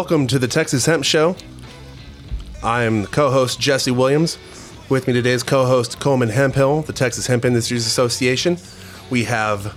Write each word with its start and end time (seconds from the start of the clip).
Welcome 0.00 0.28
to 0.28 0.38
the 0.38 0.48
Texas 0.48 0.86
Hemp 0.86 1.04
Show. 1.04 1.36
I 2.62 2.84
am 2.84 3.04
co 3.04 3.30
host 3.30 3.60
Jesse 3.60 3.90
Williams. 3.90 4.38
With 4.88 5.06
me 5.06 5.12
today 5.12 5.32
is 5.32 5.42
co 5.42 5.66
host 5.66 6.00
Coleman 6.00 6.30
Hemphill, 6.30 6.80
the 6.80 6.94
Texas 6.94 7.26
Hemp 7.26 7.44
Industries 7.44 7.86
Association. 7.86 8.56
We 9.10 9.24
have 9.24 9.76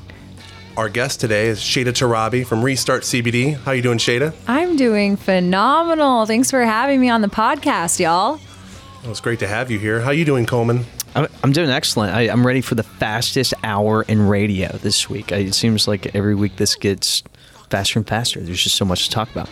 our 0.77 0.87
guest 0.87 1.19
today 1.19 1.47
is 1.47 1.59
Shada 1.59 1.89
Tarabi 1.89 2.45
from 2.45 2.63
Restart 2.63 3.03
CBD. 3.03 3.57
How 3.57 3.73
you 3.73 3.81
doing, 3.81 3.97
Shada? 3.97 4.33
I'm 4.47 4.77
doing 4.77 5.17
phenomenal. 5.17 6.25
Thanks 6.25 6.49
for 6.49 6.61
having 6.61 7.01
me 7.01 7.09
on 7.09 7.19
the 7.19 7.27
podcast, 7.27 7.99
y'all. 7.99 8.39
Well, 9.01 9.11
it's 9.11 9.19
great 9.19 9.39
to 9.39 9.47
have 9.47 9.69
you 9.69 9.77
here. 9.77 9.99
How 9.99 10.11
you 10.11 10.23
doing, 10.23 10.45
Coleman? 10.45 10.85
I'm, 11.15 11.27
I'm 11.43 11.51
doing 11.51 11.69
excellent. 11.69 12.15
I, 12.15 12.29
I'm 12.29 12.47
ready 12.47 12.61
for 12.61 12.75
the 12.75 12.83
fastest 12.83 13.53
hour 13.61 14.03
in 14.03 14.25
radio 14.29 14.71
this 14.77 15.09
week. 15.09 15.33
I, 15.33 15.39
it 15.39 15.53
seems 15.53 15.85
like 15.85 16.15
every 16.15 16.33
week 16.33 16.55
this 16.55 16.75
gets 16.75 17.23
faster 17.69 17.99
and 17.99 18.07
faster. 18.07 18.39
There's 18.39 18.63
just 18.63 18.77
so 18.77 18.85
much 18.85 19.03
to 19.03 19.11
talk 19.11 19.29
about. 19.29 19.49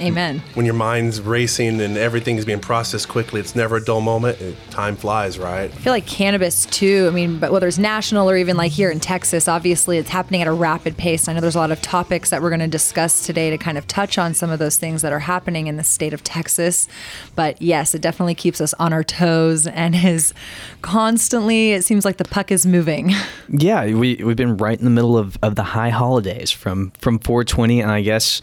Amen. 0.00 0.42
When 0.54 0.66
your 0.66 0.74
mind's 0.74 1.20
racing 1.20 1.80
and 1.80 1.96
everything 1.96 2.36
is 2.36 2.44
being 2.44 2.58
processed 2.58 3.08
quickly, 3.08 3.40
it's 3.40 3.54
never 3.54 3.76
a 3.76 3.84
dull 3.84 4.00
moment. 4.00 4.40
It, 4.40 4.56
time 4.70 4.96
flies, 4.96 5.38
right? 5.38 5.70
I 5.70 5.74
feel 5.74 5.92
like 5.92 6.06
cannabis 6.06 6.66
too. 6.66 7.06
I 7.08 7.14
mean, 7.14 7.38
but 7.38 7.52
whether 7.52 7.68
it's 7.68 7.78
national 7.78 8.28
or 8.28 8.36
even 8.36 8.56
like 8.56 8.72
here 8.72 8.90
in 8.90 8.98
Texas, 8.98 9.46
obviously 9.46 9.98
it's 9.98 10.10
happening 10.10 10.42
at 10.42 10.48
a 10.48 10.52
rapid 10.52 10.96
pace. 10.96 11.28
I 11.28 11.32
know 11.32 11.40
there's 11.40 11.54
a 11.54 11.60
lot 11.60 11.70
of 11.70 11.80
topics 11.80 12.30
that 12.30 12.42
we're 12.42 12.50
going 12.50 12.60
to 12.60 12.66
discuss 12.66 13.24
today 13.24 13.50
to 13.50 13.58
kind 13.58 13.78
of 13.78 13.86
touch 13.86 14.18
on 14.18 14.34
some 14.34 14.50
of 14.50 14.58
those 14.58 14.76
things 14.78 15.02
that 15.02 15.12
are 15.12 15.20
happening 15.20 15.68
in 15.68 15.76
the 15.76 15.84
state 15.84 16.12
of 16.12 16.24
Texas. 16.24 16.88
But 17.36 17.62
yes, 17.62 17.94
it 17.94 18.02
definitely 18.02 18.34
keeps 18.34 18.60
us 18.60 18.74
on 18.74 18.92
our 18.92 19.04
toes 19.04 19.68
and 19.68 19.94
is 20.04 20.34
constantly, 20.82 21.72
it 21.72 21.84
seems 21.84 22.04
like 22.04 22.16
the 22.16 22.24
puck 22.24 22.50
is 22.50 22.66
moving. 22.66 23.12
Yeah, 23.56 23.84
we, 23.84 24.16
we've 24.16 24.36
been 24.36 24.56
right 24.56 24.76
in 24.76 24.84
the 24.84 24.90
middle 24.90 25.16
of, 25.16 25.38
of 25.42 25.54
the 25.54 25.62
high 25.62 25.90
holidays 25.90 26.50
from, 26.50 26.92
from 26.98 27.18
420. 27.18 27.80
And 27.80 27.90
I 27.90 28.00
guess 28.00 28.40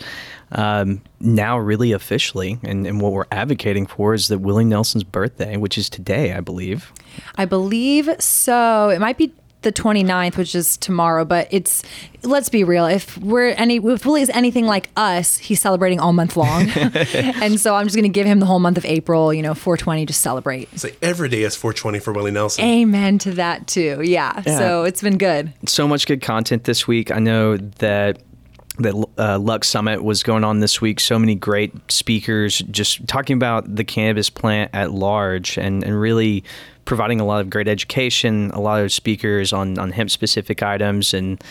um, 0.54 1.02
now 1.20 1.58
really 1.58 1.92
officially 1.92 2.60
and, 2.64 2.86
and, 2.86 3.02
what 3.02 3.14
we're 3.14 3.26
advocating 3.32 3.86
for 3.86 4.14
is 4.14 4.28
that 4.28 4.40
willie 4.40 4.66
nelson's 4.66 5.04
birthday 5.04 5.56
which 5.58 5.78
is 5.78 5.90
today 5.90 6.34
i 6.34 6.40
believe. 6.40 6.92
I 7.36 7.46
believe 7.46 8.10
so. 8.20 8.90
It 8.90 9.00
might 9.00 9.18
be 9.18 9.34
the 9.64 9.72
29th 9.72 10.38
which 10.38 10.56
is 10.56 10.76
tomorrow 10.78 11.24
but 11.24 11.48
it's 11.52 11.84
let's 12.24 12.50
be 12.50 12.64
real. 12.64 12.88
If 12.88 13.16
we're 13.20 13.50
any 13.50 13.78
if 13.78 14.06
willie 14.06 14.24
is 14.24 14.32
anything 14.32 14.66
like 14.66 14.90
us 14.98 15.38
he's 15.38 15.62
celebrating 15.62 16.00
all 16.00 16.14
month 16.14 16.36
long. 16.36 16.68
And 16.76 17.60
so 17.60 17.76
i'm 17.76 17.86
just 17.86 17.96
going 17.96 18.04
to 18.04 18.10
give 18.10 18.26
him 18.26 18.40
the 18.40 18.46
whole 18.46 18.60
month 18.60 18.78
of 18.78 18.86
april 18.86 19.34
you 19.34 19.42
know 19.42 19.54
420 19.54 20.08
to 20.08 20.14
celebrate. 20.14 20.70
It's 20.74 20.84
like 20.84 20.98
every 21.02 21.30
day 21.30 21.44
is 21.44 21.56
420 21.56 22.00
for 22.00 22.12
willie 22.12 22.32
nelson. 22.32 22.66
Amen 22.66 23.20
to 23.20 23.32
that 23.32 23.68
too. 23.68 24.02
Yeah. 24.04 24.42
yeah. 24.46 24.58
so 24.58 24.84
it's 24.84 25.02
been 25.02 25.18
good. 25.18 25.54
So 25.68 25.88
much 25.88 26.08
good 26.08 26.22
content 26.22 26.64
this 26.64 26.88
week. 26.88 27.12
I 27.12 27.20
know 27.20 27.58
that 27.58 28.22
that 28.82 29.08
uh, 29.18 29.40
Luck 29.40 29.64
Summit 29.64 30.04
was 30.04 30.24
going 30.24 30.44
on 30.44 30.60
this 30.60 30.82
week. 30.82 31.00
So 31.00 31.18
many 31.18 31.36
great 31.36 31.74
speakers 31.92 32.60
just 32.72 33.08
talking 33.08 33.36
about 33.36 33.76
the 33.76 33.84
cannabis 33.84 34.30
plant 34.30 34.72
at 34.74 34.92
large 34.92 35.58
and, 35.58 35.84
and 35.84 36.00
really 36.00 36.44
providing 36.86 37.22
a 37.22 37.26
lot 37.26 37.42
of 37.42 37.50
great 37.50 37.68
education, 37.68 38.52
a 38.52 38.60
lot 38.60 38.82
of 38.82 38.92
speakers 38.92 39.54
on, 39.54 39.78
on 39.78 39.92
hemp 39.92 40.10
specific 40.10 40.64
items 40.64 41.14
and 41.14 41.42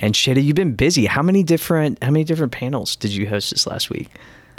and 0.00 0.14
Shada, 0.14 0.42
you've 0.42 0.54
been 0.54 0.74
busy. 0.74 1.06
How 1.06 1.22
many 1.22 1.42
different 1.42 2.02
how 2.02 2.10
many 2.10 2.24
different 2.24 2.52
panels 2.52 2.96
did 2.96 3.10
you 3.10 3.28
host 3.28 3.50
this 3.50 3.66
last 3.66 3.90
week? 3.90 4.08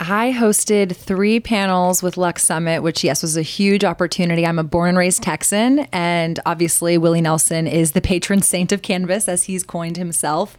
I 0.02 0.32
hosted 0.32 0.96
three 0.96 1.40
panels 1.40 2.02
with 2.02 2.16
Luck 2.16 2.38
Summit, 2.38 2.82
which, 2.82 3.04
yes, 3.04 3.20
was 3.20 3.36
a 3.36 3.42
huge 3.42 3.84
opportunity. 3.84 4.46
I'm 4.46 4.58
a 4.58 4.64
born 4.64 4.88
and 4.88 4.98
raised 4.98 5.22
Texan, 5.22 5.80
and 5.92 6.40
obviously, 6.46 6.96
Willie 6.96 7.20
Nelson 7.20 7.66
is 7.66 7.92
the 7.92 8.00
patron 8.00 8.40
saint 8.40 8.72
of 8.72 8.80
cannabis, 8.80 9.28
as 9.28 9.44
he's 9.44 9.62
coined 9.62 9.98
himself. 9.98 10.56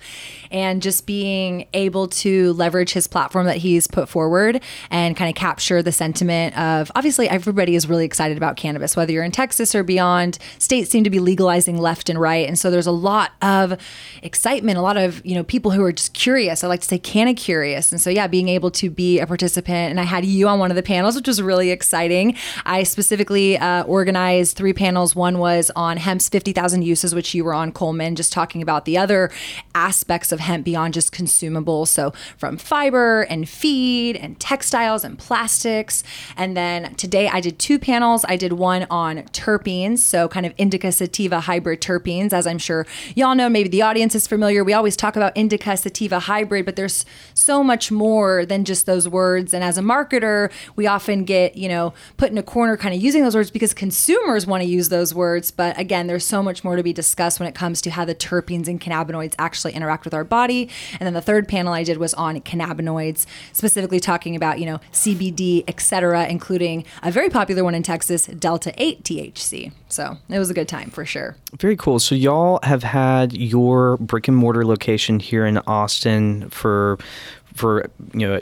And 0.51 0.79
just 0.79 1.07
being 1.07 1.67
able 1.73 2.07
to 2.09 2.53
leverage 2.53 2.91
his 2.91 3.07
platform 3.07 3.47
that 3.47 3.57
he's 3.57 3.87
put 3.87 4.09
forward 4.09 4.61
and 4.91 5.17
kind 5.17 5.29
of 5.29 5.35
capture 5.35 5.81
the 5.81 5.93
sentiment 5.93 6.55
of 6.55 6.91
obviously, 6.93 7.27
everybody 7.27 7.73
is 7.73 7.89
really 7.89 8.05
excited 8.05 8.37
about 8.37 8.57
cannabis, 8.57 8.95
whether 8.95 9.11
you're 9.11 9.23
in 9.23 9.31
Texas 9.31 9.73
or 9.73 9.81
beyond. 9.81 10.37
States 10.59 10.91
seem 10.91 11.03
to 11.03 11.09
be 11.09 11.19
legalizing 11.19 11.77
left 11.77 12.09
and 12.09 12.19
right. 12.19 12.47
And 12.47 12.59
so 12.59 12.69
there's 12.69 12.85
a 12.85 12.91
lot 12.91 13.31
of 13.41 13.81
excitement, 14.21 14.77
a 14.77 14.81
lot 14.81 14.97
of, 14.97 15.25
you 15.25 15.33
know, 15.33 15.43
people 15.43 15.71
who 15.71 15.83
are 15.83 15.93
just 15.93 16.13
curious. 16.13 16.63
I 16.63 16.67
like 16.67 16.81
to 16.81 16.87
say 16.87 16.99
canna 16.99 17.33
curious. 17.33 17.91
And 17.91 17.99
so, 17.99 18.09
yeah, 18.09 18.27
being 18.27 18.49
able 18.49 18.71
to 18.71 18.89
be 18.89 19.19
a 19.19 19.25
participant, 19.31 19.91
and 19.91 19.97
I 19.97 20.03
had 20.03 20.25
you 20.25 20.49
on 20.49 20.59
one 20.59 20.71
of 20.71 20.75
the 20.75 20.83
panels, 20.83 21.15
which 21.15 21.25
was 21.25 21.41
really 21.41 21.71
exciting. 21.71 22.35
I 22.65 22.83
specifically 22.83 23.57
uh, 23.57 23.83
organized 23.83 24.57
three 24.57 24.73
panels. 24.73 25.15
One 25.15 25.39
was 25.39 25.71
on 25.73 25.95
hemp's 25.95 26.27
50,000 26.27 26.81
uses, 26.81 27.15
which 27.15 27.33
you 27.33 27.45
were 27.45 27.53
on, 27.53 27.71
Coleman, 27.71 28.17
just 28.17 28.33
talking 28.33 28.61
about 28.61 28.83
the 28.83 28.97
other 28.97 29.31
aspects 29.73 30.33
of 30.33 30.41
hemp 30.41 30.65
beyond 30.65 30.93
just 30.93 31.13
consumables. 31.13 31.87
So, 31.87 32.11
from 32.37 32.57
fiber 32.57 33.21
and 33.21 33.47
feed 33.47 34.17
and 34.17 34.37
textiles 34.37 35.05
and 35.05 35.17
plastics. 35.17 36.03
And 36.35 36.57
then 36.57 36.93
today 36.95 37.29
I 37.29 37.39
did 37.39 37.57
two 37.57 37.79
panels. 37.79 38.25
I 38.27 38.35
did 38.35 38.53
one 38.53 38.85
on 38.89 39.19
terpenes, 39.31 39.99
so 39.99 40.27
kind 40.27 40.45
of 40.45 40.53
indica 40.57 40.91
sativa 40.91 41.39
hybrid 41.39 41.79
terpenes, 41.79 42.33
as 42.33 42.45
I'm 42.45 42.57
sure 42.57 42.85
y'all 43.15 43.33
know, 43.33 43.47
maybe 43.47 43.69
the 43.69 43.81
audience 43.81 44.13
is 44.13 44.27
familiar. 44.27 44.63
We 44.65 44.73
always 44.73 44.97
talk 44.97 45.15
about 45.15 45.37
indica 45.37 45.77
sativa 45.77 46.19
hybrid, 46.19 46.65
but 46.65 46.75
there's 46.75 47.05
so 47.33 47.63
much 47.63 47.91
more 47.91 48.45
than 48.45 48.65
just 48.65 48.85
those 48.85 49.07
words 49.07 49.20
words. 49.21 49.53
And 49.53 49.63
as 49.63 49.77
a 49.77 49.81
marketer, 49.81 50.51
we 50.75 50.87
often 50.87 51.25
get, 51.25 51.55
you 51.55 51.69
know, 51.69 51.93
put 52.17 52.31
in 52.31 52.37
a 52.37 52.43
corner 52.43 52.75
kind 52.75 52.95
of 52.95 53.01
using 53.01 53.21
those 53.23 53.35
words 53.35 53.51
because 53.51 53.73
consumers 53.73 54.47
want 54.47 54.63
to 54.63 54.69
use 54.69 54.89
those 54.89 55.13
words. 55.13 55.51
But 55.51 55.77
again, 55.79 56.07
there's 56.07 56.25
so 56.25 56.41
much 56.41 56.63
more 56.63 56.75
to 56.75 56.83
be 56.83 56.93
discussed 56.93 57.39
when 57.39 57.47
it 57.47 57.53
comes 57.53 57.81
to 57.83 57.91
how 57.91 58.03
the 58.03 58.15
terpenes 58.15 58.67
and 58.67 58.81
cannabinoids 58.81 59.35
actually 59.37 59.73
interact 59.73 60.05
with 60.05 60.13
our 60.13 60.23
body. 60.23 60.69
And 60.99 61.05
then 61.05 61.13
the 61.13 61.21
third 61.21 61.47
panel 61.47 61.71
I 61.73 61.83
did 61.83 61.97
was 61.97 62.13
on 62.15 62.41
cannabinoids, 62.41 63.25
specifically 63.53 63.99
talking 63.99 64.35
about, 64.35 64.59
you 64.59 64.65
know, 64.65 64.79
CBD, 64.91 65.63
etc., 65.67 66.27
including 66.27 66.83
a 67.03 67.11
very 67.11 67.29
popular 67.29 67.63
one 67.63 67.75
in 67.75 67.83
Texas, 67.83 68.25
Delta 68.25 68.73
8 68.77 69.03
THC. 69.03 69.71
So 69.87 70.17
it 70.29 70.39
was 70.39 70.49
a 70.49 70.53
good 70.53 70.67
time 70.67 70.89
for 70.89 71.05
sure. 71.05 71.35
Very 71.59 71.75
cool. 71.75 71.99
So 71.99 72.15
y'all 72.15 72.59
have 72.63 72.83
had 72.83 73.33
your 73.33 73.97
brick 73.97 74.27
and 74.27 74.37
mortar 74.37 74.65
location 74.65 75.19
here 75.19 75.45
in 75.45 75.59
Austin 75.59 76.49
for 76.49 76.97
for 77.53 77.89
you 78.13 78.27
know 78.27 78.39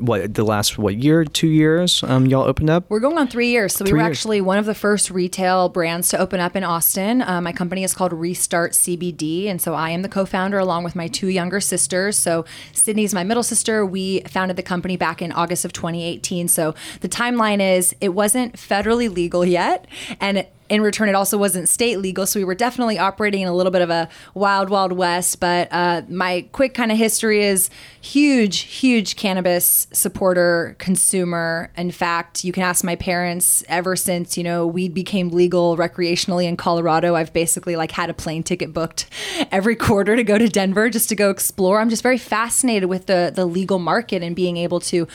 what 0.00 0.34
the 0.34 0.44
last 0.44 0.78
what 0.78 0.96
year 0.96 1.24
two 1.24 1.46
years 1.46 2.02
um, 2.04 2.26
y'all 2.26 2.44
opened 2.44 2.70
up? 2.70 2.84
We're 2.88 3.00
going 3.00 3.18
on 3.18 3.28
three 3.28 3.48
years. 3.48 3.74
So 3.74 3.84
three 3.84 3.92
we 3.92 3.98
were 3.98 4.04
years. 4.04 4.18
actually 4.18 4.40
one 4.40 4.58
of 4.58 4.66
the 4.66 4.74
first 4.74 5.10
retail 5.10 5.68
brands 5.68 6.08
to 6.10 6.18
open 6.18 6.40
up 6.40 6.56
in 6.56 6.64
austin. 6.64 7.22
Uh, 7.22 7.40
my 7.40 7.52
company 7.52 7.84
is 7.84 7.94
called 7.94 8.12
restart 8.12 8.72
cbd 8.72 9.46
and 9.46 9.60
so 9.60 9.74
i 9.74 9.90
am 9.90 10.02
the 10.02 10.08
co-founder 10.08 10.58
along 10.58 10.84
with 10.84 10.96
my 10.96 11.08
two 11.08 11.28
younger 11.28 11.60
sisters. 11.60 12.16
So 12.16 12.44
sydney's 12.72 13.14
my 13.14 13.24
middle 13.24 13.42
sister. 13.42 13.84
We 13.84 14.20
founded 14.20 14.56
the 14.56 14.62
company 14.62 14.96
back 14.96 15.22
in 15.22 15.32
august 15.32 15.64
of 15.64 15.72
2018 15.72 16.48
so 16.48 16.74
the 17.00 17.08
timeline 17.08 17.60
is 17.60 17.94
it 18.00 18.10
wasn't 18.10 18.54
federally 18.54 19.12
legal 19.14 19.44
yet 19.44 19.86
and 20.20 20.46
in 20.68 20.82
return, 20.82 21.08
it 21.08 21.14
also 21.14 21.38
wasn't 21.38 21.68
state 21.68 21.98
legal. 21.98 22.26
So 22.26 22.40
we 22.40 22.44
were 22.44 22.54
definitely 22.54 22.98
operating 22.98 23.42
in 23.42 23.48
a 23.48 23.54
little 23.54 23.72
bit 23.72 23.82
of 23.82 23.90
a 23.90 24.08
wild, 24.34 24.70
wild 24.70 24.92
west. 24.92 25.40
But 25.40 25.68
uh, 25.70 26.02
my 26.08 26.46
quick 26.52 26.74
kind 26.74 26.90
of 26.90 26.98
history 26.98 27.44
is 27.44 27.70
huge, 28.00 28.60
huge 28.60 29.16
cannabis 29.16 29.86
supporter, 29.92 30.76
consumer. 30.78 31.70
In 31.76 31.90
fact, 31.90 32.44
you 32.44 32.52
can 32.52 32.62
ask 32.62 32.84
my 32.84 32.96
parents 32.96 33.64
ever 33.68 33.96
since, 33.96 34.36
you 34.36 34.44
know, 34.44 34.66
weed 34.66 34.94
became 34.94 35.30
legal 35.30 35.76
recreationally 35.76 36.44
in 36.44 36.56
Colorado. 36.56 37.14
I've 37.14 37.32
basically 37.32 37.76
like 37.76 37.92
had 37.92 38.10
a 38.10 38.14
plane 38.14 38.42
ticket 38.42 38.72
booked 38.72 39.06
every 39.50 39.76
quarter 39.76 40.16
to 40.16 40.24
go 40.24 40.38
to 40.38 40.48
Denver 40.48 40.90
just 40.90 41.08
to 41.08 41.14
go 41.14 41.30
explore. 41.30 41.80
I'm 41.80 41.90
just 41.90 42.02
very 42.02 42.18
fascinated 42.18 42.88
with 42.88 43.06
the, 43.06 43.32
the 43.34 43.46
legal 43.46 43.78
market 43.78 44.22
and 44.22 44.34
being 44.34 44.56
able 44.56 44.80
to 44.80 45.06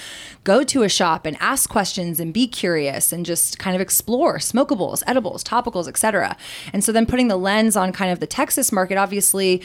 go 0.44 0.63
to 0.63 0.83
a 0.83 0.89
shop 0.89 1.25
and 1.25 1.38
ask 1.39 1.69
questions 1.69 2.19
and 2.19 2.33
be 2.33 2.47
curious 2.47 3.12
and 3.12 3.25
just 3.25 3.59
kind 3.59 3.75
of 3.75 3.81
explore 3.81 4.38
smokables, 4.38 5.04
edibles 5.07 5.41
topicals, 5.44 5.88
etc. 5.88 6.36
And 6.74 6.84
so 6.84 6.92
then 6.92 7.06
putting 7.06 7.28
the 7.28 7.38
lens 7.38 7.76
on 7.76 7.92
kind 7.92 8.12
of 8.12 8.20
the 8.20 8.28
Texas 8.28 8.72
market, 8.72 8.98
obviously 8.98 9.62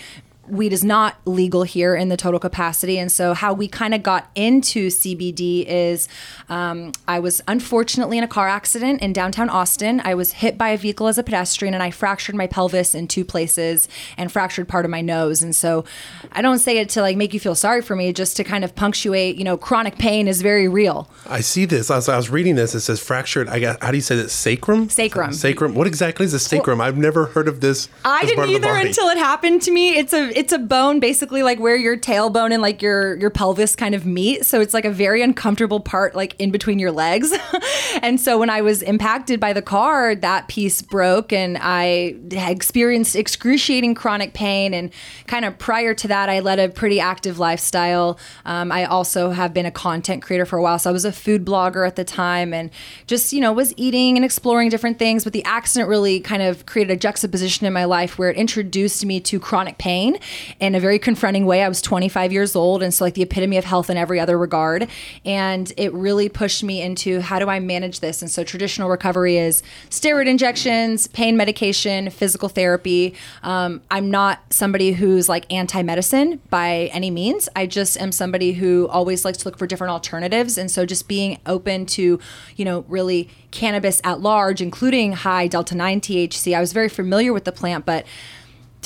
weed 0.49 0.73
is 0.73 0.85
not 0.85 1.17
legal 1.25 1.63
here 1.63 1.95
in 1.95 2.09
the 2.09 2.17
total 2.17 2.41
capacity. 2.41 2.99
And 2.99 3.11
so, 3.11 3.35
how 3.35 3.53
we 3.53 3.69
kind 3.69 3.95
of 3.95 4.03
got 4.03 4.31
into 4.35 4.89
CBD 4.89 5.65
is 5.67 6.09
um, 6.49 6.93
I 7.07 7.19
was 7.19 7.43
unfortunately 7.49 8.19
in 8.19 8.25
a 8.25 8.29
car 8.29 8.49
accident 8.49 9.03
in 9.03 9.13
downtown 9.13 9.49
Austin. 9.49 10.01
I 10.05 10.15
was 10.15 10.33
hit 10.33 10.57
by 10.57 10.71
a 10.71 10.77
vehicle 10.77 11.09
as 11.09 11.19
a 11.19 11.23
pedestrian 11.23 11.75
and 11.75 11.83
I 11.83 11.91
fractured 11.91 12.35
my 12.35 12.47
pelvis 12.47 12.95
in 12.95 13.09
two 13.09 13.25
places 13.25 13.89
and 14.17 14.31
fractured 14.31 14.69
part 14.69 14.85
of 14.85 14.91
my 14.91 15.01
nose. 15.01 15.43
And 15.43 15.55
so, 15.55 15.85
I 16.33 16.43
don't 16.43 16.59
say 16.59 16.79
it 16.79 16.89
to 16.91 17.03
like 17.03 17.17
make 17.17 17.35
you 17.35 17.41
feel 17.41 17.55
sorry 17.55 17.83
for 17.83 17.97
me, 17.97 18.13
just 18.13 18.37
to 18.37 18.45
kind 18.45 18.65
of 18.65 18.75
punctuate, 18.75 19.37
you 19.37 19.45
know, 19.45 19.57
chronic 19.57 19.99
pain 19.99 20.29
is 20.29 20.43
very 20.43 20.69
real. 20.69 21.11
I 21.29 21.41
see 21.41 21.65
this. 21.65 21.91
As 21.91 22.09
I 22.09 22.17
was 22.17 22.31
reading 22.31 22.55
this, 22.55 22.75
it 22.75 22.81
says 22.81 23.01
fractured. 23.01 23.49
I 23.49 23.61
got, 23.61 23.83
how 23.83 23.91
do 23.91 23.97
you 23.97 24.03
say 24.03 24.17
that? 24.17 24.31
Sacrum? 24.31 24.89
Sacrum. 24.89 25.33
Sacrum. 25.33 25.75
What 25.75 25.87
exactly 25.87 26.25
is 26.25 26.35
a 26.35 26.39
sacrum? 26.39 26.79
Well, 26.79 26.89
I've 26.89 26.97
never 26.97 27.27
heard 27.27 27.49
of 27.49 27.61
this. 27.61 27.89
I 28.05 28.25
didn't 28.25 28.51
either 28.51 28.69
until 28.69 29.09
it 29.09 29.19
happened 29.19 29.63
to 29.63 29.71
me. 29.71 29.97
It's 29.97 30.13
a 30.13 30.36
it's 30.37 30.53
a 30.53 30.59
bone 30.59 31.01
basically 31.01 31.43
like 31.43 31.59
where 31.59 31.77
your 31.77 31.97
tailbone 31.97 32.53
and 32.53 32.61
like 32.61 32.83
your 32.83 33.17
your 33.17 33.31
pelvis 33.31 33.75
kind 33.75 33.95
of 33.95 34.05
meet. 34.05 34.45
So 34.45 34.61
it's 34.61 34.75
like 34.75 34.85
a 34.85 34.91
very 34.91 35.23
uncomfortable 35.23 35.81
part 35.81 36.15
like 36.15 36.37
in 36.39 36.51
between 36.51 36.79
your 36.79 36.93
legs. 36.93 37.33
and 38.03 38.21
so 38.21 38.39
when 38.39 38.51
I 38.51 38.61
was 38.61 38.83
impacted 38.83 39.41
by 39.41 39.55
the 39.55 39.63
car, 39.63 40.15
that 40.15 40.47
piece 40.49 40.83
broke 40.83 41.33
and 41.33 41.57
I 41.59 42.17
experienced 42.31 43.17
excruciating 43.17 43.95
chronic 43.95 44.35
pain. 44.35 44.75
And 44.75 44.93
kind 45.27 45.47
of 45.47 45.57
prior 45.57 45.95
to 45.95 46.09
that, 46.09 46.29
I 46.29 46.41
led 46.41 46.59
a 46.59 46.69
pretty 46.69 47.01
active 47.01 47.39
lifestyle. 47.39 48.19
Um, 48.45 48.71
I 48.71 48.85
also 48.85 49.31
have 49.31 49.55
been 49.55 49.65
a 49.65 49.71
content 49.71 50.23
creator 50.23 50.45
for 50.45 50.59
a 50.59 50.63
while. 50.63 50.79
So 50.79 50.91
I 50.91 50.93
was 50.93 51.07
a 51.07 51.13
food 51.13 51.47
blogger 51.47 51.87
at 51.87 51.97
the 51.97 52.05
time 52.05 52.53
and 52.53 52.69
just, 53.07 53.33
you 53.33 53.41
know, 53.41 53.55
was 53.55 53.73
eating 53.79 54.19
and 54.19 54.25
exploring 54.25 54.69
different 54.69 54.99
things. 54.99 55.25
But 55.25 55.33
the 55.33 55.45
accident 55.45 55.89
really 55.89 56.21
kind 56.21 56.43
of 56.43 56.67
created 56.67 56.93
a 56.93 56.97
juxtaposition 56.97 57.67
in 57.67 57.73
my 57.73 57.87
life 57.87 58.19
where 58.19 58.29
it 58.29 58.37
introduced 58.37 59.03
me 59.07 59.19
to 59.21 59.41
chronic 59.41 59.79
pain 59.79 60.19
in 60.61 60.75
a 60.75 60.81
very 60.81 60.99
confronting 60.99 61.47
way. 61.47 61.63
I 61.63 61.69
was 61.69 61.83
25 61.83 62.33
years 62.33 62.57
old, 62.57 62.83
and 62.83 62.93
so 62.93 63.05
like 63.05 63.15
the 63.15 63.23
epitome 63.23 63.57
of 63.57 63.65
health 63.65 63.91
in 63.91 63.97
every 63.97 64.21
other 64.21 64.39
regard. 64.39 64.89
And 65.25 65.73
it 65.77 65.93
really 65.93 66.29
pushed 66.29 66.63
me 66.63 66.83
into 66.83 67.21
how 67.21 67.39
do 67.39 67.49
I 67.49 67.61
manage 67.61 68.01
this? 68.01 68.23
And 68.23 68.31
so 68.31 68.45
traditional 68.45 68.89
recovery 68.89 69.37
is 69.37 69.63
steroid 69.91 70.27
injections, 70.27 71.07
pain 71.07 71.37
medication, 71.37 72.11
physical 72.11 72.49
therapy. 72.49 73.15
Um, 73.43 73.83
I'm 73.91 74.11
not 74.11 74.41
somebody 74.51 74.93
who's 74.93 75.29
like 75.29 75.53
anti 75.53 75.83
medicine 75.83 76.41
by 76.51 76.91
any 76.93 77.11
means. 77.11 77.49
I 77.55 77.67
just 77.67 78.01
am 78.01 78.13
somebody 78.13 78.53
who 78.53 78.89
always 78.89 79.25
likes 79.25 79.39
to 79.39 79.49
look 79.49 79.59
for 79.59 79.67
different 79.67 79.93
alternatives. 79.93 80.59
And 80.59 80.71
so 80.71 80.87
just 80.87 81.09
being 81.09 81.39
open 81.47 81.87
to, 81.87 82.19
you 82.57 82.65
know, 82.65 82.85
really 82.89 83.29
cannabis 83.51 84.01
at 84.05 84.21
large, 84.21 84.61
including 84.61 85.13
high 85.13 85.47
delta 85.47 85.75
9 85.75 86.01
THC. 86.01 86.55
I 86.57 86.61
was 86.61 86.73
very 86.73 86.89
familiar 86.89 87.33
with 87.33 87.45
the 87.45 87.53
plant, 87.53 87.87
but 87.87 88.07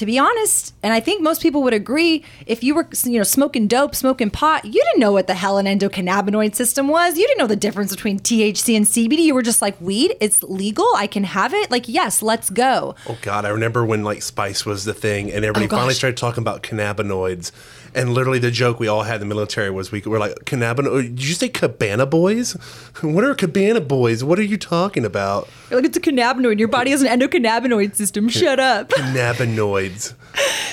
to 0.01 0.07
be 0.07 0.19
honest, 0.19 0.73
and 0.83 0.95
I 0.95 1.01
think 1.01 1.21
most 1.21 1.43
people 1.43 1.63
would 1.63 1.75
agree, 1.75 2.25
if 2.47 2.65
you 2.65 2.75
were 2.75 2.89
you 3.05 3.19
know 3.19 3.23
smoking 3.23 3.69
dope, 3.69 3.95
smoking 3.95 4.31
pot, 4.31 4.65
you 4.65 4.73
didn't 4.83 4.99
know 4.99 5.13
what 5.13 5.27
the 5.27 5.35
hell 5.35 5.59
an 5.59 5.67
endocannabinoid 5.67 6.55
system 6.55 6.89
was. 6.89 7.19
You 7.19 7.27
didn't 7.27 7.39
know 7.39 7.47
the 7.47 7.55
difference 7.55 7.95
between 7.95 8.19
THC 8.19 8.79
and 8.79 8.87
CBD. 8.87 9.19
You 9.19 9.35
were 9.35 9.43
just 9.43 9.61
like, 9.61 9.79
weed, 9.79 10.17
it's 10.19 10.43
legal. 10.43 10.87
I 10.97 11.07
can 11.07 11.25
have 11.25 11.53
it. 11.53 11.71
Like, 11.71 11.87
yes, 11.87 12.23
let's 12.23 12.49
go. 12.49 12.95
Oh 13.11 13.19
God, 13.21 13.45
I 13.45 13.51
remember 13.51 13.85
when 13.85 14.03
like 14.03 14.23
spice 14.23 14.65
was 14.65 14.87
the 14.87 14.95
thing, 14.95 15.31
and 15.31 15.45
everybody 15.45 15.67
Oh, 15.67 15.77
finally 15.77 15.93
started 15.93 16.17
talking 16.17 16.43
about 16.43 16.63
cannabinoids. 16.63 17.53
And 17.95 18.15
literally, 18.15 18.39
the 18.39 18.51
joke 18.51 18.79
we 18.79 18.89
all 18.89 19.03
had 19.03 19.21
in 19.21 19.29
the 19.29 19.35
military 19.35 19.71
was 19.71 19.91
we 19.91 20.01
were 20.03 20.19
like, 20.19 20.35
"Cannabinoid? 20.45 20.99
Uh, 20.99 21.03
did 21.03 21.25
you 21.25 21.35
say 21.35 21.49
cabana 21.49 22.07
boys? 22.07 22.57
What 23.03 23.25
are 23.25 23.35
cabana 23.35 23.81
boys? 23.81 24.23
What 24.23 24.39
are 24.39 24.45
you 24.45 24.57
talking 24.57 25.05
about? 25.05 25.49
You're 25.71 25.81
like, 25.81 25.89
it's 25.89 25.97
a 25.97 26.01
cannabinoid. 26.01 26.59
Your 26.59 26.69
body 26.69 26.91
has 26.91 27.03
an 27.03 27.09
endocannabinoid 27.09 27.95
system. 27.95 28.29
Shut 28.29 28.61
up. 28.61 28.91
Cannabinoids." 28.91 30.15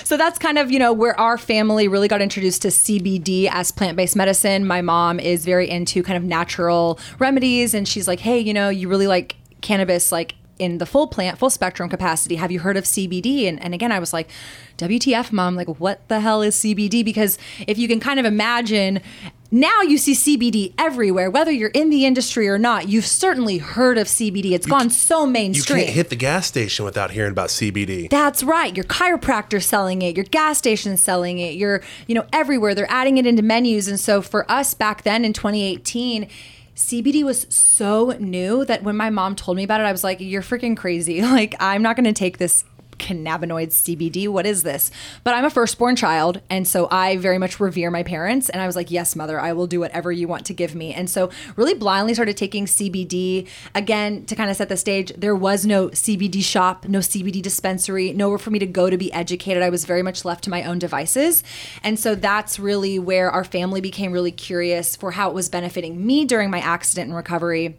So 0.04 0.18
that's 0.18 0.38
kind 0.40 0.58
of, 0.58 0.72
you 0.72 0.80
know, 0.80 0.94
where 0.94 1.20
our 1.20 1.38
family 1.38 1.88
really 1.88 2.08
got 2.08 2.22
introduced 2.22 2.62
to 2.62 2.68
CBD 2.70 3.50
as 3.52 3.72
plant 3.72 3.98
based 3.98 4.16
medicine. 4.16 4.66
My 4.66 4.82
mom 4.82 5.20
is 5.20 5.46
very 5.46 5.70
into 5.70 6.04
kind 6.04 6.18
of 6.18 6.24
natural 6.24 7.00
remedies, 7.20 7.74
and 7.74 7.88
she's 7.88 8.08
like, 8.08 8.20
hey, 8.20 8.40
you 8.40 8.54
know, 8.54 8.70
you 8.70 8.88
really 8.88 9.08
like 9.08 9.36
cannabis, 9.62 10.12
like 10.12 10.36
in 10.60 10.78
the 10.78 10.86
full 10.86 11.08
plant, 11.08 11.38
full 11.38 11.50
spectrum 11.50 11.90
capacity. 11.90 12.36
Have 12.36 12.52
you 12.52 12.60
heard 12.60 12.78
of 12.78 12.84
CBD? 12.84 13.48
And, 13.48 13.62
and 13.62 13.74
again, 13.74 13.92
I 13.92 14.00
was 14.00 14.14
like, 14.14 14.30
WTF, 14.78 15.32
mom, 15.32 15.56
like, 15.56 15.68
what 15.80 16.08
the 16.08 16.20
hell 16.20 16.42
is 16.42 16.56
CBD? 16.56 17.04
Because 17.04 17.38
if 17.68 17.78
you 17.78 17.88
can 17.88 18.00
kind 18.00 18.20
of 18.20 18.26
imagine, 18.26 19.02
now 19.50 19.82
you 19.82 19.98
see 19.98 20.14
CBD 20.14 20.74
everywhere, 20.78 21.32
whether 21.32 21.52
you're 21.52 21.70
in 21.70 21.90
the 21.90 22.06
industry 22.06 22.48
or 22.50 22.58
not. 22.58 22.90
You've 22.90 23.06
certainly 23.06 23.60
heard 23.60 23.98
of 23.98 24.08
CBD. 24.08 24.52
It's 24.52 24.68
gone 24.68 24.90
so 24.90 25.26
mainstream. 25.26 25.80
You 25.80 25.86
can't 25.86 25.96
hit 25.96 26.10
the 26.10 26.16
gas 26.16 26.48
station 26.48 26.86
without 26.86 27.12
hearing 27.12 27.32
about 27.32 27.50
CBD. 27.50 28.10
That's 28.10 28.44
right. 28.44 28.76
Your 28.76 28.86
chiropractor 28.86 29.62
selling 29.64 30.02
it, 30.02 30.16
your 30.16 30.26
gas 30.26 30.58
station 30.58 30.98
selling 30.98 31.40
it, 31.40 31.56
you're, 31.56 31.82
you 32.08 32.16
know, 32.16 32.26
everywhere. 32.34 32.76
They're 32.76 32.92
adding 32.92 33.18
it 33.18 33.26
into 33.26 33.42
menus. 33.42 33.88
And 33.88 34.00
so 34.00 34.22
for 34.22 34.50
us 34.52 34.74
back 34.74 35.04
then 35.04 35.24
in 35.24 35.34
2018, 35.34 36.28
CBD 36.78 37.24
was 37.24 37.48
so 37.50 38.16
new 38.20 38.64
that 38.66 38.84
when 38.84 38.96
my 38.96 39.10
mom 39.10 39.36
told 39.36 39.58
me 39.58 39.64
about 39.64 39.82
it, 39.82 39.86
I 39.86 39.92
was 39.92 40.04
like, 40.04 40.20
you're 40.22 40.44
freaking 40.44 40.78
crazy. 40.78 41.22
Like, 41.28 41.56
I'm 41.60 41.82
not 41.82 41.96
going 41.96 42.06
to 42.06 42.14
take 42.14 42.38
this 42.38 42.64
cannabinoid 42.98 43.70
CBD. 43.70 44.28
What 44.28 44.46
is 44.46 44.64
this? 44.64 44.92
But 45.24 45.34
I'm 45.34 45.46
a 45.46 45.50
firstborn 45.50 45.96
child. 45.96 46.42
And 46.50 46.68
so 46.68 46.88
I 46.92 47.18
very 47.18 47.38
much 47.38 47.60
revere 47.60 47.92
my 47.92 48.04
parents. 48.04 48.50
And 48.50 48.62
I 48.62 48.68
was 48.68 48.76
like, 48.76 48.92
yes, 48.92 49.16
mother, 49.16 49.40
I 49.40 49.54
will 49.54 49.68
do 49.68 49.80
whatever 49.80 50.12
you 50.12 50.28
want 50.28 50.46
to 50.48 50.54
give 50.54 50.76
me. 50.76 50.94
And 50.94 51.10
so 51.10 51.30
really 51.56 51.74
blindly 51.74 52.14
started 52.14 52.38
taking 52.38 52.66
CBD. 52.66 53.48
Again, 53.76 54.26
to 54.26 54.36
kind 54.36 54.50
of 54.50 54.58
set 54.58 54.70
the 54.70 54.78
stage, 54.78 55.12
there 55.18 55.36
was 55.36 55.66
no 55.66 55.90
CBD 55.90 56.44
shop, 56.44 56.88
no 56.88 57.00
CBD 57.00 57.42
dispensary, 57.42 58.14
nowhere 58.14 58.38
for 58.38 58.52
me 58.52 58.60
to 58.60 58.68
go 58.68 58.90
to 58.90 58.98
be 58.98 59.12
educated. 59.14 59.64
I 59.64 59.70
was 59.70 59.86
very 59.86 60.04
much 60.04 60.26
left 60.26 60.44
to 60.46 60.50
my 60.50 60.64
own 60.64 60.80
devices. 60.80 61.44
And 61.84 62.00
so 62.00 62.16
that's 62.16 62.60
really 62.60 63.00
where 63.00 63.32
our 63.32 63.44
family 63.44 63.82
became 63.82 64.12
really 64.12 64.32
curious 64.32 64.96
for 64.96 65.12
how 65.12 65.30
it 65.30 65.34
was 65.34 65.50
benefiting 65.50 66.06
me 66.06 66.26
during 66.26 66.50
my 66.50 66.60
accident 66.60 67.08
and 67.08 67.16
recovery. 67.16 67.78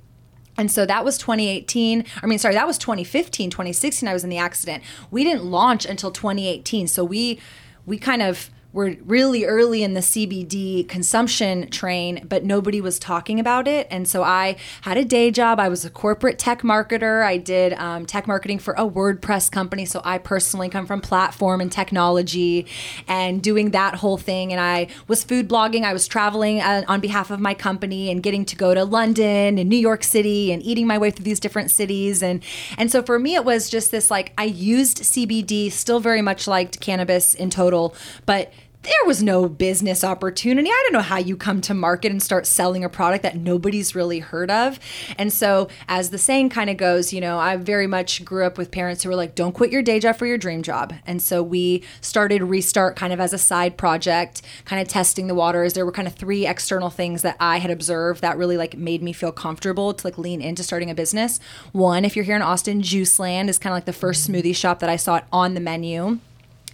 And 0.58 0.70
so 0.70 0.84
that 0.84 1.04
was 1.04 1.16
2018. 1.18 2.04
I 2.20 2.26
mean, 2.26 2.38
sorry, 2.38 2.54
that 2.54 2.66
was 2.66 2.76
2015, 2.78 3.48
2016. 3.48 4.08
I 4.08 4.12
was 4.12 4.24
in 4.24 4.30
the 4.30 4.38
accident. 4.38 4.82
We 5.10 5.22
didn't 5.22 5.44
launch 5.44 5.86
until 5.86 6.10
2018. 6.10 6.88
So 6.88 7.04
we 7.04 7.38
we 7.86 7.96
kind 7.96 8.20
of 8.20 8.50
were 8.72 8.94
really 9.04 9.46
early 9.46 9.82
in 9.82 9.94
the 9.94 10.00
CBD 10.00 10.86
consumption 10.86 11.70
train, 11.70 12.26
but 12.28 12.44
nobody 12.44 12.82
was 12.82 12.98
talking 12.98 13.40
about 13.40 13.66
it. 13.66 13.86
And 13.90 14.06
so 14.06 14.22
I 14.22 14.56
had 14.82 14.98
a 14.98 15.04
day 15.04 15.30
job. 15.30 15.58
I 15.58 15.70
was 15.70 15.86
a 15.86 15.90
corporate 15.90 16.38
tech 16.38 16.60
marketer. 16.60 17.24
I 17.24 17.38
did 17.38 17.72
um, 17.74 18.04
tech 18.04 18.26
marketing 18.26 18.58
for 18.58 18.74
a 18.74 18.86
WordPress 18.86 19.50
company. 19.50 19.86
So 19.86 20.02
I 20.04 20.18
personally 20.18 20.68
come 20.68 20.86
from 20.86 21.00
platform 21.00 21.62
and 21.62 21.72
technology 21.72 22.66
and 23.06 23.42
doing 23.42 23.70
that 23.70 23.94
whole 23.94 24.18
thing. 24.18 24.52
And 24.52 24.60
I 24.60 24.88
was 25.06 25.24
food 25.24 25.48
blogging. 25.48 25.84
I 25.84 25.94
was 25.94 26.06
traveling 26.06 26.60
uh, 26.60 26.84
on 26.88 27.00
behalf 27.00 27.30
of 27.30 27.40
my 27.40 27.54
company 27.54 28.10
and 28.10 28.22
getting 28.22 28.44
to 28.44 28.56
go 28.56 28.74
to 28.74 28.84
London 28.84 29.58
and 29.58 29.68
New 29.68 29.76
York 29.76 30.04
City 30.04 30.52
and 30.52 30.62
eating 30.62 30.86
my 30.86 30.98
way 30.98 31.10
through 31.10 31.24
these 31.24 31.40
different 31.40 31.70
cities. 31.70 32.22
And 32.22 32.44
and 32.76 32.92
so 32.92 33.02
for 33.02 33.18
me, 33.18 33.34
it 33.34 33.46
was 33.46 33.70
just 33.70 33.90
this 33.90 34.10
like 34.10 34.34
I 34.36 34.44
used 34.44 34.98
CBD, 34.98 35.72
still 35.72 36.00
very 36.00 36.20
much 36.20 36.46
liked 36.46 36.80
cannabis 36.80 37.32
in 37.32 37.48
total, 37.48 37.94
but 38.26 38.52
there 38.82 39.06
was 39.06 39.22
no 39.22 39.48
business 39.48 40.04
opportunity. 40.04 40.68
I 40.70 40.82
don't 40.84 40.92
know 40.92 41.00
how 41.00 41.18
you 41.18 41.36
come 41.36 41.60
to 41.62 41.74
market 41.74 42.12
and 42.12 42.22
start 42.22 42.46
selling 42.46 42.84
a 42.84 42.88
product 42.88 43.24
that 43.24 43.36
nobody's 43.36 43.94
really 43.94 44.20
heard 44.20 44.50
of. 44.50 44.78
And 45.18 45.32
so, 45.32 45.68
as 45.88 46.10
the 46.10 46.18
saying 46.18 46.50
kind 46.50 46.70
of 46.70 46.76
goes, 46.76 47.12
you 47.12 47.20
know, 47.20 47.38
I 47.38 47.56
very 47.56 47.88
much 47.88 48.24
grew 48.24 48.44
up 48.44 48.56
with 48.56 48.70
parents 48.70 49.02
who 49.02 49.10
were 49.10 49.16
like, 49.16 49.34
don't 49.34 49.52
quit 49.52 49.72
your 49.72 49.82
day 49.82 49.98
job 49.98 50.16
for 50.16 50.26
your 50.26 50.38
dream 50.38 50.62
job. 50.62 50.94
And 51.06 51.20
so, 51.20 51.42
we 51.42 51.82
started 52.00 52.42
Restart 52.42 52.94
kind 52.94 53.12
of 53.12 53.18
as 53.18 53.32
a 53.32 53.38
side 53.38 53.76
project, 53.76 54.42
kind 54.64 54.80
of 54.80 54.86
testing 54.86 55.26
the 55.26 55.34
waters. 55.34 55.74
There 55.74 55.84
were 55.84 55.92
kind 55.92 56.08
of 56.08 56.14
three 56.14 56.46
external 56.46 56.90
things 56.90 57.22
that 57.22 57.36
I 57.40 57.58
had 57.58 57.72
observed 57.72 58.22
that 58.22 58.38
really 58.38 58.56
like 58.56 58.76
made 58.76 59.02
me 59.02 59.12
feel 59.12 59.32
comfortable 59.32 59.92
to 59.92 60.06
like 60.06 60.18
lean 60.18 60.40
into 60.40 60.62
starting 60.62 60.90
a 60.90 60.94
business. 60.94 61.40
One, 61.72 62.04
if 62.04 62.14
you're 62.14 62.24
here 62.24 62.36
in 62.36 62.42
Austin, 62.42 62.80
Juice 62.82 63.18
Land 63.18 63.50
is 63.50 63.58
kind 63.58 63.72
of 63.72 63.76
like 63.76 63.86
the 63.86 63.92
first 63.92 64.28
smoothie 64.28 64.54
shop 64.54 64.78
that 64.78 64.88
I 64.88 64.96
saw 64.96 65.16
it 65.16 65.24
on 65.32 65.54
the 65.54 65.60
menu. 65.60 66.20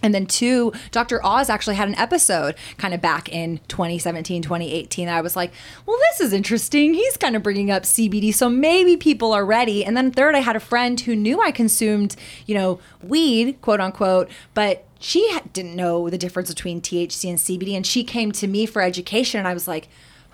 And 0.05 0.13
then 0.13 0.27
two, 0.27 0.71
Dr. 0.91 1.19
Oz 1.25 1.49
actually 1.49 1.77
had 1.77 1.87
an 1.87 1.95
episode 1.95 2.55
kind 2.77 2.93
of 2.93 3.01
back 3.01 3.27
in 3.27 3.59
2017, 3.69 4.43
2018. 4.43 5.07
That 5.07 5.17
I 5.17 5.21
was 5.21 5.35
like, 5.35 5.51
well, 5.87 5.97
this 6.11 6.21
is 6.21 6.31
interesting. 6.31 6.93
He's 6.93 7.17
kind 7.17 7.35
of 7.35 7.41
bringing 7.41 7.71
up 7.71 7.83
CBD. 7.83 8.31
So 8.31 8.47
maybe 8.47 8.97
people 8.97 9.33
are 9.33 9.43
ready. 9.43 9.83
And 9.83 9.97
then 9.97 10.11
third, 10.11 10.35
I 10.35 10.39
had 10.39 10.55
a 10.55 10.59
friend 10.59 11.01
who 11.01 11.15
knew 11.15 11.41
I 11.41 11.49
consumed, 11.49 12.15
you 12.45 12.53
know, 12.53 12.79
weed, 13.01 13.59
quote 13.63 13.81
unquote, 13.81 14.29
but 14.53 14.85
she 14.99 15.27
didn't 15.53 15.75
know 15.75 16.07
the 16.11 16.19
difference 16.19 16.49
between 16.49 16.81
THC 16.81 17.27
and 17.27 17.39
CBD. 17.39 17.75
And 17.75 17.85
she 17.85 18.03
came 18.03 18.31
to 18.33 18.45
me 18.45 18.67
for 18.67 18.83
education. 18.83 19.39
And 19.39 19.47
I 19.47 19.55
was 19.55 19.67
like, 19.67 19.89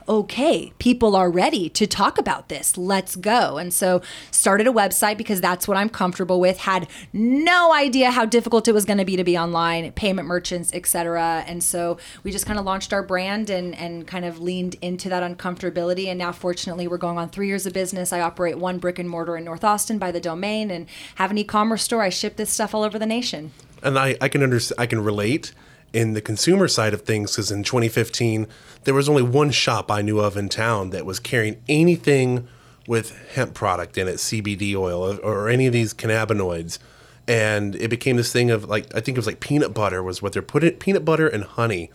okay, 0.08 0.74
people 0.80 1.16
are 1.16 1.30
ready 1.30 1.70
to 1.70 1.88
talk 1.88 2.18
about 2.18 2.50
this. 2.50 2.78
Let's 2.78 3.16
go. 3.16 3.58
And 3.58 3.74
so 3.74 4.02
started 4.32 4.68
a 4.68 4.72
website 4.72 5.18
because 5.18 5.42
that's 5.42 5.68
what 5.68 5.78
I'm 5.78 5.90
comfortable 5.90 6.40
with. 6.40 6.60
Had 6.60 6.88
no 7.14 7.74
idea 7.74 8.12
how 8.12 8.26
difficult 8.26 8.68
it 8.68 8.74
was 8.74 8.86
going 8.86 8.98
to 8.98 9.06
be 9.06 9.16
to 9.16 9.24
be 9.24 9.38
online, 9.38 9.92
payment 9.94 10.28
merchants, 10.28 10.72
etc. 10.74 11.44
And 11.48 11.64
so 11.64 11.98
we 12.24 12.32
just 12.32 12.46
kind 12.46 12.60
of 12.60 12.66
launched 12.66 12.94
our 12.94 13.04
brand 13.04 13.50
and 13.50 13.76
and 13.76 14.08
kind 14.08 14.26
of 14.26 14.40
leaned 14.40 14.76
into 14.82 15.10
that 15.10 15.24
uncomfortability. 15.24 16.08
And 16.08 16.20
now 16.20 16.32
fortunately 16.32 16.88
we're 16.88 16.98
going 16.98 17.18
on 17.18 17.30
three 17.30 17.48
years 17.48 17.66
of 17.66 17.74
business. 17.74 18.14
I 18.14 18.22
operate 18.22 18.58
one 18.58 18.80
brick 18.80 19.00
and 19.00 19.10
mortar 19.10 19.38
in 19.38 19.44
North 19.44 19.64
Austin 19.64 19.98
by 19.98 20.12
the 20.12 20.20
domain 20.20 20.72
and 20.72 20.88
have 21.16 21.32
an 21.32 21.38
e-commerce 21.38 21.84
store. 21.84 22.02
I 22.02 22.10
ship 22.10 22.36
this 22.36 22.50
stuff 22.50 22.74
all 22.76 22.84
over 22.84 23.00
the 23.00 23.06
nation. 23.06 23.52
and 23.84 23.98
I, 23.98 24.16
I 24.22 24.30
can 24.30 24.44
understand 24.44 24.80
I 24.80 24.86
can 24.86 25.04
relate 25.04 25.54
in 25.94 26.14
the 26.14 26.22
consumer 26.22 26.68
side 26.68 26.94
of 26.94 27.02
things 27.02 27.32
because 27.32 27.52
in 27.52 27.64
2015 27.64 28.48
there 28.84 28.94
was 28.94 29.10
only 29.10 29.22
one 29.22 29.52
shop 29.52 29.92
I 29.92 30.02
knew 30.02 30.20
of 30.20 30.38
in 30.38 30.50
town 30.50 30.92
that 30.92 31.06
was 31.06 31.20
carrying 31.20 31.62
anything 31.68 32.48
with 32.88 33.16
hemp 33.36 33.54
product 33.54 33.98
in 33.98 34.08
it, 34.08 34.16
CBD 34.16 34.76
oil 34.76 35.20
or, 35.24 35.50
any 35.50 35.68
of 35.68 35.74
these 35.74 35.94
cannabinoids, 35.94 36.80
and 37.28 37.76
it 37.76 37.90
became 37.90 38.18
this 38.18 38.32
thing 38.32 38.50
of 38.50 38.66
like 38.66 38.94
I 38.96 39.02
think 39.02 39.16
it 39.16 39.20
was 39.20 39.28
like 39.28 39.40
peanut 39.40 39.74
butter 39.74 40.02
was 40.02 40.22
what 40.22 40.34
they're 40.34 40.42
putting 40.42 40.74
peanut 40.78 41.06
butter 41.06 41.28
and 41.28 41.44
honey. 41.44 41.92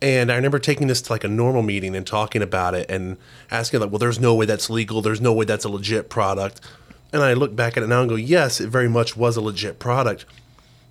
And 0.00 0.30
I 0.30 0.36
remember 0.36 0.60
taking 0.60 0.86
this 0.86 1.02
to 1.02 1.12
like 1.12 1.24
a 1.24 1.28
normal 1.28 1.62
meeting 1.62 1.96
and 1.96 2.06
talking 2.06 2.40
about 2.40 2.74
it 2.74 2.88
and 2.88 3.16
asking 3.50 3.80
like, 3.80 3.90
well, 3.90 3.98
there's 3.98 4.20
no 4.20 4.32
way 4.32 4.46
that's 4.46 4.70
legal. 4.70 5.02
There's 5.02 5.20
no 5.20 5.32
way 5.32 5.44
that's 5.44 5.64
a 5.64 5.68
legit 5.68 6.08
product. 6.08 6.60
And 7.12 7.20
I 7.20 7.32
look 7.32 7.56
back 7.56 7.76
at 7.76 7.82
it 7.82 7.88
now 7.88 8.02
and 8.02 8.08
go, 8.08 8.14
yes, 8.14 8.60
it 8.60 8.68
very 8.68 8.88
much 8.88 9.16
was 9.16 9.36
a 9.36 9.40
legit 9.40 9.80
product 9.80 10.24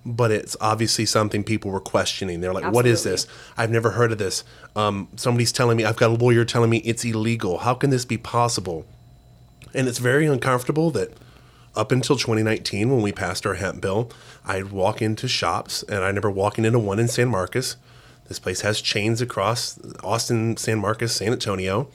but 0.04 0.30
it's 0.30 0.56
obviously 0.60 1.04
something 1.06 1.44
people 1.44 1.70
were 1.70 1.80
questioning. 1.80 2.40
They're 2.40 2.54
like, 2.54 2.72
"What 2.72 2.86
is 2.86 3.02
this? 3.02 3.26
I've 3.56 3.70
never 3.70 3.90
heard 3.90 4.12
of 4.12 4.18
this." 4.18 4.44
Um, 4.76 5.08
somebody's 5.16 5.52
telling 5.52 5.76
me, 5.76 5.84
I've 5.84 5.96
got 5.96 6.10
a 6.10 6.14
lawyer 6.14 6.44
telling 6.44 6.70
me 6.70 6.78
it's 6.78 7.04
illegal. 7.04 7.58
How 7.58 7.74
can 7.74 7.90
this 7.90 8.04
be 8.04 8.16
possible? 8.16 8.86
And 9.74 9.88
it's 9.88 9.98
very 9.98 10.26
uncomfortable 10.26 10.90
that 10.92 11.12
up 11.76 11.92
until 11.92 12.16
2019, 12.16 12.90
when 12.90 13.02
we 13.02 13.12
passed 13.12 13.46
our 13.46 13.54
hemp 13.54 13.80
bill, 13.80 14.10
I'd 14.44 14.70
walk 14.72 15.02
into 15.02 15.28
shops, 15.28 15.82
and 15.84 15.98
I 16.02 16.08
remember 16.08 16.30
walking 16.30 16.64
into 16.64 16.78
one 16.78 16.98
in 16.98 17.08
San 17.08 17.28
Marcos. 17.28 17.76
This 18.26 18.38
place 18.38 18.62
has 18.62 18.80
chains 18.80 19.20
across 19.20 19.78
Austin, 20.02 20.56
San 20.56 20.78
Marcos, 20.78 21.12
San 21.14 21.32
Antonio, 21.32 21.88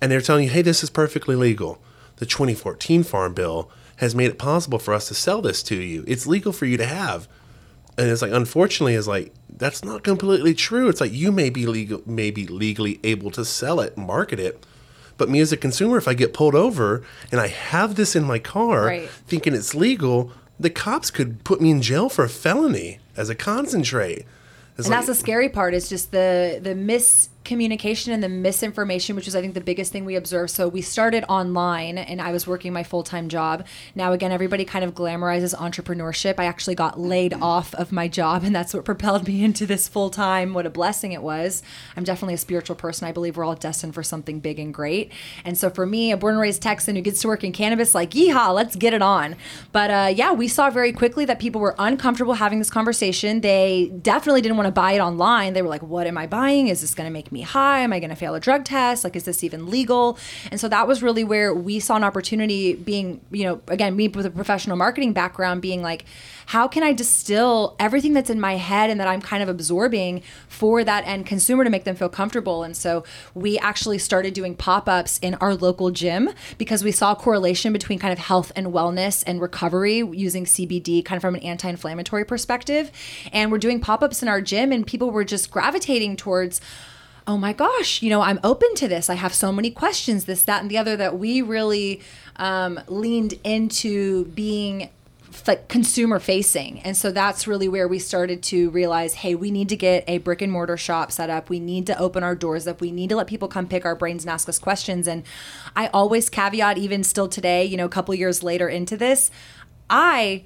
and 0.00 0.10
they're 0.10 0.20
telling 0.20 0.44
you, 0.44 0.50
"Hey, 0.50 0.62
this 0.62 0.82
is 0.82 0.90
perfectly 0.90 1.36
legal." 1.36 1.78
The 2.16 2.26
2014 2.26 3.02
Farm 3.02 3.34
Bill 3.34 3.70
has 3.96 4.14
made 4.14 4.30
it 4.30 4.38
possible 4.38 4.78
for 4.78 4.92
us 4.94 5.08
to 5.08 5.14
sell 5.14 5.40
this 5.42 5.62
to 5.64 5.76
you. 5.76 6.04
It's 6.06 6.26
legal 6.26 6.52
for 6.52 6.66
you 6.66 6.76
to 6.76 6.86
have. 6.86 7.28
And 7.96 8.10
it's 8.10 8.22
like 8.22 8.32
unfortunately 8.32 8.94
it's 8.94 9.06
like 9.06 9.32
that's 9.48 9.84
not 9.84 10.02
completely 10.02 10.52
true. 10.54 10.88
It's 10.88 11.00
like 11.00 11.12
you 11.12 11.30
may 11.30 11.48
be 11.50 11.64
legal 11.66 12.02
may 12.06 12.30
be 12.32 12.46
legally 12.46 12.98
able 13.04 13.30
to 13.32 13.44
sell 13.44 13.78
it 13.80 13.96
market 13.96 14.40
it. 14.40 14.66
But 15.16 15.28
me 15.28 15.38
as 15.38 15.52
a 15.52 15.56
consumer 15.56 15.96
if 15.96 16.08
i 16.08 16.14
get 16.14 16.32
pulled 16.34 16.56
over 16.56 17.04
and 17.30 17.40
i 17.40 17.46
have 17.46 17.94
this 17.94 18.16
in 18.16 18.24
my 18.24 18.40
car 18.40 18.86
Right. 18.86 19.08
thinking 19.08 19.54
it's 19.54 19.72
legal 19.72 20.32
the 20.58 20.70
cops 20.70 21.10
could 21.12 21.44
put 21.44 21.60
me 21.60 21.70
in 21.70 21.82
jail 21.82 22.08
for 22.08 22.24
a 22.24 22.28
felony 22.28 22.98
as 23.16 23.28
a 23.30 23.34
concentrate. 23.36 24.24
It's 24.76 24.86
And 24.86 24.88
like- 24.88 24.90
that's 24.98 25.06
the 25.06 25.14
scary 25.14 25.48
part. 25.48 25.72
Is 25.72 25.88
just 25.88 26.10
the 26.10 26.58
the 26.60 26.74
miscommunication 27.44 28.12
and 28.12 28.22
the 28.22 28.28
misinformation, 28.28 29.16
which 29.16 29.28
is 29.28 29.36
I 29.36 29.40
think 29.40 29.54
the 29.54 29.60
biggest 29.60 29.92
thing 29.92 30.04
we 30.04 30.16
observed. 30.16 30.50
So 30.50 30.68
we 30.68 30.80
started 30.80 31.24
online 31.28 31.98
and 31.98 32.20
I 32.20 32.32
was 32.32 32.46
working 32.46 32.72
my 32.72 32.82
full-time 32.82 33.28
job. 33.28 33.66
Now 33.94 34.12
again, 34.12 34.32
everybody 34.32 34.64
kind 34.64 34.84
of 34.84 34.94
glamorizes 34.94 35.54
entrepreneurship. 35.54 36.34
I 36.38 36.46
actually 36.46 36.74
got 36.74 36.98
laid 36.98 37.34
off 37.34 37.74
of 37.74 37.92
my 37.92 38.08
job 38.08 38.44
and 38.44 38.54
that's 38.54 38.72
what 38.72 38.84
propelled 38.84 39.26
me 39.28 39.44
into 39.44 39.66
this 39.66 39.88
full-time. 39.88 40.54
What 40.54 40.66
a 40.66 40.70
blessing 40.70 41.12
it 41.12 41.22
was. 41.22 41.62
I'm 41.96 42.04
definitely 42.04 42.34
a 42.34 42.38
spiritual 42.38 42.76
person. 42.76 43.06
I 43.06 43.12
believe 43.12 43.36
we're 43.36 43.44
all 43.44 43.54
destined 43.54 43.94
for 43.94 44.02
something 44.02 44.40
big 44.40 44.58
and 44.58 44.72
great. 44.72 45.12
And 45.44 45.58
so 45.58 45.70
for 45.70 45.86
me, 45.86 46.12
a 46.12 46.16
born 46.16 46.34
and 46.34 46.40
raised 46.40 46.62
Texan 46.62 46.96
who 46.96 47.02
gets 47.02 47.20
to 47.22 47.28
work 47.28 47.44
in 47.44 47.52
cannabis, 47.52 47.94
like, 47.94 48.12
yeehaw, 48.12 48.54
let's 48.54 48.76
get 48.76 48.94
it 48.94 49.02
on. 49.02 49.36
But 49.72 49.90
uh, 49.90 50.12
yeah, 50.14 50.32
we 50.32 50.48
saw 50.48 50.70
very 50.70 50.92
quickly 50.92 51.24
that 51.26 51.38
people 51.38 51.60
were 51.60 51.74
uncomfortable 51.78 52.34
having 52.34 52.58
this 52.58 52.70
conversation. 52.70 53.42
They 53.42 53.92
definitely 54.00 54.40
didn't 54.40 54.56
want 54.56 54.66
to 54.66 54.72
buy 54.72 54.92
it 54.92 55.00
online. 55.00 55.52
They 55.52 55.62
were 55.62 55.68
like, 55.68 55.82
what 55.82 56.06
am 56.06 56.16
I 56.16 56.26
buying? 56.26 56.68
Is 56.68 56.80
this 56.80 56.94
going 56.94 57.06
to 57.06 57.12
make 57.12 57.30
me 57.33 57.33
high? 57.42 57.80
Am 57.80 57.92
I 57.92 58.00
going 58.00 58.10
to 58.10 58.16
fail 58.16 58.34
a 58.34 58.40
drug 58.40 58.64
test? 58.64 59.04
Like, 59.04 59.16
is 59.16 59.24
this 59.24 59.44
even 59.44 59.68
legal? 59.68 60.18
And 60.50 60.60
so 60.60 60.68
that 60.68 60.86
was 60.86 61.02
really 61.02 61.24
where 61.24 61.54
we 61.54 61.80
saw 61.80 61.96
an 61.96 62.04
opportunity 62.04 62.74
being, 62.74 63.20
you 63.30 63.44
know, 63.44 63.60
again, 63.68 63.96
me 63.96 64.08
with 64.08 64.26
a 64.26 64.30
professional 64.30 64.76
marketing 64.76 65.12
background 65.12 65.62
being 65.62 65.82
like, 65.82 66.04
how 66.46 66.68
can 66.68 66.82
I 66.82 66.92
distill 66.92 67.74
everything 67.78 68.12
that's 68.12 68.30
in 68.30 68.40
my 68.40 68.56
head 68.56 68.90
and 68.90 69.00
that 69.00 69.08
I'm 69.08 69.22
kind 69.22 69.42
of 69.42 69.48
absorbing 69.48 70.22
for 70.48 70.84
that 70.84 71.06
end 71.06 71.26
consumer 71.26 71.64
to 71.64 71.70
make 71.70 71.84
them 71.84 71.96
feel 71.96 72.08
comfortable? 72.08 72.62
And 72.62 72.76
so 72.76 73.04
we 73.34 73.58
actually 73.58 73.98
started 73.98 74.34
doing 74.34 74.54
pop 74.54 74.88
ups 74.88 75.18
in 75.18 75.34
our 75.36 75.54
local 75.54 75.90
gym 75.90 76.30
because 76.58 76.84
we 76.84 76.92
saw 76.92 77.12
a 77.12 77.16
correlation 77.16 77.72
between 77.72 77.98
kind 77.98 78.12
of 78.12 78.18
health 78.18 78.52
and 78.54 78.68
wellness 78.68 79.24
and 79.26 79.40
recovery 79.40 79.98
using 79.98 80.44
CBD 80.44 81.04
kind 81.04 81.16
of 81.16 81.22
from 81.22 81.34
an 81.34 81.42
anti 81.42 81.68
inflammatory 81.68 82.24
perspective. 82.24 82.90
And 83.32 83.50
we're 83.50 83.58
doing 83.58 83.80
pop 83.80 84.02
ups 84.02 84.22
in 84.22 84.28
our 84.28 84.40
gym, 84.40 84.72
and 84.72 84.86
people 84.86 85.10
were 85.10 85.24
just 85.24 85.50
gravitating 85.50 86.16
towards, 86.16 86.60
oh 87.26 87.38
my 87.38 87.52
gosh, 87.52 88.02
you 88.02 88.10
know, 88.10 88.20
I'm 88.20 88.38
open 88.44 88.74
to 88.76 88.88
this. 88.88 89.08
I 89.08 89.14
have 89.14 89.34
so 89.34 89.50
many 89.50 89.70
questions, 89.70 90.26
this, 90.26 90.42
that, 90.42 90.60
and 90.60 90.70
the 90.70 90.76
other, 90.76 90.96
that 90.96 91.18
we 91.18 91.40
really 91.40 92.00
um, 92.36 92.80
leaned 92.88 93.34
into 93.44 94.26
being 94.26 94.90
like 95.46 95.68
consumer 95.68 96.18
facing. 96.18 96.80
And 96.80 96.96
so 96.96 97.10
that's 97.10 97.46
really 97.46 97.68
where 97.68 97.88
we 97.88 97.98
started 97.98 98.42
to 98.44 98.70
realize, 98.70 99.14
hey, 99.14 99.34
we 99.34 99.50
need 99.50 99.68
to 99.70 99.76
get 99.76 100.04
a 100.06 100.18
brick 100.18 100.42
and 100.42 100.52
mortar 100.52 100.76
shop 100.76 101.10
set 101.10 101.28
up. 101.28 101.48
We 101.48 101.60
need 101.60 101.86
to 101.88 101.98
open 101.98 102.22
our 102.22 102.34
doors 102.34 102.66
up. 102.66 102.80
We 102.80 102.92
need 102.92 103.10
to 103.10 103.16
let 103.16 103.26
people 103.26 103.48
come 103.48 103.66
pick 103.66 103.84
our 103.84 103.94
brains 103.94 104.24
and 104.24 104.30
ask 104.30 104.48
us 104.48 104.58
questions. 104.58 105.08
And 105.08 105.24
I 105.74 105.88
always 105.88 106.30
caveat, 106.30 106.78
even 106.78 107.02
still 107.02 107.28
today, 107.28 107.64
you 107.64 107.76
know, 107.76 107.84
a 107.84 107.90
couple 107.90 108.14
years 108.14 108.42
later 108.42 108.68
into 108.68 108.96
this, 108.96 109.30
I 109.90 110.44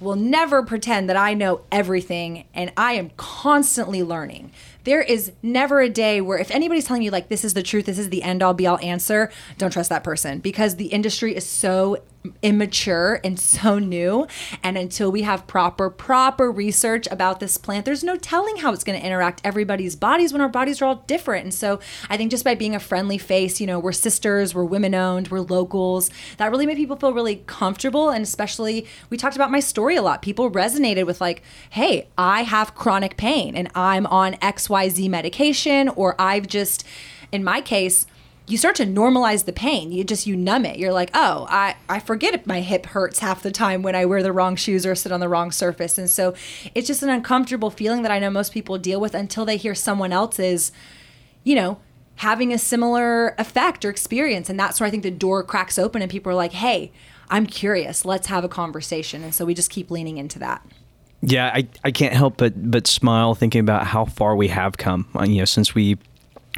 will 0.00 0.16
never 0.16 0.62
pretend 0.62 1.08
that 1.08 1.16
I 1.16 1.34
know 1.34 1.62
everything 1.70 2.44
and 2.52 2.72
I 2.76 2.94
am 2.94 3.10
constantly 3.16 4.02
learning. 4.02 4.50
There 4.84 5.02
is 5.02 5.32
never 5.42 5.80
a 5.80 5.88
day 5.88 6.20
where 6.20 6.38
if 6.38 6.50
anybody's 6.50 6.84
telling 6.84 7.02
you 7.02 7.10
like 7.10 7.28
this 7.28 7.44
is 7.44 7.54
the 7.54 7.62
truth, 7.62 7.86
this 7.86 7.98
is 7.98 8.10
the 8.10 8.22
end 8.22 8.42
all 8.42 8.54
be 8.54 8.66
all 8.66 8.78
answer, 8.78 9.30
don't 9.58 9.70
trust 9.70 9.88
that 9.90 10.04
person 10.04 10.38
because 10.40 10.76
the 10.76 10.86
industry 10.86 11.34
is 11.34 11.46
so 11.46 11.98
immature 12.42 13.20
and 13.24 13.38
so 13.38 13.78
new. 13.78 14.26
And 14.62 14.78
until 14.78 15.12
we 15.12 15.22
have 15.22 15.46
proper 15.46 15.90
proper 15.90 16.50
research 16.50 17.06
about 17.10 17.40
this 17.40 17.56
plant 17.58 17.84
there's 17.84 18.04
no 18.04 18.16
telling 18.16 18.56
how 18.56 18.72
it's 18.72 18.84
going 18.84 18.98
to 18.98 19.04
interact 19.04 19.40
everybody's 19.44 19.96
bodies 19.96 20.32
when 20.32 20.40
our 20.40 20.48
bodies 20.48 20.80
are 20.80 20.86
all 20.86 21.04
different. 21.06 21.44
And 21.44 21.54
so 21.54 21.80
i 22.08 22.16
think 22.16 22.30
just 22.30 22.44
by 22.44 22.54
being 22.54 22.74
a 22.74 22.80
friendly 22.80 23.18
face 23.18 23.60
you 23.60 23.66
know 23.66 23.78
we're 23.78 23.92
sisters 23.92 24.54
we're 24.54 24.64
women 24.64 24.94
owned 24.94 25.28
we're 25.28 25.40
locals 25.40 26.10
that 26.38 26.50
really 26.50 26.66
made 26.66 26.76
people 26.76 26.96
feel 26.96 27.12
really 27.12 27.42
comfortable. 27.46 28.10
And 28.10 28.22
especially 28.22 28.86
we 29.10 29.16
talked 29.16 29.36
about 29.36 29.50
my 29.50 29.60
story 29.60 29.96
a 29.96 30.02
lot. 30.02 30.22
People 30.22 30.50
resonated 30.50 31.06
with 31.06 31.20
like 31.20 31.42
hey 31.70 32.08
i 32.16 32.42
have 32.42 32.74
chronic 32.74 33.16
pain 33.16 33.54
and 33.54 33.70
i'm 33.74 34.06
on 34.06 34.36
xyz 34.74 35.08
medication 35.08 35.88
or 35.90 36.14
i've 36.18 36.46
just 36.46 36.84
in 37.32 37.42
my 37.42 37.60
case 37.60 38.06
you 38.46 38.58
start 38.58 38.76
to 38.76 38.84
normalize 38.84 39.46
the 39.46 39.52
pain. 39.52 39.90
You 39.90 40.04
just 40.04 40.26
you 40.26 40.36
numb 40.36 40.66
it. 40.66 40.78
You're 40.78 40.92
like, 40.92 41.10
oh, 41.14 41.46
I 41.48 41.76
I 41.88 41.98
forget 41.98 42.34
if 42.34 42.46
my 42.46 42.60
hip 42.60 42.86
hurts 42.86 43.20
half 43.20 43.42
the 43.42 43.50
time 43.50 43.82
when 43.82 43.94
I 43.94 44.04
wear 44.04 44.22
the 44.22 44.32
wrong 44.32 44.54
shoes 44.56 44.84
or 44.84 44.94
sit 44.94 45.12
on 45.12 45.20
the 45.20 45.28
wrong 45.28 45.50
surface. 45.50 45.96
And 45.96 46.10
so 46.10 46.34
it's 46.74 46.86
just 46.86 47.02
an 47.02 47.08
uncomfortable 47.08 47.70
feeling 47.70 48.02
that 48.02 48.12
I 48.12 48.18
know 48.18 48.30
most 48.30 48.52
people 48.52 48.76
deal 48.76 49.00
with 49.00 49.14
until 49.14 49.46
they 49.46 49.56
hear 49.56 49.74
someone 49.74 50.12
else's, 50.12 50.72
you 51.42 51.54
know, 51.54 51.78
having 52.16 52.52
a 52.52 52.58
similar 52.58 53.34
effect 53.38 53.84
or 53.84 53.90
experience. 53.90 54.50
And 54.50 54.60
that's 54.60 54.78
where 54.78 54.86
I 54.86 54.90
think 54.90 55.04
the 55.04 55.10
door 55.10 55.42
cracks 55.42 55.78
open 55.78 56.02
and 56.02 56.10
people 56.10 56.30
are 56.30 56.36
like, 56.36 56.52
hey, 56.52 56.92
I'm 57.30 57.46
curious. 57.46 58.04
Let's 58.04 58.26
have 58.26 58.44
a 58.44 58.48
conversation. 58.48 59.24
And 59.24 59.34
so 59.34 59.46
we 59.46 59.54
just 59.54 59.70
keep 59.70 59.90
leaning 59.90 60.18
into 60.18 60.38
that. 60.40 60.66
Yeah, 61.26 61.50
I, 61.54 61.66
I 61.84 61.90
can't 61.90 62.12
help 62.12 62.36
but 62.36 62.70
but 62.70 62.86
smile 62.86 63.34
thinking 63.34 63.60
about 63.60 63.86
how 63.86 64.04
far 64.04 64.36
we 64.36 64.48
have 64.48 64.76
come. 64.76 65.08
uh, 65.18 65.24
You 65.24 65.38
know, 65.38 65.44
since 65.46 65.74
we 65.74 65.96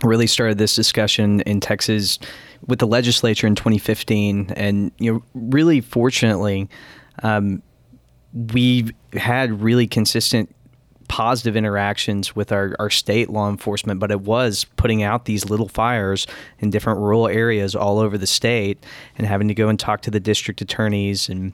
really 0.03 0.27
started 0.27 0.59
this 0.59 0.75
discussion 0.75 1.41
in 1.43 1.61
Texas 1.61 2.19
with 2.67 2.81
the 2.81 2.87
legislature 2.87 3.47
in 3.47 3.55
2015, 3.55 4.53
and 4.57 4.91
you 4.99 5.13
know, 5.13 5.23
really 5.35 5.81
fortunately, 5.81 6.69
um, 7.23 7.63
we've 8.53 8.93
had 9.13 9.63
really 9.63 9.87
consistent 9.87 10.53
positive 11.09 11.57
interactions 11.57 12.35
with 12.35 12.51
our, 12.51 12.75
our 12.81 12.91
state 12.91 13.31
law 13.31 13.49
enforcement, 13.49 14.01
but 14.01 14.11
it 14.11 14.23
was 14.23 14.65
putting 14.77 15.05
out 15.05 15.25
these 15.27 15.49
little 15.49 15.69
fires 15.69 16.27
in 16.59 16.71
different 16.71 16.99
rural 16.99 17.29
areas 17.29 17.77
all 17.77 18.01
over 18.01 18.19
the 18.19 18.27
state 18.27 18.85
and 19.17 19.29
having 19.29 19.47
to 19.47 19.55
go 19.55 19.69
and 19.69 19.79
talk 19.79 20.03
to 20.03 20.11
the 20.11 20.19
district 20.19 20.61
attorneys 20.61 21.29
and 21.29 21.53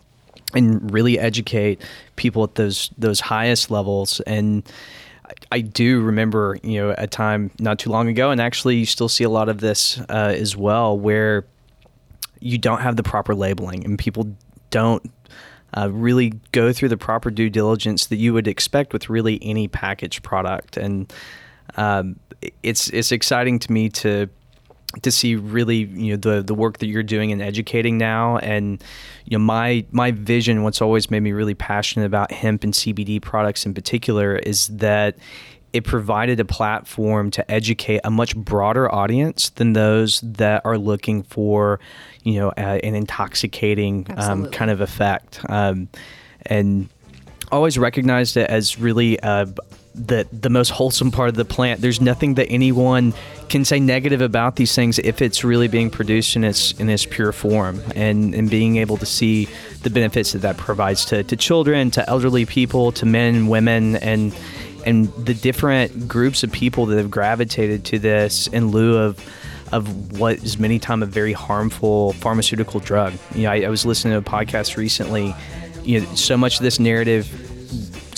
and 0.55 0.93
really 0.93 1.19
educate 1.19 1.83
people 2.17 2.45
at 2.45 2.55
those 2.55 2.91
those 2.99 3.21
highest 3.21 3.71
levels 3.71 4.21
and 4.21 4.63
I- 5.51 5.61
do 5.61 6.01
remember, 6.01 6.59
you 6.63 6.81
know, 6.81 6.95
a 6.99 7.07
time 7.07 7.51
not 7.59 7.79
too 7.79 7.91
long 7.91 8.09
ago, 8.09 8.31
and 8.31 8.41
actually, 8.41 8.77
you 8.77 8.87
still 8.87 9.09
see 9.09 9.25
a 9.25 9.31
lot 9.31 9.49
of 9.49 9.61
this 9.61 9.99
uh, 10.09 10.35
as 10.37 10.57
well, 10.57 10.99
where 10.99 11.45
you 12.41 12.59
don't 12.59 12.81
have 12.81 12.97
the 12.97 13.03
proper 13.03 13.35
labeling, 13.35 13.85
and 13.85 13.99
people 13.99 14.35
don't 14.71 15.11
uh, 15.77 15.91
really 15.91 16.35
go 16.53 16.73
through 16.73 16.89
the 16.89 16.97
proper 16.97 17.31
due 17.31 17.49
diligence 17.49 18.07
that 18.07 18.17
you 18.17 18.33
would 18.33 18.47
expect 18.49 18.93
with 18.93 19.09
really 19.09 19.39
any 19.43 19.69
packaged 19.69 20.23
product. 20.23 20.77
And 20.77 21.13
um, 21.77 22.19
it's 22.63 22.89
it's 22.91 23.13
exciting 23.13 23.59
to 23.61 23.73
me 23.73 23.89
to 23.91 24.29
to 25.01 25.11
see 25.11 25.35
really 25.35 25.85
you 25.85 26.13
know 26.13 26.17
the 26.17 26.43
the 26.43 26.55
work 26.55 26.79
that 26.79 26.87
you're 26.87 27.03
doing 27.03 27.31
in 27.31 27.41
educating 27.41 27.99
now. 27.99 28.37
And 28.39 28.83
you 29.25 29.39
know 29.39 29.45
my 29.45 29.85
my 29.91 30.11
vision 30.11 30.63
what's 30.63 30.83
always 30.83 31.11
made 31.11 31.21
me 31.21 31.33
really 31.33 31.55
passionate 31.55 32.07
about 32.07 32.31
hemp 32.31 32.65
and 32.65 32.75
CBD 32.75 33.21
products 33.21 33.65
in 33.65 33.75
particular 33.75 34.37
is 34.37 34.69
that 34.69 35.17
it 35.73 35.85
provided 35.85 36.39
a 36.39 36.45
platform 36.45 37.31
to 37.31 37.51
educate 37.51 38.01
a 38.05 38.11
much 38.11 38.37
broader 38.37 38.95
audience 38.95 39.49
than 39.51 39.73
those 39.73 40.21
that 40.21 40.61
are 40.67 40.77
looking 40.77 41.23
for 41.23 41.81
you 42.23 42.35
know 42.35 42.49
uh, 42.51 42.79
an 42.83 42.95
intoxicating 42.95 44.07
um, 44.17 44.51
kind 44.51 44.71
of 44.71 44.81
effect. 44.81 45.41
Um, 45.49 45.89
and 46.47 46.89
always 47.53 47.79
recognized 47.79 48.37
it 48.37 48.49
as 48.51 48.79
really 48.79 49.21
uh, 49.21 49.47
the 49.95 50.27
the 50.33 50.49
most 50.49 50.71
wholesome 50.71 51.11
part 51.11 51.29
of 51.29 51.35
the 51.35 51.45
plant. 51.45 51.81
There's 51.81 52.01
nothing 52.01 52.35
that 52.35 52.49
anyone 52.49 53.13
can 53.49 53.65
say 53.65 53.79
negative 53.79 54.23
about 54.23 54.57
these 54.57 54.75
things 54.75 54.99
if 54.99 55.21
it's 55.21 55.45
really 55.45 55.69
being 55.69 55.91
produced 55.91 56.37
in 56.37 56.45
its 56.45 56.73
in 56.73 56.89
its 56.89 57.05
pure 57.05 57.33
form, 57.33 57.83
and 57.95 58.35
and 58.35 58.49
being 58.49 58.77
able 58.77 58.97
to 58.97 59.07
see 59.07 59.49
the 59.83 59.91
benefits 59.91 60.33
that 60.33 60.39
that 60.41 60.57
provides 60.57 61.05
to, 61.07 61.23
to 61.25 61.37
children, 61.37 61.91
to 61.91 62.09
elderly 62.09 62.47
people, 62.47 62.93
to 62.93 63.07
men 63.07 63.49
women, 63.49 63.97
and 63.97 64.35
and 64.87 65.13
the 65.15 65.35
different 65.35 66.09
groups 66.09 66.43
of 66.43 66.51
people 66.51 66.87
that 66.87 66.97
have 66.97 67.11
gravitated 67.11 67.85
to 67.85 67.99
this 67.99 68.47
in 68.49 68.71
lieu 68.71 68.97
of 68.97 69.23
of 69.73 70.19
what 70.21 70.37
is 70.37 70.59
many 70.59 70.79
times 70.79 71.03
a 71.03 71.07
very 71.07 71.33
harmful 71.33 72.13
pharmaceutical 72.15 72.81
drug. 72.81 73.15
You 73.35 73.45
know, 73.45 73.51
I, 73.51 73.63
I 73.63 73.69
was 73.69 73.87
listening 73.87 74.13
to 74.13 74.19
a 74.19 74.23
podcast 74.23 74.77
recently. 74.77 75.35
You 75.83 76.01
know, 76.01 76.15
so 76.15 76.37
much 76.37 76.59
of 76.59 76.63
this 76.63 76.79
narrative 76.79 77.52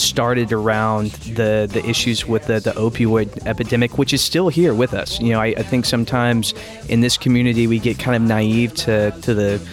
started 0.07 0.53
around 0.53 1.11
the 1.11 1.69
the 1.71 1.85
issues 1.89 2.27
with 2.27 2.47
the, 2.47 2.61
the 2.61 2.73
opioid 2.73 3.47
epidemic, 3.47 3.99
which 3.99 4.13
is 4.13 4.23
still 4.23 4.49
here 4.49 4.75
with 4.75 4.95
us. 4.95 5.21
You 5.21 5.33
know, 5.33 5.41
I, 5.41 5.47
I 5.47 5.63
think 5.63 5.85
sometimes 5.85 6.55
in 6.89 7.01
this 7.01 7.17
community 7.17 7.67
we 7.67 7.79
get 7.79 7.99
kind 7.99 8.17
of 8.17 8.23
naive 8.23 8.75
to 8.75 9.11
to 9.23 9.35
the 9.35 9.69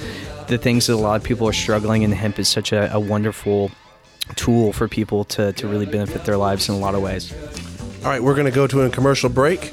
the 0.48 0.58
things 0.58 0.88
that 0.88 0.94
a 0.94 0.98
lot 0.98 1.16
of 1.16 1.24
people 1.24 1.48
are 1.48 1.54
struggling, 1.54 2.04
and 2.04 2.14
hemp 2.14 2.38
is 2.38 2.48
such 2.48 2.72
a, 2.72 2.94
a 2.94 3.00
wonderful 3.00 3.72
tool 4.36 4.74
for 4.74 4.88
people 4.88 5.24
to, 5.26 5.54
to 5.54 5.68
really 5.68 5.86
benefit 5.86 6.26
their 6.26 6.38
lives 6.38 6.70
in 6.70 6.76
a 6.76 6.78
lot 6.78 6.96
of 6.96 7.02
ways. 7.02 7.34
All 8.04 8.10
right, 8.10 8.22
we're 8.22 8.34
going 8.34 8.46
to 8.46 8.52
go 8.52 8.68
to 8.68 8.82
a 8.82 8.90
commercial 8.90 9.30
break. 9.30 9.72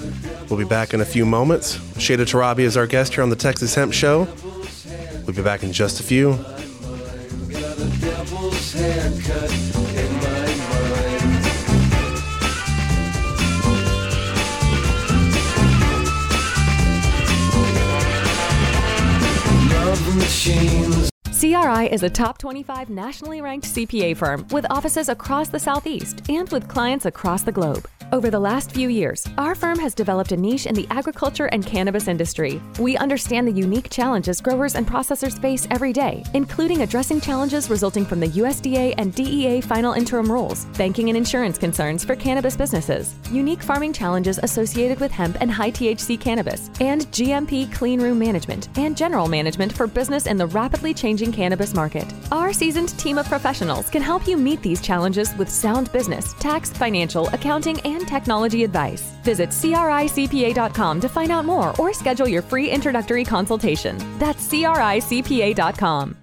We'll 0.48 0.58
be 0.58 0.64
back 0.64 0.94
in 0.94 1.00
a 1.00 1.04
few 1.04 1.24
moments. 1.24 1.76
Shada 1.96 2.26
Tarabi 2.26 2.60
is 2.60 2.76
our 2.76 2.86
guest 2.86 3.14
here 3.14 3.22
on 3.22 3.30
the 3.30 3.36
Texas 3.36 3.74
Hemp 3.74 3.92
Show. 3.92 4.28
We'll 5.26 5.36
be 5.36 5.42
back 5.42 5.62
in 5.62 5.72
just 5.72 6.00
a 6.00 6.02
few. 6.02 6.38
CRI 20.48 21.88
is 21.92 22.02
a 22.02 22.08
top 22.08 22.38
25 22.38 22.88
nationally 22.88 23.42
ranked 23.42 23.66
CPA 23.66 24.16
firm 24.16 24.46
with 24.50 24.64
offices 24.70 25.10
across 25.10 25.48
the 25.48 25.58
Southeast 25.58 26.22
and 26.30 26.48
with 26.48 26.66
clients 26.66 27.04
across 27.04 27.42
the 27.42 27.52
globe. 27.52 27.86
Over 28.10 28.30
the 28.30 28.40
last 28.40 28.72
few 28.72 28.88
years, 28.88 29.26
our 29.36 29.54
firm 29.54 29.78
has 29.80 29.94
developed 29.94 30.32
a 30.32 30.36
niche 30.36 30.64
in 30.64 30.74
the 30.74 30.86
agriculture 30.88 31.44
and 31.46 31.64
cannabis 31.66 32.08
industry. 32.08 32.58
We 32.78 32.96
understand 32.96 33.46
the 33.46 33.52
unique 33.52 33.90
challenges 33.90 34.40
growers 34.40 34.76
and 34.76 34.86
processors 34.86 35.38
face 35.38 35.68
every 35.70 35.92
day, 35.92 36.24
including 36.32 36.80
addressing 36.80 37.20
challenges 37.20 37.68
resulting 37.68 38.06
from 38.06 38.20
the 38.20 38.28
USDA 38.28 38.94
and 38.96 39.14
DEA 39.14 39.60
final 39.60 39.92
interim 39.92 40.32
rules, 40.32 40.64
banking 40.78 41.10
and 41.10 41.18
insurance 41.18 41.58
concerns 41.58 42.02
for 42.02 42.16
cannabis 42.16 42.56
businesses, 42.56 43.14
unique 43.30 43.62
farming 43.62 43.92
challenges 43.92 44.38
associated 44.42 45.00
with 45.00 45.12
hemp 45.12 45.36
and 45.42 45.50
high 45.50 45.70
THC 45.70 46.18
cannabis, 46.18 46.70
and 46.80 47.02
GMP 47.08 47.70
clean 47.74 48.00
room 48.00 48.18
management 48.18 48.70
and 48.78 48.96
general 48.96 49.28
management 49.28 49.70
for 49.70 49.86
business 49.86 50.26
in 50.26 50.38
the 50.38 50.46
rapidly 50.46 50.94
changing 50.94 51.30
cannabis 51.30 51.74
market. 51.74 52.06
Our 52.32 52.54
seasoned 52.54 52.98
team 52.98 53.18
of 53.18 53.28
professionals 53.28 53.90
can 53.90 54.00
help 54.00 54.26
you 54.26 54.38
meet 54.38 54.62
these 54.62 54.80
challenges 54.80 55.36
with 55.36 55.50
sound 55.50 55.92
business, 55.92 56.32
tax, 56.40 56.70
financial, 56.70 57.28
accounting, 57.34 57.78
and 57.80 57.97
technology 58.06 58.64
advice. 58.64 59.12
Visit 59.22 59.50
CRICPA.com 59.50 61.00
to 61.00 61.08
find 61.08 61.30
out 61.30 61.44
more 61.44 61.74
or 61.78 61.92
schedule 61.92 62.28
your 62.28 62.42
free 62.42 62.70
introductory 62.70 63.24
consultation. 63.24 63.98
That's 64.18 64.46
CRICPA.com. 64.48 66.16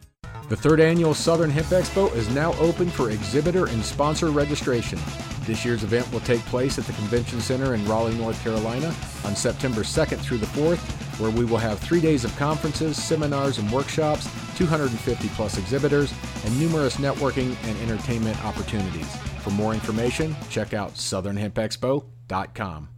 The 0.48 0.56
third 0.56 0.80
annual 0.80 1.16
Southern 1.16 1.50
Hemp 1.50 1.68
Expo 1.68 2.14
is 2.16 2.30
now 2.30 2.54
open 2.60 2.88
for 2.88 3.10
exhibitor 3.10 3.66
and 3.66 3.84
sponsor 3.84 4.30
registration. 4.30 5.00
This 5.42 5.66
year's 5.66 5.84
event 5.84 6.12
will 6.12 6.20
take 6.20 6.42
place 6.42 6.78
at 6.78 6.86
the 6.86 6.94
Convention 6.94 7.42
Center 7.42 7.74
in 7.74 7.84
Raleigh, 7.86 8.14
North 8.14 8.40
Carolina 8.44 8.94
on 9.24 9.36
September 9.36 9.82
2nd 9.82 10.20
through 10.20 10.38
the 10.38 10.46
4th, 10.46 10.78
where 11.20 11.32
we 11.32 11.46
will 11.46 11.58
have 11.58 11.80
three 11.80 12.00
days 12.00 12.26
of 12.26 12.36
conferences, 12.38 13.04
seminars, 13.04 13.58
and 13.58 13.72
workshops, 13.72 14.30
250 14.56 15.30
plus 15.30 15.58
exhibitors, 15.58 16.14
and 16.46 16.60
numerous 16.60 16.98
networking 16.98 17.56
and 17.68 17.78
entertainment 17.80 18.44
opportunities. 18.46 19.18
For 19.46 19.52
more 19.52 19.76
information, 19.76 20.36
check 20.50 20.74
out 20.74 20.96
southernhempexpo.com. 20.96 22.90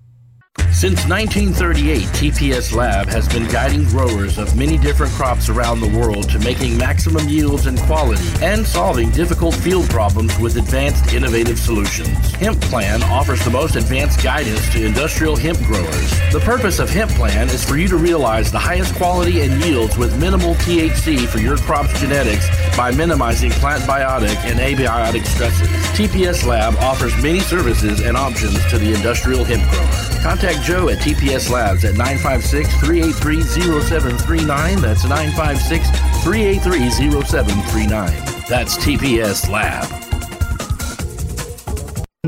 Since 0.77 1.07
1938, 1.09 2.05
TPS 2.09 2.71
Lab 2.71 3.07
has 3.07 3.27
been 3.27 3.47
guiding 3.47 3.85
growers 3.85 4.37
of 4.37 4.55
many 4.55 4.77
different 4.77 5.11
crops 5.13 5.49
around 5.49 5.79
the 5.79 5.89
world 5.89 6.29
to 6.29 6.37
making 6.37 6.77
maximum 6.77 7.27
yields 7.27 7.65
and 7.65 7.79
quality 7.79 8.21
and 8.43 8.63
solving 8.63 9.09
difficult 9.09 9.55
field 9.55 9.89
problems 9.89 10.37
with 10.37 10.55
advanced 10.55 11.11
innovative 11.15 11.57
solutions. 11.57 12.15
Hemp 12.35 12.61
Plan 12.61 13.01
offers 13.01 13.43
the 13.43 13.49
most 13.49 13.75
advanced 13.75 14.21
guidance 14.21 14.71
to 14.73 14.85
industrial 14.85 15.35
hemp 15.35 15.57
growers. 15.63 16.11
The 16.31 16.41
purpose 16.45 16.77
of 16.77 16.91
Hemp 16.91 17.09
Plan 17.13 17.47
is 17.49 17.65
for 17.65 17.75
you 17.77 17.87
to 17.87 17.97
realize 17.97 18.51
the 18.51 18.59
highest 18.59 18.93
quality 18.97 19.41
and 19.41 19.59
yields 19.63 19.97
with 19.97 20.15
minimal 20.19 20.53
THC 20.57 21.25
for 21.25 21.39
your 21.39 21.57
crop's 21.57 21.99
genetics 21.99 22.47
by 22.77 22.91
minimizing 22.91 23.49
plant 23.49 23.81
biotic 23.85 24.37
and 24.45 24.59
abiotic 24.59 25.25
stresses. 25.25 25.67
TPS 25.97 26.45
Lab 26.45 26.75
offers 26.75 27.19
many 27.23 27.39
services 27.39 28.01
and 28.01 28.15
options 28.15 28.63
to 28.69 28.77
the 28.77 28.93
industrial 28.93 29.43
hemp 29.43 29.67
grower. 29.71 30.17
Contact 30.47 30.65
Joe 30.65 30.87
at 30.87 30.99
TPS 30.99 31.49
Labs 31.49 31.83
at 31.83 31.97
956 31.97 32.69
383 32.79 33.41
0739. 33.81 34.79
That's 34.79 35.03
956 35.03 35.89
383 36.23 37.21
0739. 37.21 38.45
That's 38.47 38.77
TPS 38.77 39.49
Lab. 39.49 40.07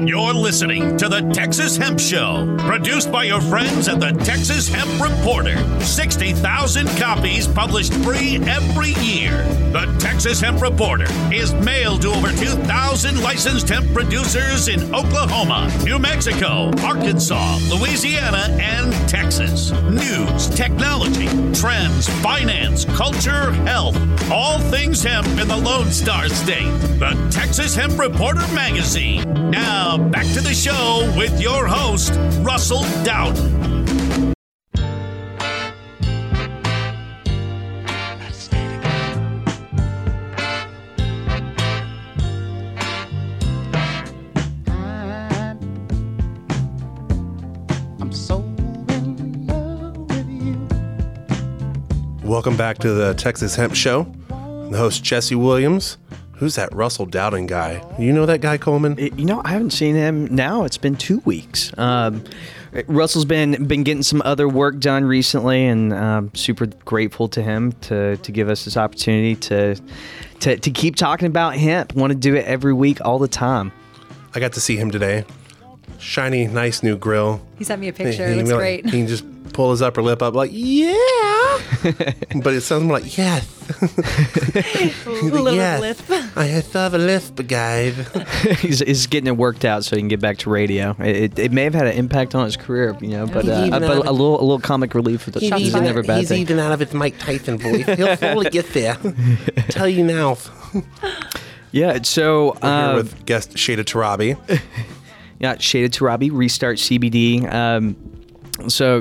You're 0.06 0.34
listening 0.34 0.98
to 0.98 1.08
the 1.08 1.22
Texas 1.34 1.78
Hemp 1.78 1.98
Show, 1.98 2.58
produced 2.60 3.10
by 3.10 3.24
your 3.24 3.40
friends 3.40 3.88
at 3.88 4.02
the 4.02 4.12
Texas 4.12 4.68
Hemp 4.68 5.02
Reporter. 5.02 5.58
60,000 5.82 6.88
copies 6.98 7.48
published 7.48 7.94
free 8.04 8.36
every 8.44 8.92
year. 9.02 9.44
The 9.72 9.86
Texas 10.00 10.42
Hemp 10.42 10.64
Reporter 10.64 11.06
is 11.32 11.54
mailed 11.54 12.02
to 12.02 12.10
over 12.10 12.30
2,000 12.30 13.22
licensed 13.22 13.70
hemp 13.70 13.94
producers 13.94 14.68
in 14.68 14.82
Oklahoma, 14.96 15.72
New 15.84 16.00
Mexico, 16.00 16.72
Arkansas, 16.82 17.60
Louisiana, 17.70 18.48
and 18.60 18.92
Texas. 19.08 19.70
News, 19.84 20.48
technology, 20.50 21.28
trends, 21.54 22.10
finance, 22.24 22.86
culture, 22.86 23.52
health, 23.68 23.96
all 24.32 24.58
things 24.58 25.04
hemp 25.04 25.28
in 25.40 25.48
the 25.48 25.58
Lone 25.58 25.92
Star 25.92 26.30
State. 26.30 26.72
The 26.98 27.16
Texas 27.32 27.76
Hemp 27.76 28.00
Reporter 28.00 28.48
magazine. 28.56 29.52
Now, 29.52 30.00
back 30.00 30.26
to 30.34 30.42
the 30.42 30.54
show 30.56 31.14
with 31.16 31.40
your 31.40 31.68
host, 31.68 32.14
Russell 32.42 32.82
Dowden. 33.04 33.59
Welcome 52.40 52.56
back 52.56 52.78
to 52.78 52.94
the 52.94 53.14
Texas 53.16 53.54
Hemp 53.54 53.76
Show. 53.76 54.10
I'm 54.30 54.72
The 54.72 54.78
host, 54.78 55.04
Jesse 55.04 55.36
Williams. 55.36 55.98
Who's 56.36 56.56
that 56.56 56.74
Russell 56.74 57.06
Dowden 57.06 57.48
guy? 57.48 57.84
You 58.00 58.14
know 58.14 58.26
that 58.28 58.40
guy, 58.40 58.58
Coleman? 58.58 58.96
You 58.98 59.26
know, 59.26 59.42
I 59.44 59.50
haven't 59.50 59.72
seen 59.72 59.94
him 59.94 60.34
now. 60.34 60.64
It's 60.64 60.78
been 60.78 60.96
two 60.96 61.20
weeks. 61.26 61.78
Um, 61.78 62.24
Russell's 62.88 63.26
been 63.26 63.66
been 63.66 63.84
getting 63.84 64.04
some 64.04 64.22
other 64.24 64.48
work 64.48 64.80
done 64.80 65.04
recently, 65.04 65.66
and 65.66 65.92
um, 65.92 66.32
super 66.34 66.68
grateful 66.86 67.28
to 67.28 67.42
him 67.44 67.74
to 67.82 68.16
to 68.16 68.32
give 68.32 68.48
us 68.48 68.64
this 68.64 68.78
opportunity 68.78 69.36
to 69.36 69.76
to 70.40 70.56
to 70.56 70.72
keep 70.72 70.96
talking 70.96 71.26
about 71.26 71.58
hemp. 71.58 71.94
Want 71.94 72.12
to 72.12 72.18
do 72.18 72.36
it 72.36 72.46
every 72.46 72.72
week, 72.74 73.02
all 73.04 73.20
the 73.20 73.28
time. 73.28 73.74
I 74.34 74.40
got 74.40 74.54
to 74.54 74.62
see 74.62 74.78
him 74.78 74.92
today. 74.92 75.26
Shiny, 76.00 76.48
nice 76.48 76.84
new 76.84 76.96
grill. 76.98 77.42
He 77.58 77.66
sent 77.66 77.82
me 77.82 77.90
a 77.90 77.94
picture. 77.94 78.26
He- 78.26 78.36
It 78.36 78.38
looks 78.38 78.50
like- 78.52 78.60
great. 78.60 78.86
He 78.86 78.92
can 78.92 79.08
just 79.08 79.26
pull 79.52 79.72
his 79.72 79.82
upper 79.82 80.02
lip 80.02 80.22
up 80.22 80.36
like, 80.36 80.52
yeah. 80.54 80.94
but 82.44 82.54
it 82.54 82.62
sounds 82.62 82.84
more 82.84 83.00
like, 83.00 83.18
yes. 83.18 83.48
little 85.06 85.54
yes. 85.54 85.82
lisp. 85.82 86.38
I 86.38 86.60
still 86.62 86.82
have 86.82 86.94
a 86.94 86.98
lisp, 86.98 87.46
guys. 87.48 87.96
he's, 88.60 88.80
he's 88.80 89.08
getting 89.08 89.28
it 89.28 89.38
worked 89.38 89.66
out 89.66 89.84
so 89.86 89.96
he 89.96 90.02
can 90.02 90.08
get 90.08 90.20
back 90.20 90.38
to 90.40 90.50
radio. 90.50 90.96
It, 91.00 91.16
it, 91.16 91.40
it 91.40 91.52
may 91.52 91.64
have 91.64 91.74
had 91.74 91.88
an 91.88 91.94
impact 91.94 92.36
on 92.36 92.46
his 92.46 92.58
career, 92.58 92.98
you 93.02 93.10
know, 93.10 93.28
but, 93.28 93.46
He's 93.46 93.54
uh, 93.54 93.80
but 93.80 93.84
out 93.84 94.06
a 94.08 94.12
little 94.12 94.40
a 94.40 94.42
little 94.42 94.60
comic 94.60 94.94
relief 94.94 95.28
is 95.28 95.44
Shots 95.44 95.62
is 95.62 95.72
fired. 95.72 95.84
never 95.84 96.00
a 96.00 96.04
bad 96.04 96.20
he's 96.20 96.30
thing. 96.30 96.42
even 96.42 96.60
out 96.60 96.72
of 96.72 96.80
his 96.80 96.94
Mike 96.94 97.18
Tyson 97.20 97.58
voice. 97.58 97.86
He'll 97.86 98.18
slowly 98.18 98.50
get 98.50 98.74
there. 98.74 98.98
Tell 99.70 99.88
you 99.88 100.04
now. 100.04 100.38
Yeah, 101.72 102.00
so 102.02 102.58
We're 102.62 102.70
here 102.70 102.90
um, 102.90 102.96
with 102.96 103.26
guest 103.26 103.52
Shada 103.52 103.84
Tarabi. 103.84 104.62
Yeah, 105.40 105.58
Shaded 105.58 105.94
Tarabi, 105.94 106.30
Restart 106.32 106.78
CBD. 106.78 107.52
Um, 107.52 107.96
so, 108.68 109.00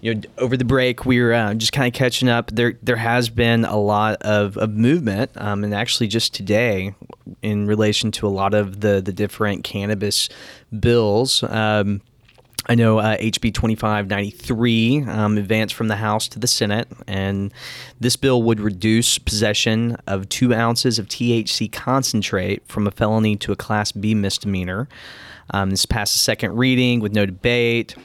you 0.00 0.14
know, 0.14 0.20
over 0.38 0.56
the 0.56 0.64
break, 0.64 1.04
we 1.04 1.20
were 1.20 1.32
uh, 1.32 1.54
just 1.54 1.72
kind 1.72 1.86
of 1.86 1.96
catching 1.96 2.28
up. 2.28 2.50
There, 2.50 2.78
there 2.82 2.96
has 2.96 3.28
been 3.28 3.64
a 3.64 3.78
lot 3.78 4.22
of, 4.22 4.56
of 4.56 4.70
movement, 4.70 5.30
um, 5.36 5.64
and 5.64 5.74
actually 5.74 6.08
just 6.08 6.34
today, 6.34 6.94
in 7.42 7.66
relation 7.66 8.10
to 8.12 8.26
a 8.26 8.28
lot 8.28 8.54
of 8.54 8.80
the 8.80 9.00
the 9.00 9.12
different 9.12 9.64
cannabis 9.64 10.28
bills. 10.78 11.42
Um, 11.44 12.00
I 12.66 12.74
know 12.74 12.98
uh, 12.98 13.18
HB 13.18 13.52
2593 13.52 15.02
um, 15.02 15.36
advanced 15.36 15.74
from 15.74 15.88
the 15.88 15.96
House 15.96 16.28
to 16.28 16.38
the 16.38 16.46
Senate, 16.46 16.88
and 17.06 17.52
this 18.00 18.16
bill 18.16 18.42
would 18.42 18.58
reduce 18.58 19.18
possession 19.18 19.98
of 20.06 20.28
two 20.30 20.54
ounces 20.54 20.98
of 20.98 21.06
THC 21.06 21.70
concentrate 21.70 22.66
from 22.66 22.86
a 22.86 22.90
felony 22.90 23.36
to 23.36 23.52
a 23.52 23.56
Class 23.56 23.92
B 23.92 24.14
misdemeanor. 24.14 24.88
Um, 25.50 25.70
this 25.70 25.84
passed 25.84 26.16
a 26.16 26.18
second 26.18 26.56
reading 26.56 27.00
with 27.00 27.12
no 27.12 27.26
debate. 27.26 27.96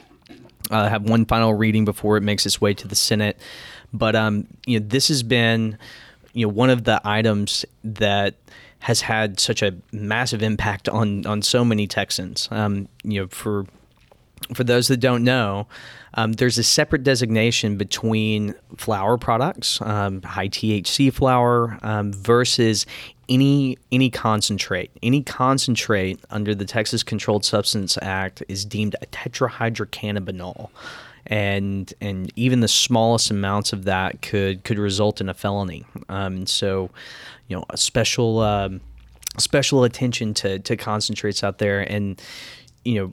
Uh, 0.70 0.88
have 0.88 1.08
one 1.08 1.24
final 1.24 1.52
reading 1.54 1.84
before 1.84 2.16
it 2.16 2.22
makes 2.22 2.46
its 2.46 2.60
way 2.60 2.74
to 2.74 2.88
the 2.88 2.94
Senate. 2.94 3.38
But 3.92 4.14
um, 4.14 4.46
you 4.66 4.78
know, 4.78 4.86
this 4.86 5.08
has 5.08 5.22
been 5.22 5.78
you 6.32 6.46
know, 6.46 6.52
one 6.52 6.70
of 6.70 6.84
the 6.84 7.00
items 7.04 7.64
that 7.82 8.34
has 8.80 9.02
had 9.02 9.38
such 9.38 9.62
a 9.62 9.74
massive 9.92 10.42
impact 10.42 10.88
on 10.88 11.26
on 11.26 11.42
so 11.42 11.64
many 11.64 11.86
Texans. 11.86 12.48
Um, 12.50 12.88
you 13.02 13.20
know, 13.20 13.26
for 13.28 13.66
for 14.54 14.64
those 14.64 14.88
that 14.88 14.98
don't 14.98 15.22
know, 15.22 15.66
um, 16.14 16.32
there's 16.32 16.58
a 16.58 16.62
separate 16.62 17.04
designation 17.04 17.76
between 17.76 18.54
flower 18.76 19.16
products, 19.16 19.80
um, 19.82 20.22
high 20.22 20.48
THC 20.48 21.12
flower, 21.12 21.78
um, 21.82 22.12
versus 22.12 22.86
any 23.28 23.78
any 23.92 24.10
concentrate. 24.10 24.90
Any 25.02 25.22
concentrate 25.22 26.20
under 26.30 26.54
the 26.54 26.64
Texas 26.64 27.02
Controlled 27.02 27.44
Substance 27.44 27.96
Act 28.02 28.42
is 28.48 28.64
deemed 28.64 28.96
a 29.00 29.06
tetrahydrocannabinol. 29.06 30.70
And 31.26 31.92
and 32.00 32.32
even 32.34 32.60
the 32.60 32.68
smallest 32.68 33.30
amounts 33.30 33.72
of 33.72 33.84
that 33.84 34.20
could 34.20 34.64
could 34.64 34.78
result 34.78 35.20
in 35.20 35.28
a 35.28 35.34
felony. 35.34 35.84
Um, 36.08 36.46
so, 36.46 36.90
you 37.46 37.56
know, 37.56 37.64
a 37.70 37.76
special 37.76 38.40
um, 38.40 38.80
special 39.38 39.84
attention 39.84 40.34
to 40.34 40.58
to 40.58 40.76
concentrates 40.76 41.44
out 41.44 41.58
there, 41.58 41.80
and 41.80 42.20
you 42.84 42.94
know, 42.94 43.12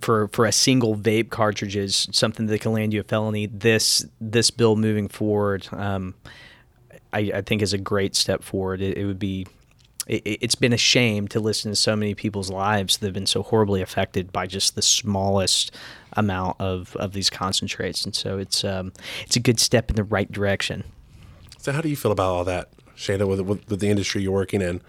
for 0.00 0.28
for 0.28 0.44
a 0.44 0.52
single 0.52 0.96
vape 0.96 1.30
cartridge 1.30 1.76
is 1.76 2.08
something 2.12 2.46
that 2.46 2.60
can 2.60 2.72
land 2.72 2.92
you 2.92 3.00
a 3.00 3.04
felony. 3.04 3.46
This 3.46 4.06
this 4.20 4.50
bill 4.50 4.76
moving 4.76 5.08
forward, 5.08 5.68
um, 5.72 6.14
I, 7.12 7.30
I, 7.34 7.42
think 7.42 7.62
is 7.62 7.72
a 7.72 7.78
great 7.78 8.14
step 8.14 8.42
forward. 8.42 8.80
It, 8.80 8.98
it 8.98 9.06
would 9.06 9.18
be. 9.18 9.46
It, 10.06 10.42
has 10.42 10.54
been 10.54 10.72
a 10.72 10.78
shame 10.78 11.28
to 11.28 11.40
listen 11.40 11.70
to 11.70 11.76
so 11.76 11.94
many 11.94 12.14
people's 12.14 12.48
lives 12.48 12.96
that 12.96 13.06
have 13.08 13.12
been 13.12 13.26
so 13.26 13.42
horribly 13.42 13.82
affected 13.82 14.32
by 14.32 14.46
just 14.46 14.74
the 14.74 14.80
smallest 14.80 15.70
amount 16.14 16.56
of, 16.58 16.96
of 16.96 17.12
these 17.12 17.28
concentrates, 17.28 18.06
and 18.06 18.16
so 18.16 18.38
it's 18.38 18.64
um, 18.64 18.94
it's 19.26 19.36
a 19.36 19.40
good 19.40 19.60
step 19.60 19.90
in 19.90 19.96
the 19.96 20.04
right 20.04 20.32
direction. 20.32 20.84
So, 21.58 21.72
how 21.72 21.82
do 21.82 21.90
you 21.90 21.96
feel 21.96 22.12
about 22.12 22.30
all 22.30 22.44
that, 22.44 22.70
Shayna, 22.96 23.28
with, 23.28 23.40
with, 23.40 23.68
with 23.68 23.80
the 23.80 23.90
industry 23.90 24.22
you're 24.22 24.32
working 24.32 24.62
in? 24.62 24.80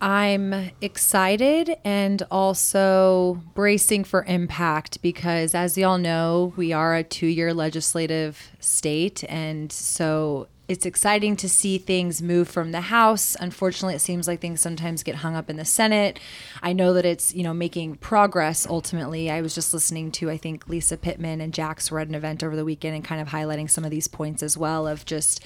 I'm 0.00 0.70
excited 0.80 1.76
and 1.84 2.22
also 2.30 3.42
bracing 3.54 4.04
for 4.04 4.24
impact 4.24 5.02
because, 5.02 5.54
as 5.54 5.76
y'all 5.76 5.98
know, 5.98 6.54
we 6.56 6.72
are 6.72 6.94
a 6.94 7.04
two 7.04 7.26
year 7.26 7.52
legislative 7.52 8.50
state. 8.60 9.22
And 9.28 9.70
so 9.70 10.48
it's 10.68 10.86
exciting 10.86 11.36
to 11.36 11.50
see 11.50 11.76
things 11.76 12.22
move 12.22 12.48
from 12.48 12.72
the 12.72 12.80
House. 12.80 13.36
Unfortunately, 13.40 13.94
it 13.94 14.00
seems 14.00 14.26
like 14.26 14.40
things 14.40 14.62
sometimes 14.62 15.02
get 15.02 15.16
hung 15.16 15.36
up 15.36 15.50
in 15.50 15.56
the 15.56 15.64
Senate. 15.66 16.18
I 16.62 16.72
know 16.72 16.94
that 16.94 17.04
it's, 17.04 17.34
you 17.34 17.42
know, 17.42 17.52
making 17.52 17.96
progress 17.96 18.66
ultimately. 18.66 19.30
I 19.30 19.42
was 19.42 19.54
just 19.54 19.74
listening 19.74 20.12
to, 20.12 20.30
I 20.30 20.38
think, 20.38 20.66
Lisa 20.66 20.96
Pittman 20.96 21.42
and 21.42 21.52
Jax 21.52 21.90
were 21.90 22.00
at 22.00 22.08
an 22.08 22.14
event 22.14 22.42
over 22.42 22.56
the 22.56 22.64
weekend 22.64 22.94
and 22.94 23.04
kind 23.04 23.20
of 23.20 23.28
highlighting 23.28 23.68
some 23.68 23.84
of 23.84 23.90
these 23.90 24.08
points 24.08 24.42
as 24.42 24.56
well 24.56 24.86
of 24.86 25.04
just, 25.04 25.44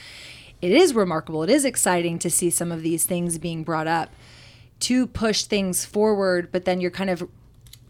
it 0.63 0.71
is 0.71 0.95
remarkable. 0.95 1.43
It 1.43 1.51
is 1.51 1.65
exciting 1.65 2.21
to 2.21 2.31
see 2.31 2.51
some 2.51 2.71
of 2.71 2.83
these 2.83 3.05
things 3.05 3.39
being 3.39 3.65
brought 3.65 3.89
up 3.89 4.11
to 4.81 5.07
push 5.07 5.45
things 5.45 5.85
forward, 5.85 6.51
but 6.53 6.65
then 6.65 6.81
you're 6.81 6.91
kind 6.91 7.11
of 7.11 7.29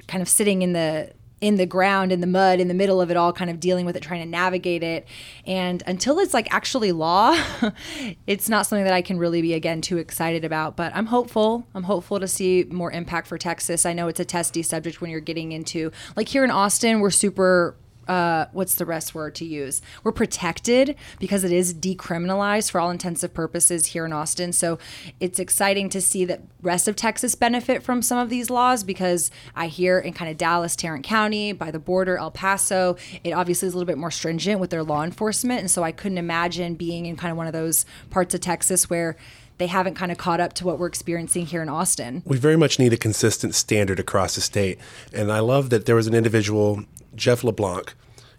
kind 0.07 0.23
of 0.23 0.29
sitting 0.29 0.63
in 0.63 0.73
the 0.73 1.13
in 1.41 1.57
the 1.57 1.67
ground 1.67 2.11
in 2.11 2.21
the 2.21 2.27
mud 2.27 2.59
in 2.59 2.69
the 2.69 2.75
middle 2.75 3.03
of 3.03 3.11
it 3.11 3.19
all 3.19 3.31
kind 3.33 3.51
of 3.51 3.61
dealing 3.61 3.85
with 3.85 3.97
it 3.97 4.03
trying 4.03 4.23
to 4.23 4.29
navigate 4.29 4.83
it. 4.83 5.07
And 5.47 5.83
until 5.87 6.19
it's 6.19 6.33
like 6.33 6.53
actually 6.55 6.93
law 6.93 7.39
it's 8.27 8.49
not 8.49 8.67
something 8.67 8.85
that 8.85 8.95
i 8.95 9.03
can 9.03 9.19
really 9.19 9.43
be 9.43 9.53
again 9.53 9.83
too 9.83 9.99
excited 9.99 10.45
about. 10.45 10.77
But 10.77 10.95
i'm 10.95 11.07
hopeful. 11.07 11.67
I'm 11.75 11.83
hopeful 11.83 12.21
to 12.21 12.29
see 12.29 12.65
more 12.71 12.91
impact 12.93 13.27
for 13.27 13.37
texas. 13.37 13.85
I 13.85 13.93
know 13.93 14.09
it's 14.09 14.21
a 14.21 14.25
testy 14.25 14.63
subject 14.63 15.01
when 15.01 15.11
you're 15.11 15.21
getting 15.21 15.53
into 15.53 15.93
like 16.17 16.29
here 16.29 16.45
in 16.45 16.51
austin 16.51 17.01
we're 17.01 17.11
super 17.11 17.77
uh, 18.09 18.47
what's 18.53 18.75
the 18.75 18.85
rest 18.85 19.15
word 19.15 19.35
to 19.37 19.45
use? 19.45 19.83
We're 20.03 20.13
protected 20.13 20.97
because 21.19 21.45
it 21.45 21.53
is 21.53 21.75
decriminalized 21.75 22.71
for 22.71 22.81
all 22.81 22.91
intensive 22.91 23.35
purposes 23.35 23.87
here 23.87 24.05
in 24.07 24.13
Austin. 24.13 24.53
So 24.53 24.79
it's 25.21 25.39
exciting 25.39 25.89
to 25.91 26.01
see 26.01 26.25
that 26.27 26.43
rest 26.63 26.89
of 26.89 26.97
Texas 26.97 27.35
benefit 27.35 27.83
from 27.83 28.03
some 28.03 28.19
of 28.19 28.31
these 28.31 28.51
laws 28.51 28.85
because 28.85 29.31
I 29.55 29.67
hear 29.67 29.99
in 29.99 30.13
kind 30.13 30.31
of 30.31 30.37
Dallas, 30.37 30.77
Tarrant 30.77 31.05
County, 31.05 31.53
by 31.53 31.71
the 31.71 31.79
border, 31.79 32.17
El 32.19 32.31
Paso, 32.31 32.97
it 33.23 33.33
obviously 33.33 33.69
is 33.69 33.75
a 33.75 33.77
little 33.77 33.87
bit 33.87 33.99
more 33.99 34.11
stringent 34.11 34.61
with 34.61 34.71
their 34.71 34.83
law 34.83 35.03
enforcement. 35.03 35.61
And 35.61 35.71
so 35.71 35.83
I 35.83 35.93
couldn't 35.93 36.19
imagine 36.19 36.75
being 36.75 37.07
in 37.07 37.17
kind 37.17 37.31
of 37.31 37.37
one 37.37 37.47
of 37.47 37.53
those 37.53 37.87
parts 38.11 38.35
of 38.35 38.41
Texas 38.41 38.89
where 38.91 39.17
they 39.59 39.67
haven't 39.67 39.95
kind 39.95 40.11
of 40.11 40.19
caught 40.19 40.41
up 40.41 40.53
to 40.55 40.65
what 40.65 40.79
we're 40.79 40.87
experiencing 40.87 41.47
here 41.47 41.63
in 41.63 41.69
Austin. 41.69 42.23
We 42.25 42.39
very 42.39 42.57
much 42.57 42.79
need 42.79 42.93
a 42.93 42.97
consistent 42.97 43.55
standard 43.55 44.01
across 44.01 44.35
the 44.35 44.41
state. 44.41 44.79
And 45.13 45.31
I 45.31 45.41
love 45.41 45.71
that 45.71 45.87
there 45.87 45.95
was 45.95 46.07
an 46.07 46.15
individual 46.15 46.85
Jeff 47.15 47.45
LeBlanc 47.45 47.95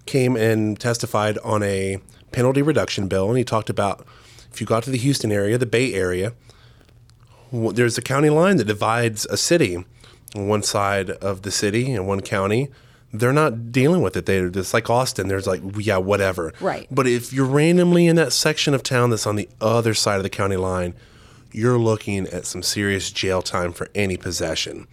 came 0.06 0.36
and 0.36 0.80
testified 0.80 1.38
on 1.40 1.64
a 1.64 2.00
penalty 2.32 2.62
reduction 2.62 3.08
bill, 3.08 3.30
and 3.30 3.38
he 3.38 3.44
talked 3.44 3.70
about 3.70 4.06
if 4.52 4.62
you 4.62 4.68
got 4.68 4.84
to 4.84 4.90
the 4.90 4.98
Houston 4.98 5.32
area, 5.32 5.58
the 5.58 5.66
Bay 5.66 5.94
Area, 5.94 6.34
there's 7.52 7.98
a 7.98 8.02
county 8.02 8.30
line 8.30 8.58
that 8.58 8.66
divides 8.66 9.26
a 9.28 9.38
city. 9.38 9.84
One 10.34 10.64
side 10.64 11.10
of 11.10 11.44
the 11.44 11.52
city 11.52 11.94
and 11.94 12.08
one 12.08 12.22
county, 12.22 12.70
they're 13.20 13.34
not 13.34 13.72
dealing 13.72 14.02
with 14.02 14.16
it. 14.18 14.26
They're 14.26 14.50
just 14.50 14.74
like 14.74 14.90
Austin. 14.90 15.28
There's 15.28 15.48
like, 15.48 15.62
yeah, 15.78 15.98
whatever. 15.98 16.54
Right. 16.60 16.88
But 16.92 17.08
if 17.08 17.34
you're 17.34 17.46
randomly 17.46 18.08
in 18.08 18.16
that 18.16 18.34
section 18.34 18.74
of 18.74 18.84
town 18.84 19.10
that's 19.10 19.28
on 19.28 19.36
the 19.36 19.50
other 19.60 19.94
side 19.94 20.18
of 20.18 20.24
the 20.24 20.30
county 20.30 20.58
line, 20.58 20.94
you're 21.52 21.80
looking 21.80 22.28
at 22.28 22.46
some 22.46 22.62
serious 22.64 23.12
jail 23.12 23.42
time 23.42 23.72
for 23.74 23.90
any 23.96 24.18
possession. 24.18 24.88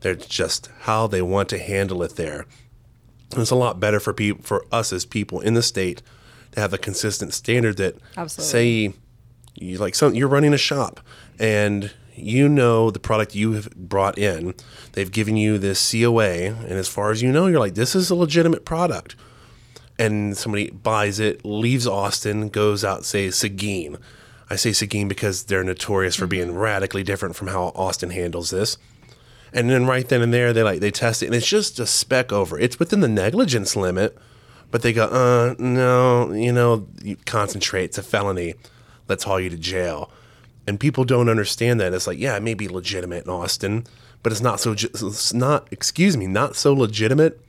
They're 0.00 0.14
just 0.14 0.68
how 0.80 1.06
they 1.06 1.22
want 1.22 1.48
to 1.50 1.58
handle 1.58 2.02
it 2.02 2.16
there 2.16 2.46
And 3.32 3.40
it's 3.42 3.50
a 3.50 3.56
lot 3.56 3.80
better 3.80 4.00
for 4.00 4.12
people 4.12 4.42
for 4.42 4.64
us 4.72 4.92
as 4.92 5.04
people 5.04 5.40
in 5.40 5.54
the 5.54 5.62
state 5.62 6.02
to 6.52 6.60
have 6.60 6.72
a 6.72 6.78
consistent 6.78 7.34
standard 7.34 7.76
that 7.78 7.96
Absolutely. 8.16 8.90
say 8.90 8.94
you 9.54 9.78
like 9.78 9.94
some 9.94 10.14
you're 10.14 10.28
running 10.28 10.54
a 10.54 10.58
shop 10.58 11.00
and 11.38 11.92
you 12.18 12.48
know 12.48 12.90
the 12.90 12.98
product 12.98 13.34
you 13.34 13.52
have 13.52 13.70
brought 13.74 14.18
in. 14.18 14.54
They've 14.92 15.10
given 15.10 15.36
you 15.36 15.58
this 15.58 15.90
COA 15.90 16.46
and 16.46 16.72
as 16.72 16.88
far 16.88 17.10
as 17.10 17.22
you 17.22 17.32
know 17.32 17.46
you're 17.46 17.60
like 17.60 17.74
this 17.74 17.94
is 17.94 18.10
a 18.10 18.14
legitimate 18.14 18.64
product. 18.64 19.16
And 19.98 20.36
somebody 20.36 20.70
buys 20.70 21.18
it 21.18 21.44
leaves 21.44 21.86
Austin 21.86 22.48
goes 22.48 22.84
out 22.84 23.04
say 23.04 23.30
Seguin. 23.30 23.98
I 24.50 24.56
say 24.56 24.72
Seguin 24.72 25.08
because 25.08 25.44
they're 25.44 25.64
notorious 25.64 26.16
for 26.16 26.26
being 26.26 26.54
radically 26.54 27.02
different 27.02 27.36
from 27.36 27.48
how 27.48 27.72
Austin 27.74 28.10
handles 28.10 28.50
this. 28.50 28.78
And 29.52 29.70
then 29.70 29.86
right 29.86 30.08
then 30.08 30.22
and 30.22 30.32
there 30.32 30.52
they 30.52 30.62
like 30.62 30.80
they 30.80 30.90
test 30.90 31.22
it 31.22 31.26
and 31.26 31.34
it's 31.34 31.48
just 31.48 31.78
a 31.78 31.86
speck 31.86 32.32
over. 32.32 32.58
It's 32.58 32.78
within 32.78 33.00
the 33.00 33.08
negligence 33.08 33.76
limit 33.76 34.16
but 34.70 34.82
they 34.82 34.92
go 34.92 35.04
uh 35.04 35.54
no 35.58 36.30
you 36.32 36.52
know 36.52 36.86
you 37.02 37.16
concentrate 37.26 37.84
it's 37.84 37.98
a 37.98 38.02
felony. 38.02 38.54
Let's 39.08 39.24
haul 39.24 39.40
you 39.40 39.50
to 39.50 39.56
jail 39.56 40.10
and 40.68 40.78
people 40.78 41.04
don't 41.04 41.28
understand 41.28 41.80
that 41.80 41.92
it's 41.92 42.06
like 42.06 42.18
yeah 42.18 42.36
it 42.36 42.42
may 42.42 42.54
be 42.54 42.68
legitimate 42.68 43.24
in 43.24 43.30
austin 43.30 43.84
but 44.22 44.30
it's 44.30 44.42
not 44.42 44.60
so 44.60 44.72
it's 44.72 45.32
not 45.32 45.66
excuse 45.72 46.16
me 46.16 46.26
not 46.26 46.54
so 46.54 46.72
legitimate 46.72 47.40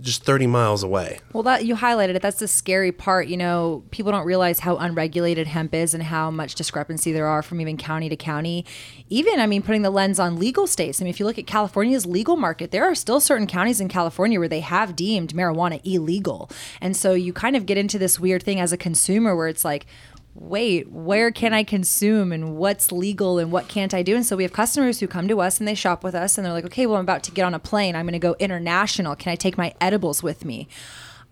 just 0.00 0.24
30 0.24 0.46
miles 0.46 0.82
away. 0.82 1.20
Well, 1.32 1.42
that 1.44 1.64
you 1.64 1.76
highlighted 1.76 2.14
it. 2.14 2.22
That's 2.22 2.38
the 2.38 2.48
scary 2.48 2.92
part. 2.92 3.28
You 3.28 3.36
know, 3.36 3.84
people 3.90 4.12
don't 4.12 4.24
realize 4.24 4.60
how 4.60 4.76
unregulated 4.76 5.46
hemp 5.46 5.74
is 5.74 5.94
and 5.94 6.02
how 6.02 6.30
much 6.30 6.54
discrepancy 6.54 7.12
there 7.12 7.26
are 7.26 7.42
from 7.42 7.60
even 7.60 7.76
county 7.76 8.08
to 8.08 8.16
county. 8.16 8.64
Even, 9.08 9.40
I 9.40 9.46
mean, 9.46 9.62
putting 9.62 9.82
the 9.82 9.90
lens 9.90 10.18
on 10.18 10.38
legal 10.38 10.66
states. 10.66 11.00
I 11.00 11.04
mean, 11.04 11.10
if 11.10 11.20
you 11.20 11.26
look 11.26 11.38
at 11.38 11.46
California's 11.46 12.06
legal 12.06 12.36
market, 12.36 12.70
there 12.70 12.84
are 12.84 12.94
still 12.94 13.20
certain 13.20 13.46
counties 13.46 13.80
in 13.80 13.88
California 13.88 14.38
where 14.38 14.48
they 14.48 14.60
have 14.60 14.96
deemed 14.96 15.34
marijuana 15.34 15.80
illegal. 15.84 16.50
And 16.80 16.96
so 16.96 17.12
you 17.14 17.32
kind 17.32 17.56
of 17.56 17.66
get 17.66 17.78
into 17.78 17.98
this 17.98 18.18
weird 18.18 18.42
thing 18.42 18.60
as 18.60 18.72
a 18.72 18.76
consumer 18.76 19.36
where 19.36 19.48
it's 19.48 19.64
like, 19.64 19.86
wait, 20.34 20.90
where 20.90 21.30
can 21.30 21.52
I 21.52 21.64
consume 21.64 22.32
and 22.32 22.56
what's 22.56 22.92
legal 22.92 23.38
and 23.38 23.50
what 23.50 23.68
can't 23.68 23.92
I 23.92 24.02
do? 24.02 24.14
And 24.14 24.24
so 24.24 24.36
we 24.36 24.44
have 24.44 24.52
customers 24.52 25.00
who 25.00 25.06
come 25.06 25.28
to 25.28 25.40
us 25.40 25.58
and 25.58 25.66
they 25.66 25.74
shop 25.74 26.04
with 26.04 26.14
us 26.14 26.38
and 26.38 26.44
they're 26.44 26.52
like, 26.52 26.64
okay, 26.66 26.86
well, 26.86 26.96
I'm 26.96 27.04
about 27.04 27.24
to 27.24 27.30
get 27.30 27.44
on 27.44 27.54
a 27.54 27.58
plane. 27.58 27.96
I'm 27.96 28.06
going 28.06 28.12
to 28.12 28.18
go 28.18 28.36
international. 28.38 29.16
Can 29.16 29.32
I 29.32 29.36
take 29.36 29.58
my 29.58 29.74
edibles 29.80 30.22
with 30.22 30.44
me? 30.44 30.68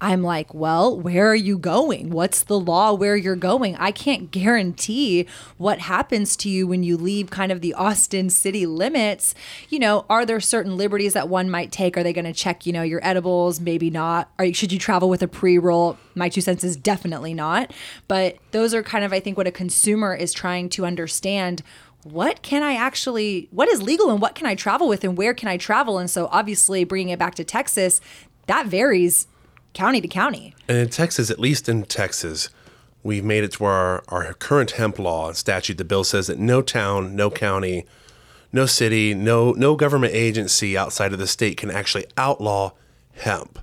I'm 0.00 0.22
like, 0.22 0.54
well, 0.54 0.96
where 0.96 1.28
are 1.28 1.34
you 1.34 1.58
going? 1.58 2.11
What's 2.11 2.44
the 2.44 2.58
law 2.58 2.92
where 2.92 3.16
you're 3.16 3.34
going? 3.34 3.74
I 3.76 3.90
can't 3.90 4.30
guarantee 4.30 5.26
what 5.56 5.80
happens 5.80 6.37
to 6.37 6.48
you 6.48 6.68
when 6.68 6.84
you 6.84 6.96
leave 6.96 7.30
kind 7.30 7.50
of 7.50 7.61
the 7.61 7.74
Austin 7.74 8.30
city 8.30 8.64
limits. 8.64 9.34
You 9.68 9.80
know, 9.80 10.06
are 10.08 10.24
there 10.24 10.38
certain 10.38 10.76
liberties 10.76 11.14
that 11.14 11.28
one 11.28 11.50
might 11.50 11.72
take? 11.72 11.96
Are 11.96 12.04
they 12.04 12.12
going 12.12 12.26
to 12.26 12.32
check, 12.32 12.64
you 12.64 12.72
know, 12.72 12.82
your 12.82 13.00
edibles? 13.02 13.61
Maybe 13.61 13.90
not. 13.90 14.30
Are 14.38 14.52
should 14.52 14.72
you 14.72 14.78
travel 14.78 15.08
with 15.08 15.22
a 15.22 15.28
pre-roll? 15.28 15.98
My 16.14 16.28
two 16.28 16.40
cents 16.40 16.62
is 16.62 16.76
definitely 16.76 17.34
not. 17.34 17.72
But 18.06 18.37
those 18.52 18.74
are 18.74 18.84
kind 18.84 19.04
of, 19.04 19.12
I 19.12 19.18
think, 19.18 19.37
what 19.37 19.48
a 19.48 19.52
consumer 19.52 20.14
is 20.14 20.32
trying 20.32 20.68
to 20.70 20.87
understand 20.87 21.62
what 22.04 22.42
can 22.42 22.62
I 22.62 22.74
actually, 22.74 23.48
what 23.50 23.68
is 23.68 23.82
legal 23.82 24.11
and 24.11 24.20
what 24.20 24.37
can 24.37 24.46
I 24.46 24.54
travel 24.54 24.88
with 24.88 25.02
and 25.02 25.16
where 25.18 25.34
can 25.34 25.48
I 25.48 25.56
travel? 25.56 25.98
And 25.98 26.08
so 26.08 26.28
obviously 26.30 26.84
bringing 26.84 27.08
it 27.08 27.18
back 27.18 27.34
to 27.34 27.44
Texas, 27.44 28.00
that 28.46 28.66
varies 28.66 29.26
county 29.74 30.00
to 30.00 30.09
county. 30.09 30.54
And 30.68 30.78
in 30.78 30.88
Texas, 30.88 31.31
at 31.31 31.38
least 31.38 31.68
in 31.68 31.85
Texas, 31.85 32.50
we've 33.02 33.24
made 33.24 33.44
it 33.44 33.52
to 33.52 33.62
where 33.62 33.72
our, 33.72 34.04
our 34.09 34.35
current 34.35 34.72
hemp 34.72 34.98
law 34.98 35.28
and 35.28 35.37
statute, 35.37 35.78
the 35.78 35.85
bill 35.85 36.04
says 36.04 36.26
that 36.26 36.38
no 36.38 36.62
town, 36.62 37.14
no 37.14 37.31
county, 37.31 37.87
no 38.52 38.66
city, 38.66 39.14
no 39.14 39.52
no 39.52 39.76
government 39.76 40.14
agency 40.14 40.76
outside 40.76 41.12
of 41.12 41.18
the 41.18 41.26
state 41.26 41.57
can 41.57 41.70
actually 41.70 42.07
outlaw 42.16 42.72
hemp. 43.12 43.59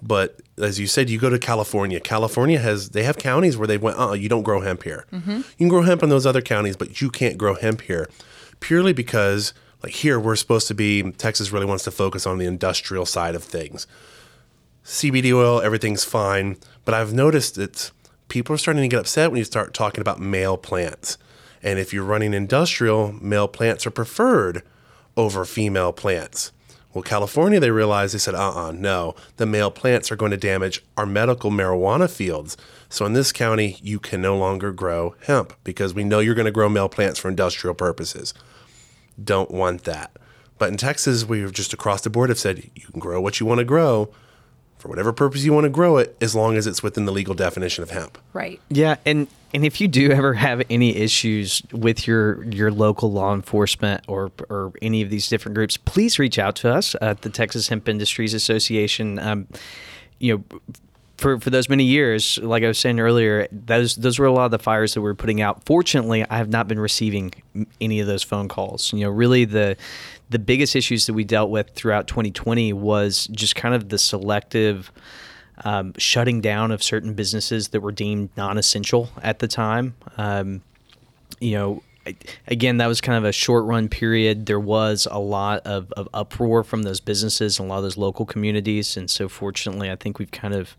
But 0.00 0.40
as 0.58 0.80
you 0.80 0.86
said, 0.86 1.08
you 1.10 1.18
go 1.18 1.30
to 1.30 1.38
California. 1.38 2.00
California 2.00 2.58
has 2.58 2.90
they 2.90 3.04
have 3.04 3.18
counties 3.18 3.56
where 3.56 3.68
they 3.68 3.78
went, 3.78 3.98
uh, 3.98 4.12
you 4.12 4.28
don't 4.28 4.42
grow 4.42 4.60
hemp 4.60 4.82
here. 4.82 5.06
You 5.12 5.44
can 5.58 5.68
grow 5.68 5.82
hemp 5.82 6.02
in 6.02 6.08
those 6.08 6.26
other 6.26 6.40
counties, 6.42 6.76
but 6.76 7.00
you 7.00 7.10
can't 7.10 7.38
grow 7.38 7.54
hemp 7.54 7.82
here, 7.82 8.08
purely 8.58 8.92
because 8.92 9.54
like 9.82 9.92
here 9.92 10.18
we're 10.18 10.36
supposed 10.36 10.66
to 10.68 10.74
be. 10.74 11.12
Texas 11.12 11.52
really 11.52 11.66
wants 11.66 11.84
to 11.84 11.90
focus 11.90 12.26
on 12.26 12.38
the 12.38 12.46
industrial 12.46 13.06
side 13.06 13.34
of 13.34 13.44
things. 13.44 13.86
CBD 14.84 15.32
oil, 15.32 15.60
everything's 15.60 16.04
fine, 16.04 16.56
but 16.84 16.92
I've 16.92 17.14
noticed 17.14 17.54
that 17.54 17.92
people 18.28 18.54
are 18.54 18.58
starting 18.58 18.82
to 18.82 18.88
get 18.88 19.00
upset 19.00 19.30
when 19.30 19.38
you 19.38 19.44
start 19.44 19.74
talking 19.74 20.00
about 20.00 20.18
male 20.18 20.56
plants. 20.56 21.18
And 21.62 21.78
if 21.78 21.92
you're 21.92 22.04
running 22.04 22.34
industrial, 22.34 23.12
male 23.12 23.46
plants 23.46 23.86
are 23.86 23.92
preferred 23.92 24.62
over 25.16 25.44
female 25.44 25.92
plants. 25.92 26.50
Well, 26.92 27.02
California, 27.02 27.60
they 27.60 27.70
realized, 27.70 28.12
they 28.12 28.18
said, 28.18 28.34
uh 28.34 28.54
uh 28.54 28.72
no, 28.72 29.14
the 29.36 29.46
male 29.46 29.70
plants 29.70 30.10
are 30.10 30.16
going 30.16 30.32
to 30.32 30.36
damage 30.36 30.84
our 30.96 31.06
medical 31.06 31.50
marijuana 31.50 32.10
fields. 32.10 32.56
So 32.88 33.06
in 33.06 33.12
this 33.12 33.32
county, 33.32 33.78
you 33.82 34.00
can 34.00 34.20
no 34.20 34.36
longer 34.36 34.72
grow 34.72 35.14
hemp 35.26 35.54
because 35.62 35.94
we 35.94 36.02
know 36.02 36.18
you're 36.18 36.34
going 36.34 36.44
to 36.44 36.50
grow 36.50 36.68
male 36.68 36.88
plants 36.88 37.20
for 37.20 37.28
industrial 37.28 37.74
purposes. 37.74 38.34
Don't 39.22 39.50
want 39.50 39.84
that. 39.84 40.10
But 40.58 40.70
in 40.70 40.76
Texas, 40.76 41.24
we've 41.24 41.52
just 41.52 41.72
across 41.72 42.02
the 42.02 42.10
board 42.10 42.30
have 42.30 42.38
said 42.38 42.70
you 42.74 42.86
can 42.88 43.00
grow 43.00 43.20
what 43.20 43.38
you 43.38 43.46
want 43.46 43.58
to 43.58 43.64
grow 43.64 44.12
for 44.82 44.88
whatever 44.88 45.12
purpose 45.12 45.44
you 45.44 45.52
want 45.52 45.64
to 45.64 45.70
grow 45.70 45.96
it, 45.96 46.16
as 46.20 46.34
long 46.34 46.56
as 46.56 46.66
it's 46.66 46.82
within 46.82 47.04
the 47.04 47.12
legal 47.12 47.34
definition 47.34 47.84
of 47.84 47.90
hemp. 47.90 48.18
Right. 48.32 48.60
Yeah, 48.68 48.96
and 49.06 49.28
and 49.54 49.64
if 49.64 49.80
you 49.80 49.86
do 49.86 50.10
ever 50.10 50.34
have 50.34 50.62
any 50.68 50.96
issues 50.96 51.62
with 51.72 52.06
your 52.06 52.42
your 52.44 52.72
local 52.72 53.12
law 53.12 53.32
enforcement 53.32 54.02
or 54.08 54.32
or 54.50 54.72
any 54.82 55.00
of 55.00 55.08
these 55.08 55.28
different 55.28 55.54
groups, 55.54 55.76
please 55.76 56.18
reach 56.18 56.38
out 56.38 56.56
to 56.56 56.70
us 56.70 56.96
at 57.00 57.22
the 57.22 57.30
Texas 57.30 57.68
Hemp 57.68 57.88
Industries 57.88 58.34
Association. 58.34 59.18
Um, 59.18 59.46
you 60.18 60.36
know. 60.36 60.60
For, 61.18 61.38
for 61.38 61.50
those 61.50 61.68
many 61.68 61.84
years, 61.84 62.36
like 62.42 62.64
I 62.64 62.66
was 62.66 62.78
saying 62.78 62.98
earlier, 62.98 63.46
those 63.52 63.94
those 63.94 64.18
were 64.18 64.26
a 64.26 64.32
lot 64.32 64.46
of 64.46 64.50
the 64.50 64.58
fires 64.58 64.94
that 64.94 65.02
we 65.02 65.08
are 65.08 65.14
putting 65.14 65.40
out. 65.40 65.64
Fortunately, 65.64 66.26
I 66.28 66.36
have 66.38 66.48
not 66.48 66.66
been 66.66 66.80
receiving 66.80 67.32
any 67.80 68.00
of 68.00 68.08
those 68.08 68.24
phone 68.24 68.48
calls. 68.48 68.92
You 68.92 69.04
know, 69.04 69.10
really 69.10 69.44
the 69.44 69.76
the 70.32 70.38
biggest 70.38 70.74
issues 70.74 71.06
that 71.06 71.12
we 71.12 71.24
dealt 71.24 71.50
with 71.50 71.70
throughout 71.74 72.08
2020 72.08 72.72
was 72.72 73.26
just 73.28 73.54
kind 73.54 73.74
of 73.74 73.90
the 73.90 73.98
selective 73.98 74.90
um, 75.64 75.92
shutting 75.98 76.40
down 76.40 76.72
of 76.72 76.82
certain 76.82 77.14
businesses 77.14 77.68
that 77.68 77.80
were 77.80 77.92
deemed 77.92 78.30
non-essential 78.36 79.10
at 79.22 79.38
the 79.38 79.46
time. 79.46 79.94
Um, 80.16 80.62
you 81.38 81.52
know, 81.52 81.82
again, 82.46 82.78
that 82.78 82.86
was 82.86 83.00
kind 83.00 83.18
of 83.18 83.24
a 83.24 83.32
short 83.32 83.64
run 83.66 83.88
period. 83.88 84.46
There 84.46 84.58
was 84.58 85.06
a 85.10 85.18
lot 85.18 85.60
of, 85.66 85.92
of 85.92 86.08
uproar 86.14 86.64
from 86.64 86.82
those 86.82 86.98
businesses 86.98 87.58
and 87.58 87.66
a 87.66 87.70
lot 87.70 87.78
of 87.78 87.82
those 87.84 87.98
local 87.98 88.24
communities. 88.24 88.96
And 88.96 89.10
so, 89.10 89.28
fortunately, 89.28 89.90
I 89.90 89.96
think 89.96 90.18
we've 90.18 90.30
kind 90.30 90.54
of 90.54 90.74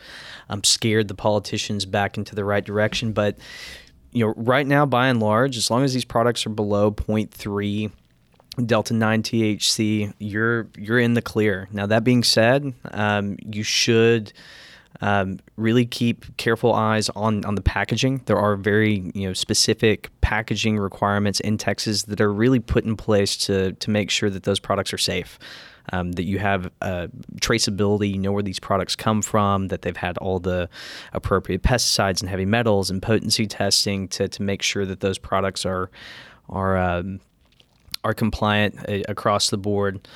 um, 0.49 0.63
scared 0.63 1.07
the 1.07 1.15
politicians 1.15 1.85
back 1.85 2.17
into 2.17 2.33
the 2.33 2.43
right 2.43 2.65
direction. 2.65 3.13
But, 3.13 3.37
you 4.11 4.25
know, 4.25 4.33
right 4.35 4.65
now, 4.65 4.85
by 4.85 5.07
and 5.07 5.19
large, 5.19 5.57
as 5.57 5.69
long 5.69 5.83
as 5.83 5.93
these 5.93 6.05
products 6.05 6.45
are 6.45 6.49
below 6.49 6.91
0.3 6.91 7.91
delta 8.65 8.93
9 8.93 9.23
THC, 9.23 10.13
you're 10.19 10.67
you're 10.77 10.99
in 10.99 11.13
the 11.13 11.21
clear. 11.21 11.67
Now 11.71 11.85
that 11.87 12.03
being 12.03 12.23
said, 12.23 12.73
um, 12.91 13.37
you 13.45 13.63
should 13.63 14.33
um, 15.01 15.39
really 15.57 15.85
keep 15.85 16.37
careful 16.37 16.73
eyes 16.73 17.09
on 17.09 17.43
on 17.45 17.55
the 17.55 17.61
packaging. 17.61 18.21
There 18.25 18.37
are 18.37 18.55
very 18.55 19.11
you 19.13 19.27
know 19.27 19.33
specific 19.33 20.09
packaging 20.21 20.77
requirements 20.77 21.39
in 21.39 21.57
Texas 21.57 22.03
that 22.03 22.21
are 22.21 22.31
really 22.31 22.59
put 22.59 22.85
in 22.85 22.95
place 22.95 23.35
to 23.37 23.73
to 23.73 23.89
make 23.89 24.09
sure 24.09 24.29
that 24.29 24.43
those 24.43 24.59
products 24.59 24.93
are 24.93 24.97
safe. 24.97 25.39
Um, 25.91 26.13
that 26.13 26.23
you 26.23 26.39
have 26.39 26.71
uh, 26.81 27.07
traceability, 27.41 28.13
you 28.13 28.17
know 28.17 28.31
where 28.31 28.41
these 28.41 28.59
products 28.59 28.95
come 28.95 29.21
from, 29.21 29.67
that 29.67 29.81
they've 29.81 29.97
had 29.97 30.17
all 30.19 30.39
the 30.39 30.69
appropriate 31.11 31.61
pesticides 31.61 32.21
and 32.21 32.29
heavy 32.29 32.45
metals 32.45 32.89
and 32.89 33.01
potency 33.01 33.47
testing 33.47 34.07
to, 34.07 34.29
to 34.29 34.41
make 34.41 34.61
sure 34.61 34.85
that 34.85 35.01
those 35.01 35.17
products 35.17 35.65
are 35.65 35.91
are 36.47 36.77
um, 36.77 37.19
are 38.03 38.13
compliant 38.13 38.77
uh, 38.87 39.01
across 39.07 39.49
the 39.49 39.57
board. 39.57 40.07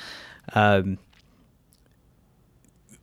Um, 0.54 0.98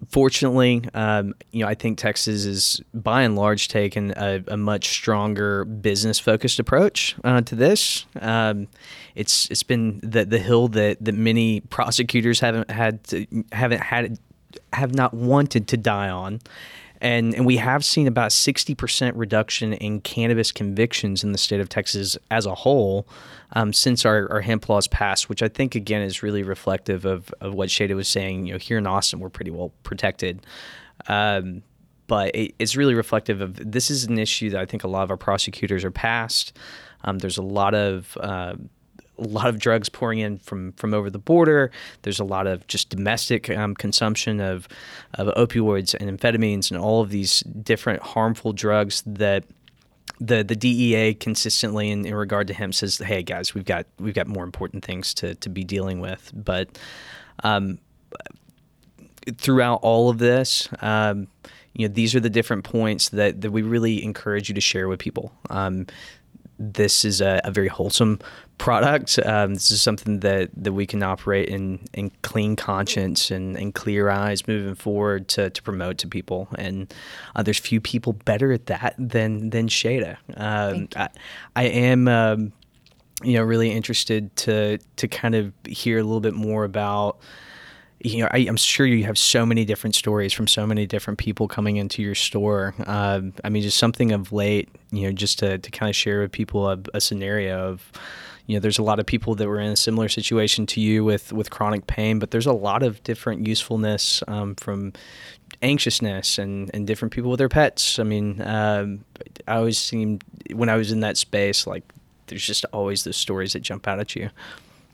fortunately, 0.08 0.82
um, 0.94 1.34
you 1.52 1.60
know, 1.60 1.68
I 1.68 1.74
think 1.74 1.98
Texas 1.98 2.44
is 2.44 2.80
by 2.92 3.22
and 3.22 3.36
large 3.36 3.68
taken 3.68 4.12
a, 4.16 4.42
a 4.48 4.56
much 4.56 4.88
stronger 4.88 5.64
business 5.64 6.18
focused 6.18 6.58
approach 6.58 7.16
uh, 7.24 7.40
to 7.42 7.54
this. 7.54 8.06
Um, 8.20 8.68
it's 9.14 9.48
it's 9.50 9.62
been 9.62 10.00
the 10.02 10.24
the 10.24 10.38
hill 10.38 10.68
that 10.68 11.04
that 11.04 11.14
many 11.14 11.60
prosecutors 11.60 12.40
haven't 12.40 12.70
had 12.70 13.04
to, 13.04 13.26
haven't 13.52 13.82
had 13.82 14.18
have 14.72 14.94
not 14.94 15.14
wanted 15.14 15.68
to 15.68 15.76
die 15.76 16.10
on. 16.10 16.40
And, 17.04 17.34
and 17.34 17.44
we 17.44 17.58
have 17.58 17.84
seen 17.84 18.06
about 18.06 18.30
60% 18.30 19.12
reduction 19.14 19.74
in 19.74 20.00
cannabis 20.00 20.50
convictions 20.50 21.22
in 21.22 21.32
the 21.32 21.38
state 21.38 21.60
of 21.60 21.68
Texas 21.68 22.16
as 22.30 22.46
a 22.46 22.54
whole 22.54 23.06
um, 23.52 23.74
since 23.74 24.06
our, 24.06 24.26
our 24.32 24.40
hemp 24.40 24.70
laws 24.70 24.88
passed, 24.88 25.28
which 25.28 25.42
I 25.42 25.48
think, 25.48 25.74
again, 25.74 26.00
is 26.00 26.22
really 26.22 26.42
reflective 26.42 27.04
of, 27.04 27.32
of 27.42 27.52
what 27.52 27.68
Shada 27.68 27.94
was 27.94 28.08
saying. 28.08 28.46
You 28.46 28.54
know, 28.54 28.58
here 28.58 28.78
in 28.78 28.86
Austin, 28.86 29.20
we're 29.20 29.28
pretty 29.28 29.50
well 29.50 29.70
protected. 29.82 30.46
Um, 31.06 31.62
but 32.06 32.34
it, 32.34 32.54
it's 32.58 32.74
really 32.74 32.94
reflective 32.94 33.42
of 33.42 33.70
this 33.70 33.90
is 33.90 34.04
an 34.04 34.18
issue 34.18 34.48
that 34.48 34.60
I 34.62 34.64
think 34.64 34.82
a 34.82 34.88
lot 34.88 35.02
of 35.02 35.10
our 35.10 35.18
prosecutors 35.18 35.84
are 35.84 35.90
past. 35.90 36.56
Um, 37.04 37.18
there's 37.18 37.36
a 37.36 37.42
lot 37.42 37.74
of 37.74 38.16
uh, 38.18 38.54
a 39.18 39.22
lot 39.22 39.46
of 39.46 39.58
drugs 39.58 39.88
pouring 39.88 40.18
in 40.18 40.38
from 40.38 40.72
from 40.72 40.94
over 40.94 41.10
the 41.10 41.18
border. 41.18 41.70
There's 42.02 42.20
a 42.20 42.24
lot 42.24 42.46
of 42.46 42.66
just 42.66 42.88
domestic 42.90 43.50
um, 43.50 43.74
consumption 43.74 44.40
of 44.40 44.68
of 45.14 45.28
opioids 45.34 45.94
and 45.94 46.18
amphetamines 46.18 46.70
and 46.70 46.80
all 46.80 47.00
of 47.00 47.10
these 47.10 47.40
different 47.40 48.02
harmful 48.02 48.52
drugs 48.52 49.02
that 49.06 49.44
the 50.20 50.44
the 50.44 50.56
DEA 50.56 51.14
consistently 51.14 51.90
in, 51.90 52.04
in 52.06 52.14
regard 52.14 52.46
to 52.48 52.54
him 52.54 52.72
says, 52.72 52.98
"Hey 52.98 53.22
guys, 53.22 53.54
we've 53.54 53.64
got 53.64 53.86
we've 53.98 54.14
got 54.14 54.26
more 54.26 54.44
important 54.44 54.84
things 54.84 55.14
to 55.14 55.34
to 55.36 55.48
be 55.48 55.64
dealing 55.64 56.00
with." 56.00 56.30
But 56.34 56.78
um, 57.42 57.78
throughout 59.36 59.80
all 59.82 60.10
of 60.10 60.18
this, 60.18 60.68
um, 60.80 61.28
you 61.74 61.88
know, 61.88 61.94
these 61.94 62.14
are 62.14 62.20
the 62.20 62.30
different 62.30 62.64
points 62.64 63.08
that 63.10 63.40
that 63.40 63.50
we 63.50 63.62
really 63.62 64.02
encourage 64.04 64.48
you 64.48 64.54
to 64.54 64.60
share 64.60 64.88
with 64.88 64.98
people. 65.00 65.32
Um, 65.50 65.86
this 66.58 67.04
is 67.04 67.20
a, 67.20 67.40
a 67.44 67.50
very 67.50 67.68
wholesome 67.68 68.20
product. 68.58 69.18
Um, 69.24 69.54
this 69.54 69.70
is 69.70 69.82
something 69.82 70.20
that, 70.20 70.50
that 70.56 70.72
we 70.72 70.86
can 70.86 71.02
operate 71.02 71.48
in, 71.48 71.80
in 71.92 72.10
clean 72.22 72.56
conscience 72.56 73.30
and, 73.30 73.56
and 73.56 73.74
clear 73.74 74.10
eyes 74.10 74.46
moving 74.46 74.74
forward 74.74 75.28
to, 75.28 75.50
to 75.50 75.62
promote 75.62 75.98
to 75.98 76.08
people. 76.08 76.48
And 76.56 76.92
uh, 77.36 77.42
there's 77.42 77.58
few 77.58 77.80
people 77.80 78.12
better 78.12 78.52
at 78.52 78.66
that 78.66 78.94
than 78.98 79.50
than 79.50 79.68
Shada. 79.68 80.16
Um, 80.36 80.88
I, 80.96 81.08
I 81.56 81.64
am. 81.64 82.08
Um, 82.08 82.52
you 83.22 83.34
know, 83.34 83.42
really 83.42 83.70
interested 83.70 84.34
to 84.36 84.76
to 84.96 85.08
kind 85.08 85.34
of 85.34 85.52
hear 85.66 85.98
a 85.98 86.02
little 86.02 86.20
bit 86.20 86.34
more 86.34 86.64
about 86.64 87.20
you 88.04 88.18
know, 88.18 88.28
I, 88.30 88.38
I'm 88.40 88.56
sure 88.56 88.84
you 88.84 89.04
have 89.04 89.16
so 89.16 89.46
many 89.46 89.64
different 89.64 89.94
stories 89.94 90.32
from 90.34 90.46
so 90.46 90.66
many 90.66 90.86
different 90.86 91.18
people 91.18 91.48
coming 91.48 91.76
into 91.76 92.02
your 92.02 92.14
store. 92.14 92.74
Um, 92.86 93.32
I 93.42 93.48
mean, 93.48 93.62
just 93.62 93.78
something 93.78 94.12
of 94.12 94.30
late, 94.30 94.68
you 94.90 95.06
know, 95.06 95.12
just 95.12 95.38
to, 95.38 95.56
to 95.56 95.70
kind 95.70 95.88
of 95.88 95.96
share 95.96 96.20
with 96.20 96.30
people 96.30 96.68
a, 96.68 96.78
a 96.92 97.00
scenario 97.00 97.70
of, 97.70 97.90
you 98.46 98.56
know, 98.56 98.60
there's 98.60 98.78
a 98.78 98.82
lot 98.82 98.98
of 98.98 99.06
people 99.06 99.34
that 99.36 99.48
were 99.48 99.60
in 99.60 99.72
a 99.72 99.76
similar 99.76 100.08
situation 100.08 100.66
to 100.66 100.80
you 100.80 101.04
with, 101.04 101.32
with 101.32 101.50
chronic 101.50 101.86
pain, 101.86 102.18
but 102.18 102.30
there's 102.30 102.46
a 102.46 102.52
lot 102.52 102.82
of 102.82 103.02
different 103.02 103.46
usefulness 103.46 104.22
um, 104.28 104.54
from 104.56 104.92
anxiousness 105.62 106.38
and, 106.38 106.70
and 106.74 106.86
different 106.86 107.12
people 107.12 107.30
with 107.30 107.38
their 107.38 107.48
pets. 107.48 107.98
I 107.98 108.02
mean, 108.02 108.42
um, 108.42 109.04
I 109.48 109.56
always 109.56 109.78
seem 109.78 110.18
when 110.52 110.68
I 110.68 110.76
was 110.76 110.92
in 110.92 111.00
that 111.00 111.16
space, 111.16 111.66
like 111.66 111.84
there's 112.26 112.46
just 112.46 112.66
always 112.72 113.04
those 113.04 113.16
stories 113.16 113.54
that 113.54 113.60
jump 113.60 113.88
out 113.88 113.98
at 113.98 114.14
you. 114.14 114.30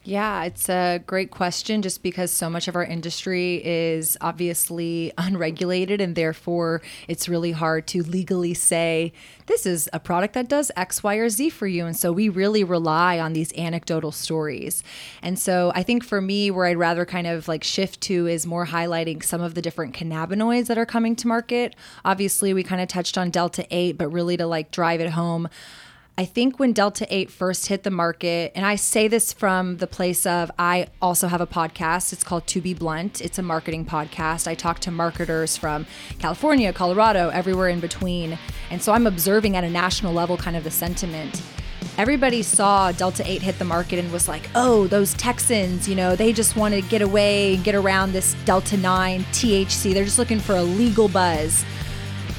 Yeah, 0.03 0.45
it's 0.45 0.71
a 0.71 1.03
great 1.07 1.31
question 1.31 1.83
just 1.83 2.03
because 2.03 2.31
so 2.31 2.49
much 2.49 2.69
of 2.69 2.75
our 2.75 2.85
industry 2.85 3.61
is 3.63 4.17
obviously 4.23 5.13
unregulated 5.19 6.01
and 6.01 6.15
therefore 6.17 6.81
it's 7.07 7.29
really 7.29 7.53
hard 7.53 7.87
to 7.89 8.03
legally 8.03 8.55
say 8.55 9.13
this 9.45 9.67
is 9.67 9.91
a 9.93 10.01
product 10.01 10.33
that 10.35 10.49
does 10.49 10.71
X, 10.75 11.03
Y, 11.03 11.17
or 11.17 11.29
Z 11.29 11.51
for 11.51 11.67
you. 11.67 11.85
And 11.85 11.95
so 11.95 12.13
we 12.13 12.31
really 12.31 12.65
rely 12.65 13.19
on 13.19 13.35
these 13.35 13.53
anecdotal 13.59 14.11
stories. 14.11 14.83
And 15.21 15.39
so 15.39 15.71
I 15.75 15.83
think 15.83 16.03
for 16.03 16.23
me, 16.23 16.51
where 16.51 16.65
I'd 16.65 16.79
rather 16.79 17.05
kind 17.05 17.27
of 17.27 17.47
like 17.47 17.63
shift 17.63 18.01
to 18.03 18.27
is 18.27 18.47
more 18.47 18.67
highlighting 18.67 19.23
some 19.23 19.43
of 19.43 19.55
the 19.55 19.61
different 19.61 19.95
cannabinoids 19.95 20.69
that 20.69 20.79
are 20.79 20.87
coming 20.87 21.15
to 21.17 21.29
market. 21.29 21.77
Obviously, 22.07 22.55
we 22.55 22.63
kind 22.63 22.81
of 22.81 22.89
touched 22.89 23.19
on 23.19 23.29
Delta 23.29 23.67
8, 23.71 23.99
but 23.99 24.09
really 24.09 24.39
to 24.39 24.47
like 24.47 24.71
drive 24.71 25.03
it 25.03 25.11
home. 25.11 25.49
I 26.21 26.27
think 26.27 26.59
when 26.59 26.75
Delta 26.75 27.07
8 27.09 27.31
first 27.31 27.69
hit 27.69 27.83
the 27.83 27.91
market, 27.91 28.53
and 28.55 28.67
I 28.67 28.77
say 28.77 29.09
this 29.09 29.33
from 29.33 29.79
the 29.79 29.87
place 29.87 30.27
of 30.27 30.51
I 30.59 30.89
also 31.01 31.29
have 31.29 31.41
a 31.41 31.47
podcast. 31.47 32.13
It's 32.13 32.23
called 32.23 32.47
To 32.49 32.61
Be 32.61 32.75
Blunt. 32.75 33.23
It's 33.23 33.39
a 33.39 33.43
marketing 33.43 33.87
podcast. 33.87 34.47
I 34.47 34.55
talk 34.55 34.81
to 34.81 34.91
marketers 34.91 35.57
from 35.57 35.87
California, 36.19 36.75
Colorado, 36.75 37.31
everywhere 37.31 37.71
in 37.71 37.81
between. 37.81 38.39
And 38.71 38.83
so 38.83 38.93
I'm 38.93 39.07
observing 39.07 39.57
at 39.57 39.65
a 39.65 39.71
national 39.71 40.13
level 40.13 40.37
kind 40.37 40.59
of 40.59 40.65
the 40.65 40.71
sentiment. 40.71 41.41
everybody 41.97 42.43
saw 42.43 42.93
Delta 42.93 43.23
8 43.27 43.41
hit 43.41 43.59
the 43.59 43.65
market 43.65 43.99
and 43.99 44.13
was 44.13 44.29
like, 44.29 44.49
oh, 44.55 44.87
those 44.89 45.15
Texans, 45.15 45.89
you 45.89 45.95
know, 45.95 46.17
they 46.17 46.35
just 46.35 46.55
want 46.55 46.75
to 46.75 46.83
get 46.83 47.01
away 47.01 47.55
and 47.55 47.65
get 47.65 47.75
around 47.75 48.13
this 48.13 48.35
Delta 48.45 48.77
9 48.77 49.23
THC. 49.33 49.95
They're 49.95 50.05
just 50.05 50.19
looking 50.19 50.39
for 50.39 50.57
a 50.57 50.63
legal 50.63 51.09
buzz. 51.09 51.65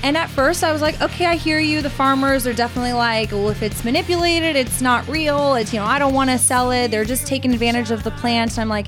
And 0.04 0.18
at 0.18 0.30
first, 0.30 0.64
I 0.64 0.72
was 0.72 0.82
like, 0.82 1.00
okay, 1.02 1.26
I 1.28 1.36
hear 1.36 1.60
you. 1.60 1.82
The 1.82 1.90
farmers 1.90 2.48
are 2.48 2.54
definitely 2.54 2.94
like, 2.94 3.32
well, 3.32 3.50
if 3.50 3.62
it's 3.62 3.84
manipulated, 3.84 4.56
it's 4.56 4.82
not 4.82 5.08
real. 5.08 5.54
It's, 5.56 5.72
you 5.74 5.80
know, 5.80 5.86
I 5.86 6.00
don't 6.00 6.14
want 6.14 6.32
to 6.32 6.40
sell 6.40 6.72
it. 6.72 6.90
They're 6.90 7.06
just 7.06 7.28
taking 7.28 7.54
advantage 7.54 7.92
of 7.92 8.04
the 8.04 8.12
plant. 8.12 8.58
I'm 8.58 8.70
like, 8.70 8.88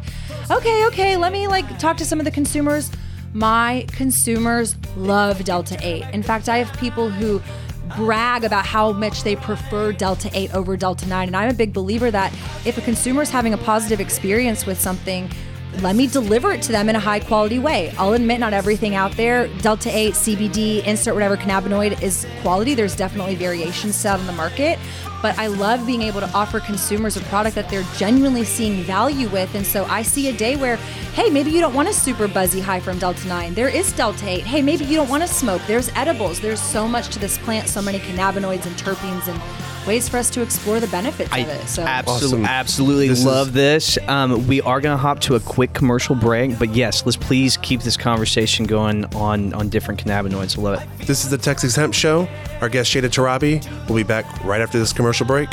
okay, 0.49 0.86
okay, 0.88 1.15
let 1.15 1.32
me 1.32 1.47
like 1.47 1.78
talk 1.78 1.97
to 1.97 2.06
some 2.06 2.19
of 2.19 2.26
the 2.26 2.32
consumers. 2.32 2.91
My 3.34 3.86
consumers 3.91 4.76
love 4.97 5.43
Delta 5.43 5.78
8. 5.82 6.06
In 6.13 6.23
fact, 6.23 6.49
I 6.49 6.58
have 6.58 6.76
people 6.80 7.10
who 7.10 7.41
brag 7.95 8.43
about 8.43 8.65
how 8.65 8.91
much 8.91 9.23
they 9.23 9.36
prefer 9.36 9.91
Delta 9.91 10.30
8 10.34 10.54
over 10.56 10.76
Delta 10.76 11.08
9. 11.08 11.28
And 11.28 11.38
I'm 11.38 11.49
a 11.49 11.54
big 11.54 11.73
believer 11.73 12.10
that 12.10 12.34
if 12.65 12.78
a 12.78 12.82
consumer 12.82 13.21
is 13.21 13.30
having 13.30 13.54
a 13.54 13.58
positive 13.58 13.99
experience 13.99 14.65
with 14.65 14.80
something, 14.80 15.30
let 15.82 15.96
me 15.96 16.08
deliver 16.08 16.52
it 16.52 16.62
to 16.64 16.72
them 16.72 16.90
in 16.90 16.96
a 16.96 17.00
high 17.00 17.20
quality 17.20 17.60
way. 17.60 17.94
I'll 17.98 18.14
admit 18.14 18.40
not 18.40 18.54
everything 18.54 18.96
out 18.96 19.12
there, 19.14 19.48
Delta 19.60 19.90
8, 19.90 20.14
CBD, 20.14 20.84
insert 20.86 21.14
whatever 21.14 21.38
cannabinoid 21.38 22.02
is 22.02 22.28
quality. 22.42 22.76
There's 22.76 22.96
definitely 22.96 23.36
variations 23.36 23.96
set 23.96 24.20
on 24.20 24.26
the 24.26 24.34
market, 24.34 24.80
but 25.24 25.40
I 25.40 25.48
love 25.48 25.88
being 25.88 26.02
able 26.02 26.20
to 26.20 26.30
offer 26.34 26.60
consumers 26.60 27.16
a 27.18 27.22
product 27.22 27.56
that 27.56 27.70
they're 27.70 27.86
genuinely 27.98 28.44
seeing 28.44 28.84
value 28.84 29.30
with. 29.30 29.56
And 29.56 29.66
so 29.66 29.86
I 29.86 30.02
see 30.04 30.28
a 30.28 30.34
day 30.34 30.58
where, 30.58 30.76
hey, 31.16 31.30
maybe 31.30 31.50
you 31.50 31.62
don't 31.62 31.74
want 31.74 31.88
a 31.88 31.94
super 31.94 32.28
buzzy 32.28 32.60
high 32.60 32.82
from 32.82 33.00
Delta 33.00 33.26
9. 33.28 33.54
There 33.54 33.70
is 33.70 33.94
Delta 33.94 34.28
8. 34.28 34.42
Hey, 34.42 34.62
maybe 34.62 34.84
you 34.84 34.98
don't 34.98 35.10
want 35.10 35.24
to 35.24 35.28
smoke. 35.30 35.62
There's 35.66 35.90
edibles. 35.96 36.42
There's 36.42 36.62
so 36.62 36.90
much 36.90 37.08
to 37.14 37.20
this 37.20 37.38
plant, 37.38 37.70
so 37.70 37.82
many 37.82 38.00
cannabinoids 38.00 38.66
and 38.66 38.76
terpenes 38.76 39.28
and 39.30 39.42
ways 39.88 40.08
for 40.08 40.18
us 40.18 40.30
to 40.30 40.42
explore 40.42 40.80
the 40.80 40.88
benefits 40.88 41.30
I 41.34 41.40
of 41.40 41.50
it. 41.50 41.68
So 41.68 41.84
absolutely, 41.84 42.28
Awesome. 42.44 42.46
absolutely 42.46 43.08
This 43.10 43.20
is- 43.20 43.26
love 43.26 43.54
this. 43.54 43.98
Um, 44.08 44.46
we 44.48 44.62
are 44.62 44.80
going 44.82 44.94
to 44.94 45.02
hop 45.02 45.20
to 45.22 45.36
a 45.36 45.40
quick 45.40 45.74
commercial 45.74 46.16
break, 46.16 46.58
but 46.60 46.74
yes, 46.76 47.04
let's 47.06 47.18
please 47.18 47.58
keep 47.58 47.82
this 47.82 47.96
conversation 47.98 48.66
going 48.66 49.06
on 49.16 49.54
on 49.54 49.70
different 49.70 50.04
cannabinoids. 50.04 50.58
I 50.58 50.62
love 50.62 50.82
it. 50.82 51.08
This 51.08 51.24
is 51.24 51.30
the 51.30 51.38
Texas 51.38 51.76
Hemp 51.76 51.94
Show. 51.94 52.28
Our 52.63 52.69
guest 52.69 52.93
Shada 52.93 53.10
Tarabi 53.10 53.89
will 53.89 53.97
be 53.97 54.04
back 54.04 54.45
right 54.45 54.62
after 54.62 54.80
this 54.80 54.93
commercial 54.93 55.28
break. 55.28 55.49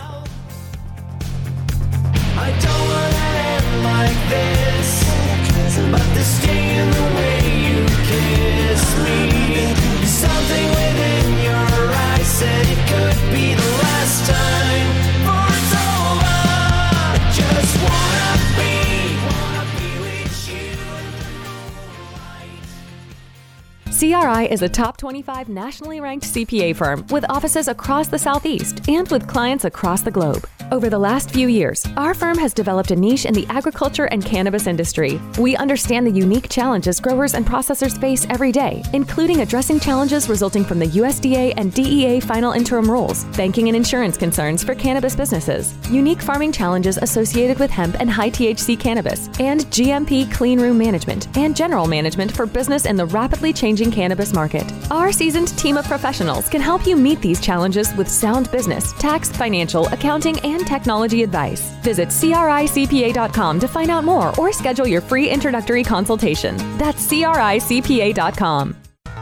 CRI 24.00 24.50
is 24.50 24.62
a 24.62 24.68
top 24.70 24.96
25 24.96 25.50
nationally 25.50 26.00
ranked 26.00 26.24
CPA 26.24 26.74
firm 26.74 27.04
with 27.10 27.22
offices 27.28 27.68
across 27.68 28.08
the 28.08 28.18
Southeast 28.18 28.88
and 28.88 29.06
with 29.10 29.28
clients 29.28 29.66
across 29.66 30.00
the 30.00 30.10
globe. 30.10 30.48
Over 30.72 30.88
the 30.88 30.98
last 30.98 31.32
few 31.32 31.48
years, 31.48 31.84
our 31.96 32.14
firm 32.14 32.38
has 32.38 32.54
developed 32.54 32.92
a 32.92 32.96
niche 32.96 33.26
in 33.26 33.34
the 33.34 33.44
agriculture 33.48 34.04
and 34.04 34.24
cannabis 34.24 34.68
industry. 34.68 35.20
We 35.36 35.56
understand 35.56 36.06
the 36.06 36.12
unique 36.12 36.48
challenges 36.48 37.00
growers 37.00 37.34
and 37.34 37.44
processors 37.44 38.00
face 38.00 38.24
every 38.30 38.52
day, 38.52 38.84
including 38.92 39.40
addressing 39.40 39.80
challenges 39.80 40.28
resulting 40.28 40.64
from 40.64 40.78
the 40.78 40.86
USDA 40.86 41.54
and 41.56 41.74
DEA 41.74 42.20
final 42.20 42.52
interim 42.52 42.88
rules, 42.88 43.24
banking 43.36 43.68
and 43.68 43.76
insurance 43.76 44.16
concerns 44.16 44.62
for 44.62 44.76
cannabis 44.76 45.16
businesses, 45.16 45.74
unique 45.90 46.22
farming 46.22 46.52
challenges 46.52 46.98
associated 46.98 47.58
with 47.58 47.70
hemp 47.70 47.96
and 48.00 48.08
high 48.08 48.30
THC 48.30 48.78
cannabis, 48.78 49.26
and 49.40 49.66
GMP 49.66 50.32
clean 50.32 50.60
room 50.60 50.78
management 50.78 51.36
and 51.36 51.56
general 51.56 51.88
management 51.88 52.30
for 52.30 52.46
business 52.46 52.86
in 52.86 52.94
the 52.96 53.06
rapidly 53.06 53.52
changing 53.52 53.89
cannabis 53.90 54.32
market. 54.32 54.64
Our 54.90 55.12
seasoned 55.12 55.56
team 55.58 55.76
of 55.76 55.84
professionals 55.86 56.48
can 56.48 56.60
help 56.60 56.86
you 56.86 56.96
meet 56.96 57.20
these 57.20 57.40
challenges 57.40 57.94
with 57.96 58.08
sound 58.08 58.50
business, 58.50 58.92
tax, 58.94 59.30
financial, 59.30 59.86
accounting, 59.88 60.38
and 60.40 60.66
technology 60.66 61.22
advice. 61.22 61.70
Visit 61.82 62.08
CRICPA.com 62.08 63.60
to 63.60 63.68
find 63.68 63.90
out 63.90 64.04
more 64.04 64.32
or 64.38 64.52
schedule 64.52 64.86
your 64.86 65.00
free 65.00 65.28
introductory 65.28 65.82
consultation. 65.82 66.56
That's 66.78 67.06
CRICPA.com. 67.06 68.76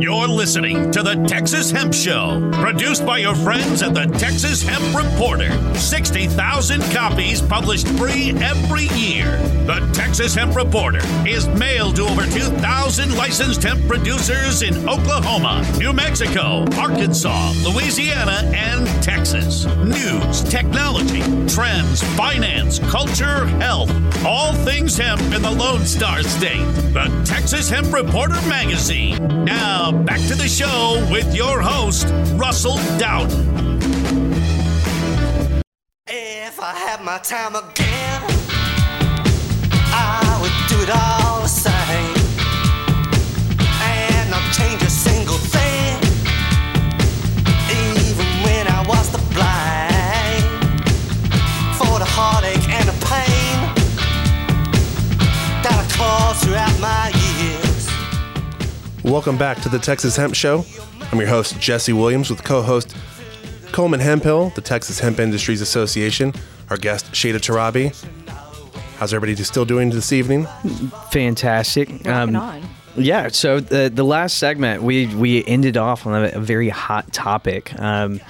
You're 0.00 0.28
listening 0.28 0.90
to 0.90 1.02
the 1.02 1.14
Texas 1.26 1.70
Hemp 1.70 1.94
Show, 1.94 2.50
produced 2.52 3.06
by 3.06 3.18
your 3.18 3.34
friends 3.34 3.82
at 3.82 3.94
the 3.94 4.04
Texas 4.18 4.60
Hemp 4.60 4.84
Reporter. 4.94 5.50
60,000 5.74 6.82
copies 6.92 7.40
published 7.40 7.88
free 7.90 8.30
every 8.42 8.88
year. 8.98 9.38
The 9.64 9.88
Texas 9.94 10.34
Hemp 10.34 10.54
Reporter 10.54 11.00
is 11.26 11.48
mailed 11.48 11.96
to 11.96 12.02
over 12.02 12.24
2,000 12.24 13.16
licensed 13.16 13.62
hemp 13.62 13.86
producers 13.86 14.62
in 14.62 14.76
Oklahoma, 14.88 15.64
New 15.78 15.92
Mexico, 15.92 16.64
Arkansas, 16.76 17.52
Louisiana, 17.64 18.42
and 18.54 18.86
Texas. 19.02 19.66
News, 19.84 20.42
technology, 20.44 21.22
trends, 21.48 22.02
finance, 22.16 22.80
culture, 22.90 23.46
health, 23.60 23.90
all 24.26 24.52
things 24.52 24.96
hemp 24.96 25.22
in 25.32 25.42
the 25.42 25.50
Lone 25.50 25.84
Star 25.84 26.22
State. 26.22 26.66
The 26.92 27.22
Texas 27.24 27.70
Hemp 27.70 27.92
Reporter 27.92 28.40
Magazine. 28.48 29.44
Now, 29.44 29.75
back 30.04 30.20
to 30.28 30.34
the 30.34 30.48
show 30.48 31.06
with 31.10 31.34
your 31.34 31.60
host, 31.60 32.08
Russell 32.34 32.76
Dowden. 32.98 33.44
If 36.06 36.60
I 36.60 36.74
had 36.74 37.02
my 37.04 37.18
time 37.18 37.54
again, 37.54 38.22
I 39.92 40.38
would 40.40 40.56
do 40.68 40.82
it 40.82 40.90
all 40.90 41.15
Welcome 59.06 59.38
back 59.38 59.60
to 59.60 59.68
the 59.68 59.78
Texas 59.78 60.16
Hemp 60.16 60.34
Show. 60.34 60.64
I'm 61.12 61.20
your 61.20 61.28
host, 61.28 61.60
Jesse 61.60 61.92
Williams, 61.92 62.28
with 62.28 62.42
co 62.42 62.60
host 62.60 62.96
Coleman 63.70 64.00
Hemphill, 64.00 64.50
the 64.56 64.60
Texas 64.60 64.98
Hemp 64.98 65.20
Industries 65.20 65.60
Association, 65.60 66.34
our 66.70 66.76
guest, 66.76 67.12
Shada 67.12 67.36
Tarabi. 67.36 67.94
How's 68.96 69.14
everybody 69.14 69.40
still 69.44 69.64
doing 69.64 69.90
this 69.90 70.12
evening? 70.12 70.46
Fantastic. 71.12 71.88
Um, 72.08 72.34
Rocking 72.34 72.36
on. 72.36 72.62
Yeah. 72.96 73.28
So 73.28 73.60
the 73.60 73.88
the 73.88 74.02
last 74.02 74.38
segment 74.38 74.82
we 74.82 75.06
we 75.14 75.44
ended 75.44 75.76
off 75.76 76.04
on 76.04 76.24
a, 76.24 76.28
a 76.30 76.40
very 76.40 76.68
hot 76.68 77.12
topic 77.12 77.78
um, 77.78 78.20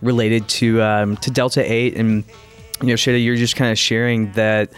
related 0.00 0.48
to 0.48 0.80
um, 0.80 1.16
to 1.16 1.32
Delta 1.32 1.60
Eight, 1.60 1.96
and 1.96 2.22
you 2.80 2.86
know, 2.86 2.94
Shada, 2.94 3.22
you're 3.22 3.34
just 3.34 3.56
kind 3.56 3.72
of 3.72 3.78
sharing 3.80 4.30
that 4.34 4.70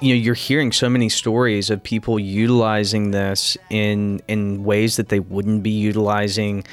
you 0.00 0.14
know 0.14 0.20
you're 0.20 0.34
hearing 0.34 0.72
so 0.72 0.88
many 0.88 1.08
stories 1.08 1.70
of 1.70 1.82
people 1.82 2.18
utilizing 2.18 3.10
this 3.10 3.56
in 3.68 4.20
in 4.28 4.64
ways 4.64 4.96
that 4.96 5.08
they 5.08 5.20
wouldn't 5.20 5.62
be 5.62 5.70
utilizing 5.70 6.64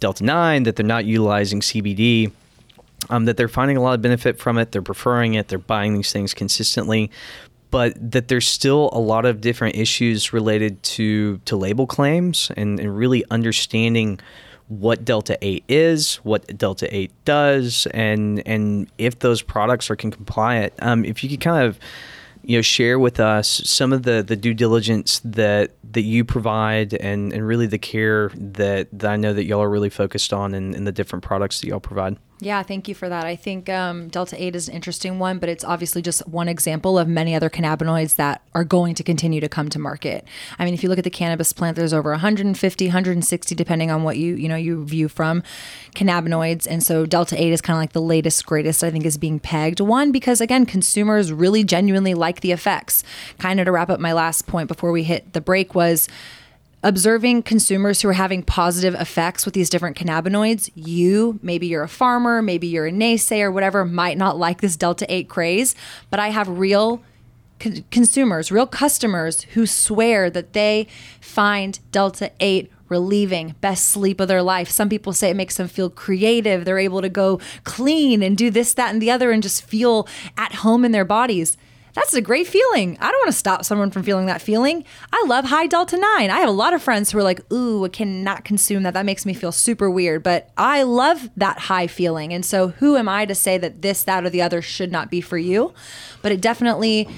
delta 0.00 0.24
9 0.24 0.62
that 0.64 0.76
they're 0.76 0.86
not 0.86 1.04
utilizing 1.04 1.60
cbd 1.60 2.30
um, 3.10 3.24
that 3.26 3.36
they're 3.36 3.48
finding 3.48 3.76
a 3.76 3.82
lot 3.82 3.94
of 3.94 4.02
benefit 4.02 4.38
from 4.38 4.58
it 4.58 4.72
they're 4.72 4.82
preferring 4.82 5.34
it 5.34 5.48
they're 5.48 5.58
buying 5.58 5.94
these 5.94 6.12
things 6.12 6.32
consistently 6.32 7.10
but 7.70 7.94
that 8.12 8.28
there's 8.28 8.46
still 8.46 8.88
a 8.92 9.00
lot 9.00 9.26
of 9.26 9.40
different 9.40 9.76
issues 9.76 10.32
related 10.32 10.82
to 10.82 11.38
to 11.38 11.56
label 11.56 11.86
claims 11.86 12.50
and, 12.56 12.78
and 12.78 12.96
really 12.96 13.24
understanding 13.30 14.18
what 14.68 15.04
delta 15.04 15.38
8 15.42 15.64
is 15.68 16.16
what 16.16 16.56
delta 16.58 16.88
8 16.94 17.10
does 17.24 17.86
and 17.92 18.42
and 18.46 18.90
if 18.98 19.18
those 19.18 19.42
products 19.42 19.90
are 19.90 19.96
can 19.96 20.10
compliant 20.10 20.72
um, 20.80 21.04
if 21.04 21.22
you 21.22 21.30
could 21.30 21.40
kind 21.40 21.64
of 21.64 21.78
you 22.46 22.56
know 22.56 22.62
share 22.62 22.98
with 22.98 23.18
us 23.18 23.48
some 23.64 23.92
of 23.92 24.04
the 24.04 24.22
the 24.22 24.36
due 24.36 24.54
diligence 24.54 25.20
that 25.24 25.72
that 25.92 26.02
you 26.02 26.24
provide 26.24 26.94
and 26.94 27.32
and 27.32 27.46
really 27.46 27.66
the 27.66 27.78
care 27.78 28.30
that, 28.34 28.88
that 28.92 29.10
I 29.10 29.16
know 29.16 29.32
that 29.34 29.44
y'all 29.44 29.62
are 29.62 29.68
really 29.68 29.90
focused 29.90 30.32
on 30.32 30.54
in, 30.54 30.72
in 30.74 30.84
the 30.84 30.92
different 30.92 31.24
products 31.24 31.60
that 31.60 31.66
y'all 31.66 31.80
provide. 31.80 32.16
Yeah, 32.38 32.62
thank 32.62 32.86
you 32.86 32.94
for 32.94 33.08
that. 33.08 33.24
I 33.24 33.34
think 33.34 33.70
um, 33.70 34.08
Delta 34.08 34.40
8 34.40 34.54
is 34.54 34.68
an 34.68 34.74
interesting 34.74 35.18
one, 35.18 35.38
but 35.38 35.48
it's 35.48 35.64
obviously 35.64 36.02
just 36.02 36.26
one 36.28 36.48
example 36.48 36.98
of 36.98 37.08
many 37.08 37.34
other 37.34 37.48
cannabinoids 37.48 38.16
that 38.16 38.42
are 38.54 38.62
going 38.62 38.94
to 38.96 39.02
continue 39.02 39.40
to 39.40 39.48
come 39.48 39.70
to 39.70 39.78
market. 39.78 40.22
I 40.58 40.66
mean, 40.66 40.74
if 40.74 40.82
you 40.82 40.90
look 40.90 40.98
at 40.98 41.04
the 41.04 41.10
cannabis 41.10 41.54
plant, 41.54 41.76
there's 41.76 41.94
over 41.94 42.10
150, 42.10 42.86
160, 42.86 43.54
depending 43.54 43.90
on 43.90 44.02
what 44.02 44.18
you, 44.18 44.34
you 44.34 44.50
know, 44.50 44.56
you 44.56 44.84
view 44.84 45.08
from 45.08 45.42
cannabinoids. 45.94 46.66
And 46.68 46.82
so 46.82 47.06
Delta 47.06 47.42
8 47.42 47.52
is 47.52 47.62
kind 47.62 47.78
of 47.78 47.80
like 47.80 47.94
the 47.94 48.02
latest, 48.02 48.44
greatest, 48.44 48.84
I 48.84 48.90
think, 48.90 49.06
is 49.06 49.16
being 49.16 49.40
pegged. 49.40 49.80
One, 49.80 50.12
because 50.12 50.42
again, 50.42 50.66
consumers 50.66 51.32
really 51.32 51.64
genuinely 51.64 52.12
like 52.12 52.40
the 52.40 52.52
effects. 52.52 53.02
Kind 53.38 53.60
of 53.60 53.66
to 53.66 53.72
wrap 53.72 53.88
up 53.88 53.98
my 53.98 54.12
last 54.12 54.46
point 54.46 54.68
before 54.68 54.92
we 54.92 55.04
hit 55.04 55.32
the 55.32 55.40
break 55.40 55.74
was 55.74 56.06
observing 56.82 57.42
consumers 57.42 58.02
who 58.02 58.08
are 58.08 58.14
having 58.14 58.42
positive 58.42 58.94
effects 58.94 59.44
with 59.44 59.54
these 59.54 59.70
different 59.70 59.96
cannabinoids, 59.96 60.70
you, 60.74 61.38
maybe 61.42 61.66
you're 61.66 61.82
a 61.82 61.88
farmer, 61.88 62.42
maybe 62.42 62.66
you're 62.66 62.86
a 62.86 62.92
naysayer, 62.92 63.52
whatever, 63.52 63.84
might 63.84 64.18
not 64.18 64.38
like 64.38 64.60
this 64.60 64.76
Delta 64.76 65.06
8 65.08 65.28
craze, 65.28 65.74
but 66.10 66.20
I 66.20 66.28
have 66.28 66.48
real 66.48 67.02
con- 67.58 67.84
consumers, 67.90 68.52
real 68.52 68.66
customers 68.66 69.42
who 69.42 69.66
swear 69.66 70.30
that 70.30 70.52
they 70.52 70.86
find 71.20 71.78
Delta 71.90 72.30
8 72.40 72.70
relieving, 72.88 73.54
best 73.60 73.88
sleep 73.88 74.20
of 74.20 74.28
their 74.28 74.42
life. 74.42 74.68
Some 74.68 74.88
people 74.88 75.12
say 75.12 75.30
it 75.30 75.36
makes 75.36 75.56
them 75.56 75.68
feel 75.68 75.90
creative. 75.90 76.64
They're 76.64 76.78
able 76.78 77.02
to 77.02 77.08
go 77.08 77.40
clean 77.64 78.22
and 78.22 78.36
do 78.36 78.50
this, 78.50 78.74
that, 78.74 78.92
and 78.92 79.02
the 79.02 79.10
other 79.10 79.32
and 79.32 79.42
just 79.42 79.64
feel 79.64 80.06
at 80.36 80.56
home 80.56 80.84
in 80.84 80.92
their 80.92 81.04
bodies. 81.04 81.56
That's 81.96 82.12
a 82.12 82.20
great 82.20 82.46
feeling. 82.46 82.98
I 83.00 83.10
don't 83.10 83.20
want 83.20 83.32
to 83.32 83.38
stop 83.38 83.64
someone 83.64 83.90
from 83.90 84.02
feeling 84.02 84.26
that 84.26 84.42
feeling. 84.42 84.84
I 85.14 85.24
love 85.26 85.46
high 85.46 85.66
delta 85.66 85.96
9. 85.96 86.30
I 86.30 86.38
have 86.40 86.48
a 86.48 86.52
lot 86.52 86.74
of 86.74 86.82
friends 86.82 87.10
who 87.10 87.18
are 87.18 87.22
like, 87.22 87.40
ooh, 87.50 87.86
I 87.86 87.88
cannot 87.88 88.44
consume 88.44 88.82
that. 88.82 88.92
That 88.92 89.06
makes 89.06 89.24
me 89.24 89.32
feel 89.32 89.50
super 89.50 89.90
weird. 89.90 90.22
But 90.22 90.50
I 90.58 90.82
love 90.82 91.30
that 91.38 91.58
high 91.58 91.86
feeling. 91.86 92.34
And 92.34 92.44
so 92.44 92.68
who 92.68 92.98
am 92.98 93.08
I 93.08 93.24
to 93.24 93.34
say 93.34 93.56
that 93.56 93.80
this, 93.80 94.04
that, 94.04 94.26
or 94.26 94.30
the 94.30 94.42
other 94.42 94.60
should 94.60 94.92
not 94.92 95.10
be 95.10 95.22
for 95.22 95.38
you? 95.38 95.72
But 96.20 96.32
it 96.32 96.42
definitely 96.42 97.08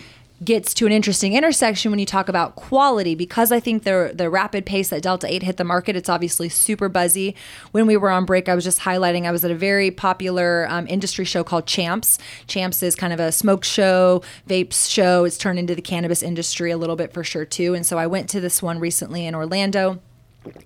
gets 0.45 0.73
to 0.75 0.87
an 0.87 0.93
interesting 0.93 1.35
intersection 1.35 1.91
when 1.91 1.99
you 1.99 2.07
talk 2.07 2.29
about 2.29 2.57
quality. 2.57 3.15
Because 3.15 3.53
I 3.53 3.61
think 3.61 3.85
the 3.85 4.13
the 4.15 4.31
rapid 4.31 4.67
pace 4.67 4.91
that 4.91 5.03
Delta 5.03 5.33
8 5.33 5.43
hit 5.43 5.57
the 5.57 5.65
market 5.65 5.97
it's 5.97 6.09
obviously 6.09 6.49
super 6.49 6.89
buzzy. 6.89 7.35
When 7.73 7.87
we 7.87 7.97
were 7.97 8.11
on 8.11 8.25
break 8.25 8.49
I 8.49 8.55
was 8.55 8.65
just 8.65 8.81
highlighting 8.81 9.27
I 9.27 9.31
was 9.31 9.45
at 9.45 9.51
a 9.51 9.57
very 9.57 9.91
popular 9.91 10.67
um, 10.69 10.87
industry 10.89 11.25
show 11.25 11.45
called 11.45 11.67
Champs. 11.67 12.19
Champs 12.47 12.83
is 12.83 12.95
kind 12.95 13.13
of 13.13 13.21
a 13.21 13.33
smoke 13.33 13.65
show 13.65 14.23
vapes 14.49 14.91
show. 14.91 15.25
It's 15.25 15.39
turned 15.39 15.59
into 15.59 15.75
the 15.75 15.83
cannabis 15.83 16.23
industry 16.23 16.71
a 16.71 16.77
little 16.77 16.97
bit 16.97 17.13
for 17.13 17.25
sure 17.25 17.45
too. 17.45 17.75
And 17.75 17.85
so 17.85 17.99
I 17.99 18.07
went 18.07 18.29
to 18.31 18.41
this 18.41 18.63
one 18.63 18.79
recently 18.79 19.27
in 19.27 19.35
Orlando 19.35 20.01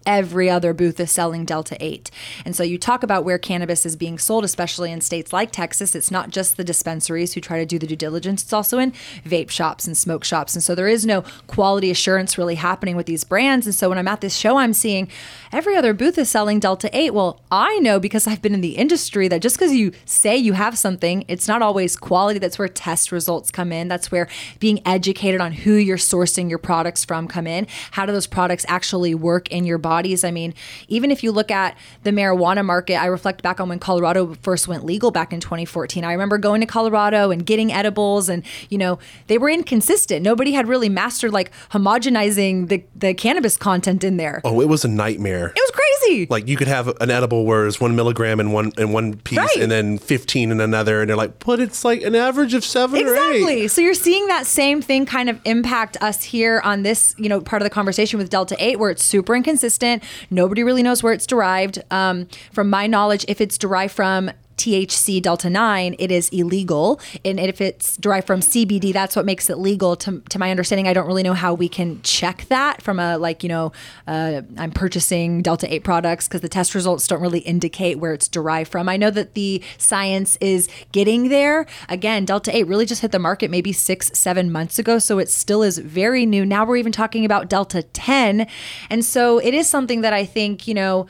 every 0.06 0.50
other 0.50 0.72
booth 0.72 1.00
is 1.00 1.10
selling 1.10 1.44
Delta 1.44 1.76
8. 1.80 2.10
And 2.44 2.54
so 2.54 2.62
you 2.62 2.78
talk 2.78 3.02
about 3.02 3.24
where 3.24 3.38
cannabis 3.38 3.86
is 3.86 3.96
being 3.96 4.18
sold, 4.18 4.44
especially 4.44 4.92
in 4.92 5.00
states 5.00 5.32
like 5.32 5.50
Texas. 5.50 5.94
It's 5.94 6.10
not 6.10 6.30
just 6.30 6.56
the 6.56 6.64
dispensaries 6.64 7.34
who 7.34 7.40
try 7.40 7.58
to 7.58 7.66
do 7.66 7.78
the 7.78 7.86
due 7.86 7.96
diligence, 7.96 8.42
it's 8.42 8.52
also 8.52 8.78
in 8.78 8.92
vape 9.24 9.50
shops 9.50 9.86
and 9.86 9.96
smoke 9.96 10.24
shops. 10.24 10.54
And 10.54 10.62
so 10.62 10.74
there 10.74 10.88
is 10.88 11.06
no 11.06 11.24
quality 11.46 11.90
assurance 11.90 12.36
really 12.38 12.56
happening 12.56 12.96
with 12.96 13.06
these 13.06 13.24
brands. 13.24 13.66
And 13.66 13.74
so 13.74 13.88
when 13.88 13.98
I'm 13.98 14.08
at 14.08 14.20
this 14.20 14.36
show, 14.36 14.56
I'm 14.56 14.72
seeing 14.72 15.08
every 15.52 15.76
other 15.76 15.92
booth 15.92 16.16
is 16.16 16.30
selling 16.30 16.58
Delta 16.58 16.88
8. 16.96 17.12
Well, 17.12 17.40
I 17.50 17.78
know 17.80 18.00
because 18.00 18.26
I've 18.26 18.40
been 18.40 18.54
in 18.54 18.62
the 18.62 18.76
industry 18.76 19.28
that 19.28 19.42
just 19.42 19.56
because 19.56 19.72
you 19.72 19.92
say 20.06 20.36
you 20.36 20.54
have 20.54 20.78
something, 20.78 21.24
it's 21.28 21.46
not 21.46 21.60
always 21.60 21.94
quality. 21.94 22.38
That's 22.38 22.58
where 22.58 22.68
test 22.68 23.12
results 23.12 23.50
come 23.50 23.70
in. 23.70 23.88
That's 23.88 24.10
where 24.10 24.28
being 24.60 24.80
educated 24.86 25.40
on 25.40 25.52
who 25.52 25.74
you're 25.74 25.98
sourcing 25.98 26.48
your 26.48 26.58
products 26.58 27.04
from 27.04 27.28
come 27.28 27.46
in. 27.46 27.66
How 27.92 28.06
do 28.06 28.12
those 28.12 28.26
products 28.26 28.64
actually 28.66 29.14
work 29.14 29.50
in 29.50 29.64
your 29.64 29.78
bodies? 29.78 30.24
I 30.24 30.30
mean, 30.30 30.54
even 30.88 31.10
if 31.10 31.22
you 31.22 31.30
look 31.30 31.50
at 31.50 31.76
the 32.02 32.10
marijuana 32.10 32.64
market, 32.64 32.94
I 32.94 33.06
reflect 33.06 33.42
back 33.42 33.60
on 33.60 33.68
when 33.68 33.78
Colorado 33.78 34.34
first 34.42 34.68
went 34.68 34.84
legal 34.84 35.10
back 35.10 35.32
in 35.32 35.40
2014. 35.40 36.02
I 36.04 36.12
remember 36.12 36.38
going 36.38 36.62
to 36.62 36.66
Colorado 36.66 37.30
and 37.30 37.44
getting 37.44 37.70
edibles 37.70 38.30
and, 38.30 38.42
you 38.70 38.78
know, 38.78 38.98
they 39.26 39.36
were 39.36 39.50
inconsistent. 39.50 40.22
Nobody 40.22 40.52
had 40.52 40.66
really 40.66 40.88
mastered 40.88 41.32
like 41.32 41.52
homogenizing 41.70 42.68
the, 42.68 42.82
the 42.96 43.12
cannabis 43.12 43.58
content 43.58 44.02
in 44.02 44.16
there. 44.16 44.40
Oh, 44.44 44.60
it 44.60 44.68
was 44.68 44.84
a 44.84 44.88
nightmare. 44.88 45.41
It 45.46 45.54
was 45.60 45.70
crazy. 45.70 46.26
Like 46.28 46.48
you 46.48 46.56
could 46.56 46.68
have 46.68 46.88
an 47.00 47.10
edible 47.10 47.44
where 47.44 47.66
it's 47.66 47.80
one 47.80 47.94
milligram 47.96 48.40
in 48.40 48.52
one 48.52 48.72
in 48.78 48.92
one 48.92 49.16
piece, 49.18 49.38
Right. 49.38 49.56
and 49.56 49.70
then 49.70 49.98
fifteen 49.98 50.50
in 50.50 50.60
another, 50.60 51.00
and 51.00 51.08
they're 51.10 51.16
like, 51.16 51.38
but 51.44 51.60
it's 51.60 51.84
like 51.84 52.02
an 52.02 52.14
average 52.14 52.54
of 52.54 52.64
seven 52.64 52.96
or 53.06 53.14
eight. 53.14 53.36
Exactly. 53.36 53.68
So 53.68 53.80
you're 53.80 53.94
seeing 53.94 54.26
that 54.28 54.46
same 54.46 54.82
thing 54.82 55.06
kind 55.06 55.28
of 55.30 55.40
impact 55.44 55.96
us 56.02 56.22
here 56.22 56.60
on 56.64 56.82
this, 56.82 57.14
you 57.18 57.28
know, 57.28 57.40
part 57.40 57.62
of 57.62 57.64
the 57.64 57.70
conversation 57.70 58.18
with 58.18 58.30
Delta 58.30 58.56
8 58.58 58.78
where 58.78 58.90
it's 58.90 59.02
super 59.04 59.34
inconsistent. 59.34 60.02
Nobody 60.30 60.62
really 60.62 60.82
knows 60.82 61.02
where 61.02 61.12
it's 61.12 61.26
derived. 61.26 61.82
Um, 61.90 62.28
from 62.52 62.68
my 62.70 62.86
knowledge, 62.86 63.24
if 63.28 63.40
it's 63.40 63.56
derived 63.58 63.94
from 63.94 64.30
THC 64.56 65.20
Delta 65.20 65.50
9, 65.50 65.96
it 65.98 66.10
is 66.10 66.28
illegal. 66.30 67.00
And 67.24 67.40
if 67.40 67.60
it's 67.60 67.96
derived 67.96 68.26
from 68.26 68.40
CBD, 68.40 68.92
that's 68.92 69.16
what 69.16 69.24
makes 69.24 69.50
it 69.50 69.58
legal. 69.58 69.96
To, 69.96 70.20
to 70.28 70.38
my 70.38 70.50
understanding, 70.50 70.88
I 70.88 70.92
don't 70.92 71.06
really 71.06 71.22
know 71.22 71.34
how 71.34 71.54
we 71.54 71.68
can 71.68 72.00
check 72.02 72.46
that 72.48 72.82
from 72.82 72.98
a, 72.98 73.18
like, 73.18 73.42
you 73.42 73.48
know, 73.48 73.72
uh, 74.06 74.42
I'm 74.58 74.70
purchasing 74.70 75.42
Delta 75.42 75.72
8 75.72 75.84
products 75.84 76.28
because 76.28 76.40
the 76.40 76.48
test 76.48 76.74
results 76.74 77.06
don't 77.06 77.20
really 77.20 77.40
indicate 77.40 77.98
where 77.98 78.12
it's 78.12 78.28
derived 78.28 78.70
from. 78.70 78.88
I 78.88 78.96
know 78.96 79.10
that 79.10 79.34
the 79.34 79.62
science 79.78 80.36
is 80.40 80.68
getting 80.92 81.28
there. 81.28 81.66
Again, 81.88 82.24
Delta 82.24 82.54
8 82.54 82.66
really 82.66 82.86
just 82.86 83.02
hit 83.02 83.12
the 83.12 83.18
market 83.18 83.50
maybe 83.50 83.72
six, 83.72 84.10
seven 84.18 84.50
months 84.50 84.78
ago. 84.78 84.98
So 84.98 85.18
it 85.18 85.28
still 85.28 85.62
is 85.62 85.78
very 85.78 86.26
new. 86.26 86.44
Now 86.44 86.64
we're 86.64 86.76
even 86.76 86.92
talking 86.92 87.24
about 87.24 87.48
Delta 87.48 87.82
10. 87.82 88.46
And 88.90 89.04
so 89.04 89.38
it 89.38 89.54
is 89.54 89.68
something 89.68 90.02
that 90.02 90.12
I 90.12 90.24
think, 90.24 90.66
you 90.66 90.74
know, 90.74 91.06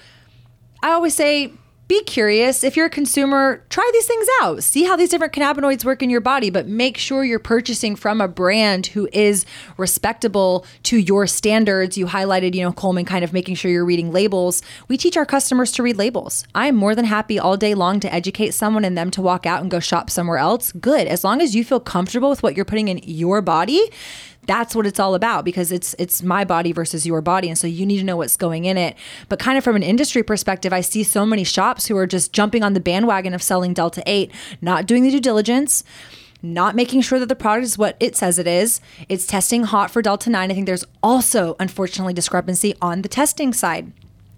I 0.82 0.90
always 0.90 1.14
say 1.14 1.52
be 1.92 2.02
curious. 2.04 2.64
If 2.64 2.74
you're 2.74 2.86
a 2.86 2.90
consumer, 2.90 3.62
try 3.68 3.86
these 3.92 4.06
things 4.06 4.26
out. 4.40 4.64
See 4.64 4.84
how 4.84 4.96
these 4.96 5.10
different 5.10 5.34
cannabinoids 5.34 5.84
work 5.84 6.02
in 6.02 6.08
your 6.08 6.22
body, 6.22 6.48
but 6.48 6.66
make 6.66 6.96
sure 6.96 7.22
you're 7.22 7.38
purchasing 7.38 7.96
from 7.96 8.22
a 8.22 8.28
brand 8.28 8.86
who 8.86 9.10
is 9.12 9.44
respectable 9.76 10.64
to 10.84 10.96
your 10.96 11.26
standards. 11.26 11.98
You 11.98 12.06
highlighted, 12.06 12.54
you 12.54 12.62
know, 12.62 12.72
Coleman 12.72 13.04
kind 13.04 13.22
of 13.22 13.34
making 13.34 13.56
sure 13.56 13.70
you're 13.70 13.84
reading 13.84 14.10
labels. 14.10 14.62
We 14.88 14.96
teach 14.96 15.18
our 15.18 15.26
customers 15.26 15.70
to 15.72 15.82
read 15.82 15.98
labels. 15.98 16.46
I 16.54 16.68
am 16.68 16.76
more 16.76 16.94
than 16.94 17.04
happy 17.04 17.38
all 17.38 17.58
day 17.58 17.74
long 17.74 18.00
to 18.00 18.14
educate 18.14 18.54
someone 18.54 18.86
and 18.86 18.96
them 18.96 19.10
to 19.10 19.20
walk 19.20 19.44
out 19.44 19.60
and 19.60 19.70
go 19.70 19.78
shop 19.78 20.08
somewhere 20.08 20.38
else. 20.38 20.72
Good. 20.72 21.06
As 21.06 21.24
long 21.24 21.42
as 21.42 21.54
you 21.54 21.62
feel 21.62 21.80
comfortable 21.80 22.30
with 22.30 22.42
what 22.42 22.56
you're 22.56 22.64
putting 22.64 22.88
in 22.88 23.00
your 23.04 23.42
body, 23.42 23.90
that's 24.46 24.74
what 24.74 24.86
it's 24.86 24.98
all 24.98 25.14
about 25.14 25.44
because 25.44 25.70
it's 25.70 25.94
it's 25.98 26.22
my 26.22 26.44
body 26.44 26.72
versus 26.72 27.06
your 27.06 27.20
body. 27.20 27.48
And 27.48 27.56
so 27.56 27.66
you 27.66 27.86
need 27.86 27.98
to 27.98 28.04
know 28.04 28.16
what's 28.16 28.36
going 28.36 28.64
in 28.64 28.76
it. 28.76 28.96
But 29.28 29.38
kind 29.38 29.56
of 29.56 29.64
from 29.64 29.76
an 29.76 29.82
industry 29.82 30.22
perspective 30.22 30.72
i 30.72 30.80
see 30.80 31.02
so 31.02 31.24
many 31.24 31.44
shops 31.44 31.86
who 31.86 31.96
are 31.96 32.06
just 32.06 32.32
jumping 32.32 32.62
on 32.62 32.72
the 32.72 32.80
bandwagon 32.80 33.34
of 33.34 33.42
selling 33.42 33.74
delta 33.74 34.02
8 34.06 34.30
not 34.60 34.86
doing 34.86 35.02
the 35.02 35.10
due 35.10 35.20
diligence 35.20 35.84
not 36.44 36.74
making 36.74 37.02
sure 37.02 37.20
that 37.20 37.28
the 37.28 37.36
product 37.36 37.64
is 37.64 37.78
what 37.78 37.96
it 38.00 38.16
says 38.16 38.36
it 38.36 38.48
is. 38.48 38.80
It's 39.08 39.26
testing 39.26 39.62
hot 39.62 39.92
for 39.92 40.02
delta 40.02 40.28
9 40.28 40.50
i 40.50 40.54
think 40.54 40.66
there's 40.66 40.84
also 41.02 41.56
unfortunately 41.60 42.14
discrepancy 42.14 42.74
on 42.82 43.02
the 43.02 43.08
testing 43.08 43.52
side. 43.52 43.92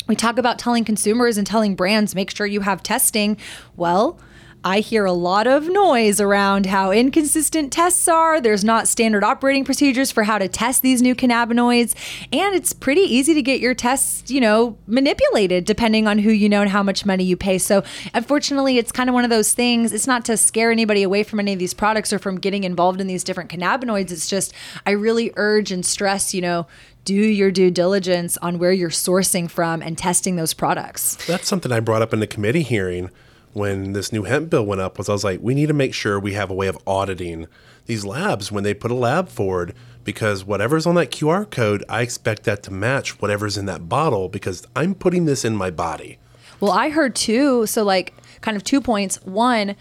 We 0.07 0.17
talk 0.17 0.37
about 0.37 0.59
telling 0.59 0.85
consumers 0.85 1.39
and 1.39 1.47
telling 1.47 1.75
brands 1.75 2.15
make 2.15 2.35
sure 2.35 2.47
you 2.47 2.61
have 2.61 2.83
testing. 2.83 3.39
Well 3.77 4.19
I 4.67 4.81
hear 4.81 5.05
a 5.05 5.13
lot 5.13 5.47
of 5.47 5.69
noise 5.69 6.23
around 6.23 6.65
how 6.65 6.91
inconsistent 6.91 7.71
tests 7.71 8.09
are. 8.09 8.41
There's 8.41 8.65
not 8.65 8.89
standard 8.89 9.23
operating 9.23 9.63
procedures 9.63 10.11
for 10.11 10.23
how 10.23 10.39
to 10.39 10.49
test 10.49 10.81
these 10.81 11.03
new 11.03 11.15
cannabinoids. 11.15 11.95
And 12.33 12.55
it's 12.55 12.73
pretty 12.73 13.03
easy 13.03 13.35
to 13.35 13.43
get 13.43 13.61
your 13.61 13.75
tests, 13.75 14.31
you 14.31 14.41
know, 14.41 14.79
manipulated 14.87 15.67
depending 15.67 16.09
on 16.09 16.19
who 16.19 16.31
you 16.31 16.49
know 16.49 16.63
and 16.63 16.71
how 16.71 16.83
much 16.83 17.05
money 17.05 17.25
you 17.25 17.37
pay. 17.37 17.59
So, 17.59 17.85
unfortunately, 18.15 18.79
it's 18.79 18.91
kind 18.91 19.11
of 19.11 19.15
one 19.15 19.25
of 19.25 19.31
those 19.31 19.53
things. 19.53 19.93
It's 19.93 20.07
not 20.07 20.25
to 20.25 20.37
scare 20.39 20.73
anybody 20.73 21.03
away 21.03 21.25
from 21.25 21.41
any 21.41 21.53
of 21.53 21.59
these 21.59 21.75
products 21.75 22.11
or 22.11 22.19
from 22.19 22.41
getting 22.41 22.65
involved 22.65 23.03
in 23.03 23.07
these 23.07 23.23
different 23.23 23.51
cannabinoids. 23.51 24.11
It's 24.11 24.29
just, 24.29 24.55
I 24.87 24.93
really 24.93 25.31
urge 25.37 25.73
and 25.73 25.85
stress, 25.85 26.33
you 26.33 26.41
know, 26.41 26.67
do 27.05 27.15
your 27.15 27.51
due 27.51 27.71
diligence 27.71 28.39
on 28.39 28.59
where 28.59 28.73
you're 28.73 28.89
sourcing 28.89 29.51
from 29.51 29.83
and 29.83 29.99
testing 29.99 30.37
those 30.37 30.55
products. 30.55 31.17
That's 31.27 31.47
something 31.47 31.71
I 31.71 31.81
brought 31.81 32.01
up 32.01 32.15
in 32.15 32.21
the 32.21 32.27
committee 32.27 32.63
hearing 32.63 33.11
when 33.55 33.93
this 33.93 34.13
new 34.13 34.25
hemp 34.25 34.51
bill 34.51 34.67
went 34.67 34.81
up 34.81 34.99
was 34.99 35.09
I 35.09 35.13
was 35.13 35.25
like, 35.25 35.41
we 35.41 35.55
need 35.55 35.67
to 35.67 35.75
make 35.75 35.95
sure 35.95 36.21
we 36.21 36.35
have 36.35 36.51
a 36.51 36.55
way 36.55 36.67
of 36.67 36.79
auditing 36.87 37.47
these 37.87 38.05
labs 38.05 38.53
when 38.53 38.65
they 38.65 38.75
put 38.75 38.91
a 38.91 38.95
lab 38.95 39.29
forward 39.29 39.75
because 40.05 40.45
whatever's 40.45 40.87
on 40.87 40.95
that 40.97 41.11
QR 41.11 41.51
code, 41.51 41.85
I 41.89 42.03
expect 42.03 42.45
that 42.45 42.63
to 42.65 42.71
match 42.71 43.21
whatever's 43.21 43.57
in 43.57 43.67
that 43.67 43.89
bottle 43.89 44.29
because 44.29 44.67
I'm 44.77 44.95
putting 44.95 45.25
this 45.25 45.45
in 45.45 45.57
my 45.57 45.71
body. 45.71 46.19
Well, 46.61 46.73
I 46.73 46.91
heard 46.91 47.15
too. 47.15 47.67
So, 47.67 47.83
like, 47.83 48.15
kind 48.41 48.57
of 48.57 48.65
two 48.65 48.81
points. 48.81 49.17
One, 49.25 49.77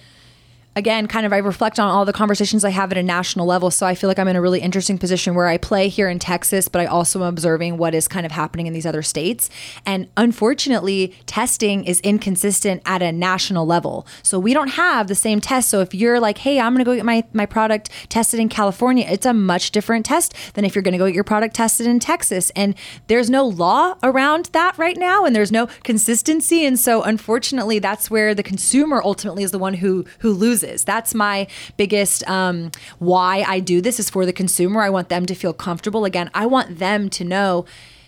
again, 0.75 1.07
kind 1.07 1.25
of 1.25 1.33
I 1.33 1.37
reflect 1.37 1.79
on 1.79 1.87
all 1.87 2.05
the 2.05 2.13
conversations 2.13 2.63
I 2.63 2.69
have 2.69 2.91
at 2.91 2.97
a 2.97 3.03
national 3.03 3.45
level. 3.45 3.69
So 3.71 3.85
I 3.85 3.95
feel 3.95 4.07
like 4.07 4.19
I'm 4.19 4.27
in 4.27 4.35
a 4.35 4.41
really 4.41 4.59
interesting 4.59 4.97
position 4.97 5.35
where 5.35 5.47
I 5.47 5.57
play 5.57 5.87
here 5.87 6.09
in 6.09 6.19
Texas, 6.19 6.67
but 6.67 6.81
I 6.81 6.85
also 6.85 7.19
am 7.19 7.27
observing 7.27 7.77
what 7.77 7.93
is 7.93 8.07
kind 8.07 8.25
of 8.25 8.31
happening 8.31 8.67
in 8.67 8.73
these 8.73 8.85
other 8.85 9.03
states. 9.03 9.49
And 9.85 10.07
unfortunately, 10.17 11.15
testing 11.25 11.85
is 11.85 11.99
inconsistent 12.01 12.81
at 12.85 13.01
a 13.01 13.11
national 13.11 13.65
level. 13.65 14.07
So 14.23 14.39
we 14.39 14.53
don't 14.53 14.69
have 14.69 15.07
the 15.07 15.15
same 15.15 15.39
test. 15.41 15.69
So 15.69 15.81
if 15.81 15.93
you're 15.93 16.19
like, 16.19 16.39
hey, 16.39 16.59
I'm 16.59 16.73
going 16.73 16.83
to 16.83 16.89
go 16.89 16.95
get 16.95 17.05
my, 17.05 17.23
my 17.33 17.45
product 17.45 17.89
tested 18.09 18.39
in 18.39 18.49
California, 18.49 19.05
it's 19.07 19.25
a 19.25 19.33
much 19.33 19.71
different 19.71 20.05
test 20.05 20.33
than 20.53 20.65
if 20.65 20.73
you're 20.73 20.81
going 20.81 20.93
to 20.93 20.97
go 20.97 21.05
get 21.05 21.15
your 21.15 21.23
product 21.23 21.55
tested 21.55 21.85
in 21.85 21.99
Texas. 21.99 22.51
And 22.55 22.75
there's 23.07 23.29
no 23.29 23.45
law 23.45 23.95
around 24.01 24.45
that 24.53 24.77
right 24.77 24.97
now, 24.97 25.25
and 25.25 25.35
there's 25.35 25.51
no 25.51 25.67
consistency. 25.83 26.65
And 26.65 26.79
so 26.79 27.03
unfortunately, 27.03 27.79
that's 27.79 28.09
where 28.09 28.33
the 28.33 28.43
consumer 28.43 29.01
ultimately 29.03 29.43
is 29.43 29.51
the 29.51 29.59
one 29.59 29.75
who 29.75 30.05
who 30.19 30.31
loses. 30.31 30.62
That's 30.63 31.13
my 31.13 31.47
biggest 31.77 32.27
um, 32.29 32.71
why 32.99 33.43
I 33.47 33.59
do 33.59 33.81
this 33.81 33.99
is 33.99 34.09
for 34.09 34.25
the 34.25 34.33
consumer. 34.33 34.81
I 34.81 34.89
want 34.89 35.09
them 35.09 35.25
to 35.25 35.35
feel 35.35 35.53
comfortable. 35.53 36.05
Again, 36.05 36.29
I 36.33 36.45
want 36.45 36.79
them 36.79 37.09
to 37.11 37.23
know, 37.23 37.65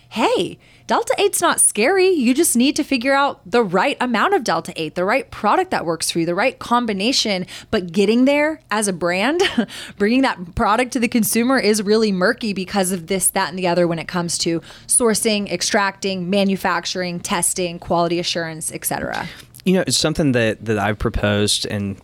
hey. 0.08 0.58
Delta 0.86 1.12
8's 1.18 1.42
not 1.42 1.60
scary. 1.60 2.10
You 2.10 2.32
just 2.32 2.56
need 2.56 2.76
to 2.76 2.84
figure 2.84 3.12
out 3.12 3.40
the 3.44 3.64
right 3.64 3.96
amount 4.00 4.34
of 4.34 4.44
Delta 4.44 4.72
8, 4.76 4.94
the 4.94 5.04
right 5.04 5.28
product 5.32 5.72
that 5.72 5.84
works 5.84 6.12
for 6.12 6.20
you, 6.20 6.26
the 6.26 6.34
right 6.34 6.56
combination. 6.60 7.44
But 7.72 7.90
getting 7.90 8.24
there 8.24 8.60
as 8.70 8.86
a 8.86 8.92
brand, 8.92 9.42
bringing 9.98 10.22
that 10.22 10.54
product 10.54 10.92
to 10.92 11.00
the 11.00 11.08
consumer 11.08 11.58
is 11.58 11.82
really 11.82 12.12
murky 12.12 12.52
because 12.52 12.92
of 12.92 13.08
this, 13.08 13.30
that, 13.30 13.48
and 13.48 13.58
the 13.58 13.66
other 13.66 13.88
when 13.88 13.98
it 13.98 14.06
comes 14.06 14.38
to 14.38 14.60
sourcing, 14.86 15.50
extracting, 15.50 16.30
manufacturing, 16.30 17.18
testing, 17.18 17.80
quality 17.80 18.20
assurance, 18.20 18.70
etc. 18.70 19.26
You 19.64 19.74
know, 19.74 19.84
it's 19.88 19.98
something 19.98 20.30
that, 20.32 20.64
that 20.66 20.78
I've 20.78 21.00
proposed 21.00 21.66
and 21.66 22.00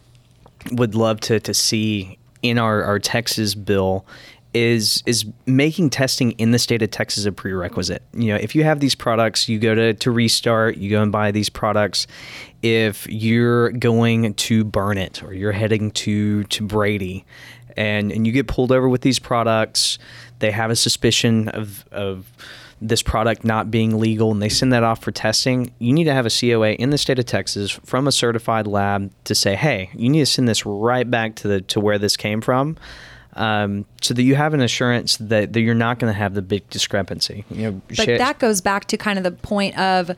would 0.70 0.94
love 0.94 1.20
to, 1.20 1.40
to 1.40 1.54
see 1.54 2.18
in 2.42 2.58
our, 2.58 2.82
our 2.82 2.98
Texas 2.98 3.54
bill 3.54 4.06
is 4.54 5.02
is 5.06 5.24
making 5.46 5.88
testing 5.88 6.32
in 6.32 6.50
the 6.50 6.58
state 6.58 6.82
of 6.82 6.90
Texas 6.90 7.24
a 7.24 7.32
prerequisite. 7.32 8.02
You 8.12 8.28
know, 8.28 8.36
if 8.36 8.54
you 8.54 8.64
have 8.64 8.80
these 8.80 8.94
products, 8.94 9.48
you 9.48 9.58
go 9.58 9.74
to, 9.74 9.94
to 9.94 10.10
restart, 10.10 10.76
you 10.76 10.90
go 10.90 11.02
and 11.02 11.10
buy 11.10 11.30
these 11.30 11.48
products. 11.48 12.06
If 12.60 13.06
you're 13.08 13.70
going 13.72 14.34
to 14.34 14.64
burn 14.64 14.98
it 14.98 15.22
or 15.22 15.32
you're 15.32 15.52
heading 15.52 15.90
to 15.92 16.44
to 16.44 16.66
Brady 16.66 17.24
and, 17.76 18.12
and 18.12 18.26
you 18.26 18.32
get 18.32 18.46
pulled 18.46 18.72
over 18.72 18.88
with 18.88 19.00
these 19.00 19.18
products, 19.18 19.98
they 20.40 20.50
have 20.50 20.70
a 20.70 20.76
suspicion 20.76 21.48
of, 21.48 21.86
of 21.90 22.30
this 22.82 23.02
product 23.02 23.44
not 23.44 23.70
being 23.70 23.98
legal 23.98 24.30
and 24.32 24.42
they 24.42 24.48
send 24.48 24.72
that 24.72 24.82
off 24.82 25.02
for 25.02 25.12
testing, 25.12 25.72
you 25.78 25.92
need 25.92 26.04
to 26.04 26.12
have 26.12 26.26
a 26.26 26.30
COA 26.30 26.72
in 26.72 26.90
the 26.90 26.98
state 26.98 27.18
of 27.18 27.24
Texas 27.26 27.70
from 27.70 28.08
a 28.08 28.12
certified 28.12 28.66
lab 28.66 29.10
to 29.24 29.34
say, 29.34 29.54
hey, 29.54 29.88
you 29.94 30.10
need 30.10 30.20
to 30.20 30.26
send 30.26 30.48
this 30.48 30.66
right 30.66 31.08
back 31.08 31.36
to 31.36 31.48
the 31.48 31.60
to 31.62 31.80
where 31.80 31.98
this 31.98 32.16
came 32.16 32.40
from. 32.40 32.76
Um, 33.34 33.86
so 34.02 34.12
that 34.12 34.22
you 34.22 34.34
have 34.34 34.52
an 34.52 34.60
assurance 34.60 35.16
that, 35.16 35.54
that 35.54 35.60
you're 35.60 35.74
not 35.74 35.98
going 35.98 36.12
to 36.12 36.18
have 36.18 36.34
the 36.34 36.42
big 36.42 36.68
discrepancy. 36.68 37.46
You 37.50 37.70
know, 37.70 37.80
But 37.88 37.96
shit- 37.96 38.18
that 38.18 38.38
goes 38.38 38.60
back 38.60 38.86
to 38.88 38.98
kind 38.98 39.18
of 39.18 39.24
the 39.24 39.30
point 39.30 39.78
of 39.78 40.10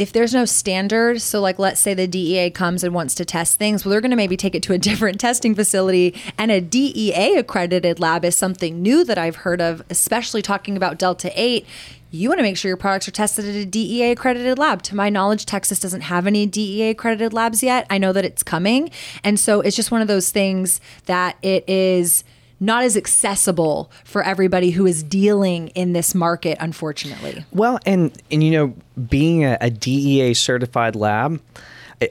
if 0.00 0.14
there's 0.14 0.32
no 0.32 0.46
standard, 0.46 1.20
so 1.20 1.42
like 1.42 1.58
let's 1.58 1.78
say 1.78 1.92
the 1.92 2.06
DEA 2.06 2.48
comes 2.48 2.82
and 2.82 2.94
wants 2.94 3.14
to 3.16 3.24
test 3.26 3.58
things, 3.58 3.84
well, 3.84 3.90
they're 3.90 4.00
going 4.00 4.10
to 4.10 4.16
maybe 4.16 4.34
take 4.34 4.54
it 4.54 4.62
to 4.62 4.72
a 4.72 4.78
different 4.88 5.20
testing 5.20 5.54
facility. 5.54 6.18
And 6.38 6.50
a 6.50 6.58
DEA 6.58 7.36
accredited 7.36 8.00
lab 8.00 8.24
is 8.24 8.34
something 8.34 8.80
new 8.80 9.04
that 9.04 9.18
I've 9.18 9.36
heard 9.36 9.60
of, 9.60 9.82
especially 9.90 10.40
talking 10.40 10.74
about 10.74 10.98
Delta 10.98 11.30
8. 11.34 11.66
You 12.12 12.30
want 12.30 12.38
to 12.38 12.42
make 12.42 12.56
sure 12.56 12.70
your 12.70 12.78
products 12.78 13.08
are 13.08 13.12
tested 13.12 13.44
at 13.44 13.54
a 13.54 13.66
DEA 13.66 14.12
accredited 14.12 14.58
lab. 14.58 14.80
To 14.84 14.96
my 14.96 15.10
knowledge, 15.10 15.44
Texas 15.44 15.78
doesn't 15.78 16.00
have 16.00 16.26
any 16.26 16.46
DEA 16.46 16.90
accredited 16.90 17.34
labs 17.34 17.62
yet. 17.62 17.86
I 17.90 17.98
know 17.98 18.14
that 18.14 18.24
it's 18.24 18.42
coming. 18.42 18.90
And 19.22 19.38
so 19.38 19.60
it's 19.60 19.76
just 19.76 19.90
one 19.90 20.00
of 20.00 20.08
those 20.08 20.30
things 20.30 20.80
that 21.04 21.36
it 21.42 21.68
is 21.68 22.24
not 22.60 22.84
as 22.84 22.96
accessible 22.96 23.90
for 24.04 24.22
everybody 24.22 24.70
who 24.70 24.86
is 24.86 25.02
dealing 25.02 25.68
in 25.68 25.94
this 25.94 26.14
market, 26.14 26.58
unfortunately. 26.60 27.44
Well, 27.52 27.78
and 27.86 28.12
and 28.30 28.44
you 28.44 28.50
know, 28.50 28.74
being 29.08 29.44
a, 29.44 29.56
a 29.60 29.70
DEA 29.70 30.34
certified 30.34 30.94
lab, 30.94 31.40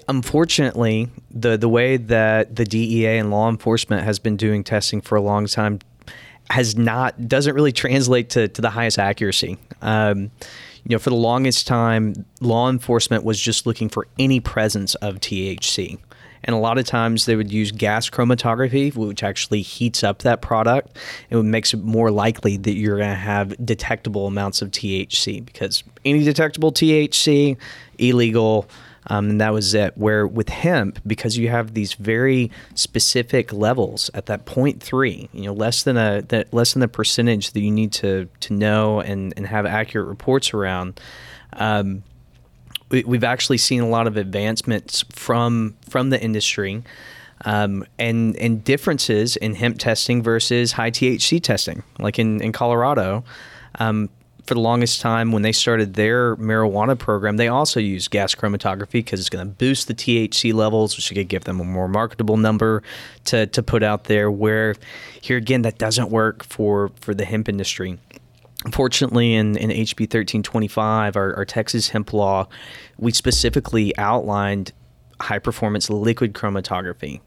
unfortunately, 0.07 1.09
the 1.31 1.57
the 1.57 1.69
way 1.69 1.97
that 1.97 2.55
the 2.55 2.65
DEA 2.65 3.17
and 3.17 3.29
law 3.31 3.49
enforcement 3.49 4.03
has 4.03 4.19
been 4.19 4.35
doing 4.35 4.63
testing 4.63 5.01
for 5.01 5.15
a 5.15 5.21
long 5.21 5.45
time 5.45 5.79
has 6.49 6.75
not 6.75 7.27
doesn't 7.27 7.53
really 7.53 7.71
translate 7.71 8.31
to 8.31 8.47
to 8.47 8.61
the 8.61 8.71
highest 8.71 8.97
accuracy. 8.97 9.57
Um, 9.81 10.31
you 10.83 10.95
know, 10.95 10.99
for 10.99 11.09
the 11.09 11.15
longest 11.15 11.67
time, 11.67 12.25
law 12.41 12.69
enforcement 12.69 13.23
was 13.23 13.39
just 13.39 13.67
looking 13.67 13.89
for 13.89 14.07
any 14.17 14.39
presence 14.39 14.95
of 14.95 15.15
THC. 15.15 15.99
And 16.43 16.55
a 16.55 16.59
lot 16.59 16.77
of 16.77 16.85
times 16.85 17.25
they 17.25 17.35
would 17.35 17.51
use 17.51 17.71
gas 17.71 18.09
chromatography, 18.09 18.95
which 18.95 19.23
actually 19.23 19.61
heats 19.61 20.03
up 20.03 20.19
that 20.19 20.41
product. 20.41 20.97
It 21.29 21.41
makes 21.43 21.73
it 21.73 21.83
more 21.83 22.11
likely 22.11 22.57
that 22.57 22.73
you're 22.73 22.97
going 22.97 23.09
to 23.09 23.15
have 23.15 23.53
detectable 23.65 24.27
amounts 24.27 24.61
of 24.61 24.71
THC 24.71 25.45
because 25.45 25.83
any 26.05 26.23
detectable 26.23 26.71
THC, 26.71 27.57
illegal, 27.97 28.67
um, 29.07 29.29
and 29.29 29.41
that 29.41 29.53
was 29.53 29.73
it. 29.73 29.97
Where 29.97 30.27
with 30.27 30.49
hemp, 30.49 30.99
because 31.05 31.37
you 31.37 31.49
have 31.49 31.73
these 31.73 31.93
very 31.93 32.51
specific 32.75 33.51
levels 33.51 34.09
at 34.13 34.27
that 34.27 34.45
three, 34.45 35.29
you 35.33 35.43
know, 35.43 35.53
less 35.53 35.83
than 35.83 35.97
a 35.97 36.21
that 36.29 36.53
less 36.53 36.73
than 36.73 36.81
the 36.81 36.87
percentage 36.87 37.51
that 37.51 37.61
you 37.61 37.71
need 37.71 37.91
to 37.93 38.27
to 38.41 38.53
know 38.53 38.99
and 39.01 39.33
and 39.35 39.47
have 39.47 39.65
accurate 39.65 40.07
reports 40.07 40.53
around. 40.53 40.99
Um, 41.53 42.03
we, 42.89 43.03
we've 43.03 43.23
actually 43.23 43.57
seen 43.57 43.81
a 43.81 43.87
lot 43.87 44.07
of 44.07 44.17
advancements 44.17 45.03
from 45.11 45.75
from 45.89 46.09
the 46.09 46.21
industry. 46.21 46.83
Um, 47.45 47.85
and 47.97 48.35
and 48.35 48.65
differences 48.65 49.37
in 49.37 49.55
hemp 49.55 49.79
testing 49.79 50.21
versus 50.21 50.73
high 50.73 50.91
THC 50.91 51.41
testing, 51.41 51.83
like 51.97 52.19
in 52.19 52.41
in 52.41 52.51
Colorado, 52.51 53.23
um, 53.75 54.09
for 54.49 54.55
the 54.55 54.61
longest 54.61 54.99
time 54.99 55.31
when 55.31 55.43
they 55.43 55.51
started 55.51 55.93
their 55.93 56.35
marijuana 56.37 56.97
program, 56.97 57.37
they 57.37 57.47
also 57.47 57.79
used 57.79 58.09
gas 58.09 58.33
chromatography 58.33 58.93
because 58.93 59.19
it's 59.19 59.29
going 59.29 59.47
to 59.47 59.53
boost 59.53 59.87
the 59.87 59.93
THC 59.93 60.55
levels, 60.55 60.97
which 60.97 61.13
could 61.13 61.27
give 61.27 61.43
them 61.43 61.59
a 61.59 61.63
more 61.63 61.87
marketable 61.87 62.35
number 62.35 62.81
to, 63.25 63.45
to 63.45 63.61
put 63.61 63.83
out 63.83 64.05
there. 64.05 64.31
Where 64.31 64.73
here 65.21 65.37
again, 65.37 65.61
that 65.61 65.77
doesn't 65.77 66.09
work 66.09 66.43
for 66.43 66.89
for 66.99 67.13
the 67.13 67.25
hemp 67.25 67.47
industry. 67.47 67.99
Unfortunately, 68.65 69.35
in, 69.35 69.55
in 69.55 69.69
HB 69.69 70.01
1325, 70.01 71.15
our, 71.15 71.33
our 71.35 71.45
Texas 71.45 71.89
hemp 71.89 72.11
law, 72.11 72.47
we 72.97 73.11
specifically 73.13 73.97
outlined 73.97 74.73
high 75.21 75.39
performance 75.39 75.89
liquid 75.89 76.33
chromatography. 76.33 77.21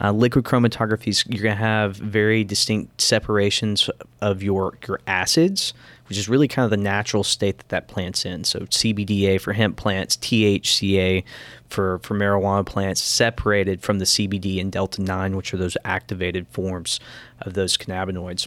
Uh, 0.00 0.12
liquid 0.12 0.44
chromatography 0.44 1.08
is 1.08 1.24
you're 1.26 1.42
going 1.42 1.56
to 1.56 1.60
have 1.62 1.96
very 1.96 2.44
distinct 2.44 3.00
separations 3.00 3.90
of 4.20 4.44
your 4.44 4.78
your 4.86 5.00
acids, 5.08 5.74
which 6.08 6.16
is 6.16 6.28
really 6.28 6.46
kind 6.46 6.64
of 6.64 6.70
the 6.70 6.76
natural 6.76 7.24
state 7.24 7.58
that 7.58 7.68
that 7.70 7.88
plant's 7.88 8.24
in. 8.24 8.44
So 8.44 8.60
CBDA 8.60 9.40
for 9.40 9.52
hemp 9.52 9.76
plants, 9.76 10.16
THCA 10.18 11.24
for 11.68 11.98
for 12.04 12.14
marijuana 12.16 12.64
plants, 12.64 13.00
separated 13.00 13.82
from 13.82 13.98
the 13.98 14.04
CBD 14.04 14.60
and 14.60 14.70
delta 14.70 15.02
nine, 15.02 15.34
which 15.34 15.52
are 15.52 15.56
those 15.56 15.76
activated 15.84 16.46
forms 16.46 17.00
of 17.40 17.54
those 17.54 17.76
cannabinoids 17.76 18.46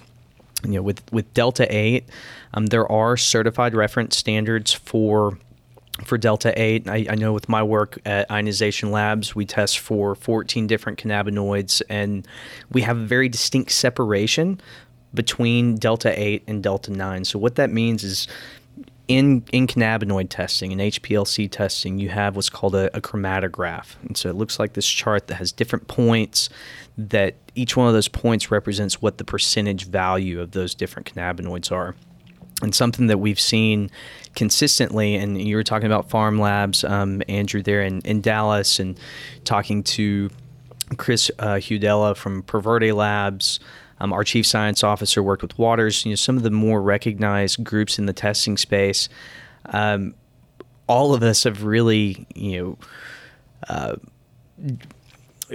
you 0.64 0.72
know, 0.72 0.82
with 0.82 1.02
with 1.12 1.32
Delta 1.34 1.68
Eight, 1.70 2.06
um, 2.54 2.68
there 2.68 2.90
are 2.92 3.18
certified 3.18 3.76
reference 3.76 4.18
standards 4.18 4.74
for 4.74 5.38
for 6.06 6.18
Delta 6.18 6.54
Eight. 6.60 6.88
I, 6.88 7.06
I 7.10 7.16
know 7.16 7.34
with 7.34 7.50
my 7.50 7.64
work 7.64 8.00
at 8.06 8.30
Ionization 8.32 8.92
Labs, 8.92 9.36
we 9.36 9.46
test 9.46 9.80
for 9.80 10.16
14 10.16 10.68
different 10.68 11.00
cannabinoids, 11.00 11.82
and 11.90 12.28
we 12.72 12.82
have 12.82 12.98
a 12.98 13.06
very 13.06 13.30
distinct 13.30 13.72
separation 13.72 14.60
between 15.14 15.76
Delta 15.76 16.18
Eight 16.20 16.44
and 16.48 16.64
Delta 16.64 16.92
Nine. 16.92 17.26
So 17.26 17.40
what 17.40 17.56
that 17.56 17.72
means 17.72 18.04
is. 18.04 18.28
In, 19.08 19.44
in 19.52 19.68
cannabinoid 19.68 20.30
testing 20.30 20.72
and 20.72 20.80
HPLC 20.80 21.52
testing, 21.52 22.00
you 22.00 22.10
have 22.10 22.36
what's 22.36 22.50
called 22.50 22.76
a, 22.76 22.96
a 22.96 23.02
chromatograph. 23.02 23.96
And 24.04 24.16
so 24.16 24.30
it 24.30 24.36
looks 24.36 24.58
like 24.58 24.74
this 24.74 24.88
chart 24.88 25.28
that 25.28 25.36
has 25.36 25.52
different 25.52 25.88
points 25.88 26.50
that 26.98 27.36
each 27.56 27.76
one 27.76 27.88
of 27.88 27.94
those 27.94 28.08
points 28.08 28.52
represents 28.52 29.02
what 29.02 29.18
the 29.18 29.24
percentage 29.24 29.88
value 29.88 30.40
of 30.40 30.52
those 30.52 30.74
different 30.74 31.14
cannabinoids 31.14 31.72
are. 31.72 31.96
And 32.62 32.76
something 32.76 33.08
that 33.08 33.18
we've 33.18 33.40
seen 33.40 33.90
consistently, 34.36 35.16
and 35.16 35.42
you 35.42 35.56
were 35.56 35.64
talking 35.64 35.88
about 35.88 36.10
Farm 36.10 36.40
Labs, 36.40 36.84
um, 36.84 37.22
Andrew, 37.28 37.64
there 37.64 37.82
in, 37.82 38.02
in 38.02 38.22
Dallas, 38.22 38.80
and 38.80 39.00
talking 39.44 39.84
to 39.84 40.30
Chris 40.98 41.32
uh, 41.40 41.56
Hudella 41.56 42.16
from 42.16 42.44
Perverde 42.44 42.94
Labs. 42.94 43.60
Um, 44.02 44.12
our 44.14 44.24
chief 44.24 44.48
science 44.48 44.84
officer 44.84 45.22
worked 45.22 45.44
with 45.44 45.58
Waters. 45.60 46.04
You 46.06 46.12
know, 46.12 46.16
some 46.16 46.36
of 46.36 46.42
the 46.42 46.50
more 46.50 46.82
recognized 46.82 47.64
groups 47.64 48.00
in 48.00 48.08
the 48.08 48.14
testing 48.14 48.58
space. 48.58 49.08
Um, 49.66 50.16
all 50.88 51.14
of 51.14 51.22
us 51.22 51.44
have 51.44 51.64
really, 51.64 52.26
you 52.34 52.60
know, 52.60 52.78
uh, 53.70 53.96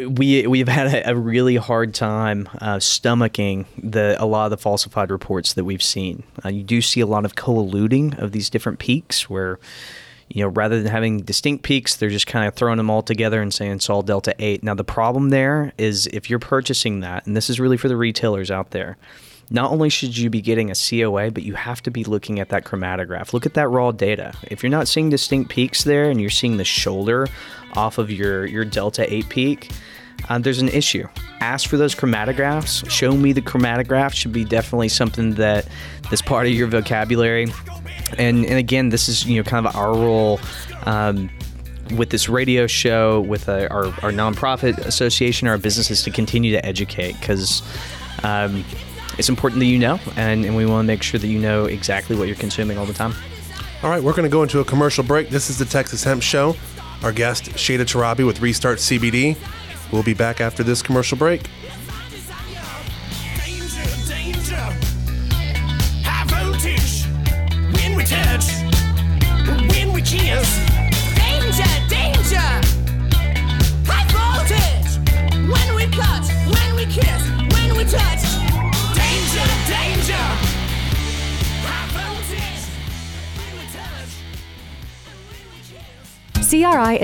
we 0.08 0.46
we've 0.46 0.68
had 0.68 0.86
a, 0.86 1.10
a 1.10 1.16
really 1.16 1.56
hard 1.56 1.92
time 1.92 2.48
uh, 2.60 2.76
stomaching 2.76 3.66
the 3.82 4.16
a 4.22 4.26
lot 4.26 4.44
of 4.44 4.50
the 4.50 4.58
falsified 4.58 5.10
reports 5.10 5.54
that 5.54 5.64
we've 5.64 5.82
seen. 5.82 6.22
Uh, 6.44 6.50
you 6.50 6.62
do 6.62 6.80
see 6.80 7.00
a 7.00 7.06
lot 7.06 7.24
of 7.24 7.34
colluding 7.34 8.16
of 8.18 8.30
these 8.30 8.48
different 8.48 8.78
peaks 8.78 9.28
where. 9.28 9.58
You 10.28 10.42
know, 10.42 10.48
rather 10.48 10.82
than 10.82 10.90
having 10.90 11.20
distinct 11.20 11.62
peaks, 11.62 11.96
they're 11.96 12.10
just 12.10 12.26
kind 12.26 12.46
of 12.48 12.54
throwing 12.54 12.78
them 12.78 12.90
all 12.90 13.02
together 13.02 13.40
and 13.40 13.54
saying 13.54 13.72
it's 13.72 13.88
all 13.88 14.02
Delta 14.02 14.34
8. 14.38 14.62
Now, 14.62 14.74
the 14.74 14.84
problem 14.84 15.30
there 15.30 15.72
is 15.78 16.06
if 16.08 16.28
you're 16.28 16.40
purchasing 16.40 17.00
that, 17.00 17.26
and 17.26 17.36
this 17.36 17.48
is 17.48 17.60
really 17.60 17.76
for 17.76 17.88
the 17.88 17.96
retailers 17.96 18.50
out 18.50 18.72
there, 18.72 18.96
not 19.50 19.70
only 19.70 19.88
should 19.88 20.16
you 20.16 20.28
be 20.28 20.40
getting 20.40 20.70
a 20.70 20.74
COA, 20.74 21.30
but 21.30 21.44
you 21.44 21.54
have 21.54 21.80
to 21.82 21.90
be 21.90 22.02
looking 22.02 22.40
at 22.40 22.48
that 22.48 22.64
chromatograph. 22.64 23.32
Look 23.32 23.46
at 23.46 23.54
that 23.54 23.68
raw 23.68 23.92
data. 23.92 24.34
If 24.44 24.62
you're 24.62 24.70
not 24.70 24.88
seeing 24.88 25.10
distinct 25.10 25.50
peaks 25.50 25.84
there 25.84 26.10
and 26.10 26.20
you're 26.20 26.30
seeing 26.30 26.56
the 26.56 26.64
shoulder 26.64 27.28
off 27.74 27.98
of 27.98 28.10
your, 28.10 28.46
your 28.46 28.64
Delta 28.64 29.12
8 29.12 29.28
peak, 29.28 29.70
uh, 30.28 30.38
there's 30.38 30.60
an 30.60 30.68
issue. 30.68 31.06
Ask 31.40 31.68
for 31.68 31.76
those 31.76 31.94
chromatographs. 31.94 32.88
Show 32.90 33.12
me 33.12 33.32
the 33.32 33.42
chromatograph 33.42 34.12
should 34.12 34.32
be 34.32 34.44
definitely 34.44 34.88
something 34.88 35.34
that 35.34 35.68
that's 36.10 36.22
part 36.22 36.46
of 36.46 36.52
your 36.52 36.66
vocabulary. 36.66 37.46
And 38.18 38.44
and 38.44 38.58
again, 38.58 38.90
this 38.90 39.08
is 39.08 39.26
you 39.26 39.36
know 39.36 39.48
kind 39.48 39.66
of 39.66 39.76
our 39.76 39.92
role. 39.92 40.40
Um, 40.84 41.30
with 41.96 42.10
this 42.10 42.28
radio 42.28 42.66
show, 42.66 43.20
with 43.20 43.48
uh, 43.48 43.68
our, 43.70 43.86
our 43.86 44.10
nonprofit 44.10 44.76
association, 44.78 45.46
our 45.46 45.56
businesses 45.56 46.02
to 46.02 46.10
continue 46.10 46.50
to 46.50 46.66
educate 46.66 47.12
because 47.20 47.62
um, 48.24 48.64
it's 49.18 49.28
important 49.28 49.60
that 49.60 49.66
you 49.66 49.78
know, 49.78 50.00
and, 50.16 50.44
and 50.44 50.56
we 50.56 50.66
want 50.66 50.84
to 50.84 50.86
make 50.86 51.02
sure 51.02 51.20
that 51.20 51.28
you 51.28 51.38
know 51.38 51.66
exactly 51.66 52.16
what 52.16 52.26
you're 52.26 52.36
consuming 52.36 52.76
all 52.76 52.86
the 52.86 52.92
time. 52.92 53.14
All 53.82 53.90
right, 53.90 54.02
we're 54.02 54.12
going 54.12 54.24
to 54.24 54.32
go 54.32 54.42
into 54.42 54.60
a 54.60 54.64
commercial 54.64 55.04
break. 55.04 55.28
This 55.28 55.48
is 55.48 55.58
the 55.58 55.64
Texas 55.64 56.02
Hemp 56.02 56.22
Show. 56.22 56.56
Our 57.02 57.12
guest, 57.12 57.44
Shada 57.50 57.82
Tarabi 57.82 58.26
with 58.26 58.40
Restart 58.40 58.78
CBD. 58.78 59.36
We'll 59.92 60.02
be 60.02 60.14
back 60.14 60.40
after 60.40 60.62
this 60.62 60.82
commercial 60.82 61.16
break. 61.16 61.48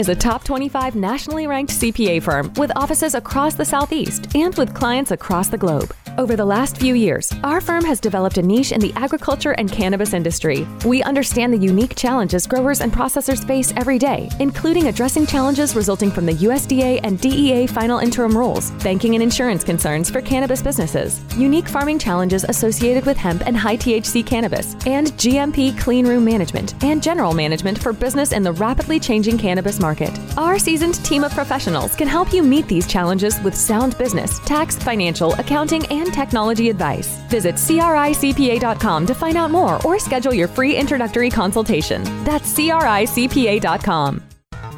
Is 0.03 0.09
a 0.09 0.17
top 0.17 0.43
25 0.43 0.97
nationally 0.97 1.47
ranked 1.47 1.73
CPA 1.73 2.21
firm 2.21 2.53
with 2.57 2.73
offices 2.75 3.15
across 3.15 3.55
the 3.55 3.65
Southeast 3.65 4.35
and 4.35 4.53
with 4.57 4.75
clients 4.75 5.13
across 5.13 5.49
the 5.49 5.57
globe. 5.57 5.95
Over 6.19 6.37
the 6.37 6.45
last 6.45 6.77
few 6.77 6.95
years, 6.95 7.33
our 7.43 7.63
firm 7.63 7.85
has 7.85 7.99
developed 7.99 8.37
a 8.37 8.43
niche 8.43 8.73
in 8.73 8.81
the 8.81 8.93
agriculture 8.97 9.53
and 9.53 9.73
cannabis 9.73 10.13
industry. 10.13 10.67
We 10.85 11.03
understand 11.03 11.55
the 11.55 11.59
unique 11.59 11.97
challenges 11.97 12.47
growers 12.47 12.83
and 12.83 12.93
processors 12.93 13.47
face 13.47 13.73
every 13.79 13.99
day, 13.99 14.29
including 14.39 14.89
addressing 14.89 15.27
challenges 15.27 15.75
resulting 15.75 16.11
from 16.11 16.27
the 16.27 16.35
USDA 16.35 17.01
and 17.03 17.19
DEA 17.19 17.67
final 17.67 17.99
interim 17.99 18.37
rules, 18.37 18.73
banking 18.83 19.15
and 19.15 19.23
insurance 19.23 19.65
concerns 19.65 20.11
for 20.11 20.21
cannabis 20.21 20.61
businesses, 20.61 21.23
unique 21.35 21.67
farming 21.67 21.99
challenges 21.99 22.45
associated 22.45 23.07
with 23.07 23.17
hemp 23.17 23.47
and 23.47 23.57
high 23.57 23.77
THC 23.77 24.25
cannabis, 24.25 24.75
and 24.87 25.13
GMP 25.13 25.79
clean 25.81 26.07
room 26.07 26.27
management 26.27 26.83
and 26.85 27.03
general 27.03 27.33
management 27.33 27.79
for 27.79 27.95
business 27.95 28.33
in 28.33 28.43
the 28.43 28.53
rapidly 28.53 29.01
changing 29.01 29.39
cannabis 29.39 29.81
market. 29.81 30.11
Our 30.37 30.59
seasoned 30.59 31.03
team 31.07 31.25
of 31.25 31.33
professionals 31.33 31.97
can 31.97 32.07
help 32.07 32.35
you 32.35 32.43
meet 32.43 32.69
these 32.69 32.87
challenges 32.87 33.41
with 33.41 33.55
sound 33.55 33.97
business, 33.97 34.41
tax, 34.41 34.77
financial, 34.77 35.33
accounting, 35.35 35.87
and 35.87 36.02
technology 36.11 36.71
advice. 36.71 37.19
Visit 37.29 37.57
CRICPA.com 37.57 39.07
to 39.07 39.15
find 39.15 39.37
out 39.37 39.51
more 39.51 39.81
or 39.87 39.99
schedule 39.99 40.35
your 40.35 40.49
free 40.49 40.75
introductory 40.75 41.31
consultation. 41.31 42.03
That's 42.25 42.53
CRICPA.com. 42.55 44.23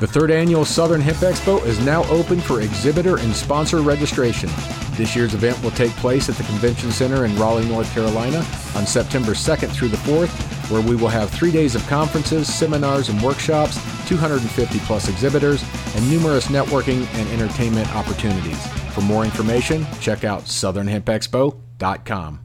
The 0.00 0.08
third 0.08 0.32
annual 0.32 0.64
Southern 0.64 1.00
Hemp 1.00 1.18
Expo 1.18 1.64
is 1.64 1.78
now 1.86 2.02
open 2.10 2.40
for 2.40 2.60
exhibitor 2.60 3.16
and 3.18 3.34
sponsor 3.34 3.80
registration. 3.80 4.50
This 4.96 5.14
year's 5.14 5.34
event 5.34 5.62
will 5.62 5.70
take 5.70 5.92
place 5.92 6.28
at 6.28 6.34
the 6.34 6.42
Convention 6.42 6.90
Center 6.90 7.24
in 7.24 7.36
Raleigh, 7.36 7.64
North 7.66 7.92
Carolina 7.94 8.38
on 8.74 8.86
September 8.86 9.32
2nd 9.32 9.70
through 9.70 9.88
the 9.88 9.96
4th, 9.98 10.30
where 10.68 10.82
we 10.82 10.96
will 10.96 11.08
have 11.08 11.30
three 11.30 11.52
days 11.52 11.76
of 11.76 11.86
conferences, 11.86 12.52
seminars, 12.52 13.08
and 13.08 13.22
workshops, 13.22 13.78
250 14.08 14.78
plus 14.80 15.08
exhibitors, 15.08 15.64
and 15.94 16.10
numerous 16.10 16.48
networking 16.48 17.06
and 17.14 17.28
entertainment 17.30 17.88
opportunities. 17.94 18.83
For 18.94 19.00
more 19.00 19.24
information, 19.24 19.84
check 20.00 20.24
out 20.24 20.44
southernhempexpo.com. 20.44 22.43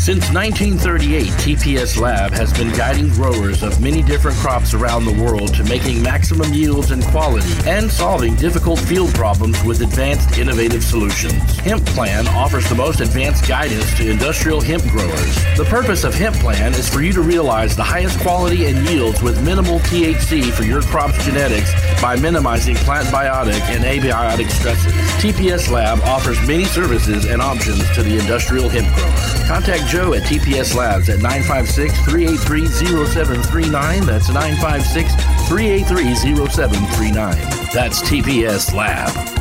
Since 0.00 0.32
1938, 0.32 1.28
TPS 1.32 2.00
Lab 2.00 2.32
has 2.32 2.52
been 2.54 2.72
guiding 2.72 3.10
growers 3.10 3.62
of 3.62 3.82
many 3.82 4.02
different 4.02 4.36
crops 4.38 4.74
around 4.74 5.04
the 5.04 5.12
world 5.22 5.54
to 5.54 5.64
making 5.64 6.02
maximum 6.02 6.52
yields 6.54 6.90
and 6.90 7.04
quality 7.04 7.52
and 7.68 7.90
solving 7.90 8.34
difficult 8.34 8.78
field 8.78 9.14
problems 9.14 9.62
with 9.62 9.82
advanced 9.82 10.38
innovative 10.38 10.82
solutions. 10.82 11.58
Hemp 11.58 11.84
Plan 11.84 12.26
offers 12.28 12.66
the 12.68 12.74
most 12.74 13.00
advanced 13.00 13.46
guidance 13.46 13.94
to 13.98 14.10
industrial 14.10 14.62
hemp 14.62 14.82
growers. 14.84 15.36
The 15.58 15.66
purpose 15.68 16.02
of 16.02 16.14
Hemp 16.14 16.34
Plan 16.36 16.72
is 16.72 16.88
for 16.88 17.02
you 17.02 17.12
to 17.12 17.20
realize 17.20 17.76
the 17.76 17.84
highest 17.84 18.18
quality 18.20 18.66
and 18.66 18.78
yields 18.88 19.22
with 19.22 19.44
minimal 19.44 19.80
THC 19.80 20.50
for 20.50 20.62
your 20.64 20.80
crop's 20.80 21.22
genetics 21.26 21.72
by 22.00 22.16
minimizing 22.16 22.74
plant 22.76 23.06
biotic 23.08 23.60
and 23.68 23.84
abiotic 23.84 24.50
stresses. 24.50 24.94
TPS 25.22 25.70
Lab 25.70 26.00
offers 26.00 26.40
many 26.48 26.64
services 26.64 27.26
and 27.26 27.42
options 27.42 27.88
to 27.94 28.02
the 28.02 28.18
industrial 28.18 28.68
hemp 28.68 28.88
grower. 28.96 29.46
Contact 29.46 29.69
Joe 29.86 30.14
at 30.14 30.22
TPS 30.22 30.74
Labs 30.74 31.08
at 31.08 31.20
956 31.20 31.92
383 32.04 32.66
0739. 32.66 34.04
That's 34.04 34.28
956 34.28 35.14
383 35.48 36.14
0739. 36.48 37.36
That's 37.72 38.02
TPS 38.02 38.74
Lab. 38.74 39.39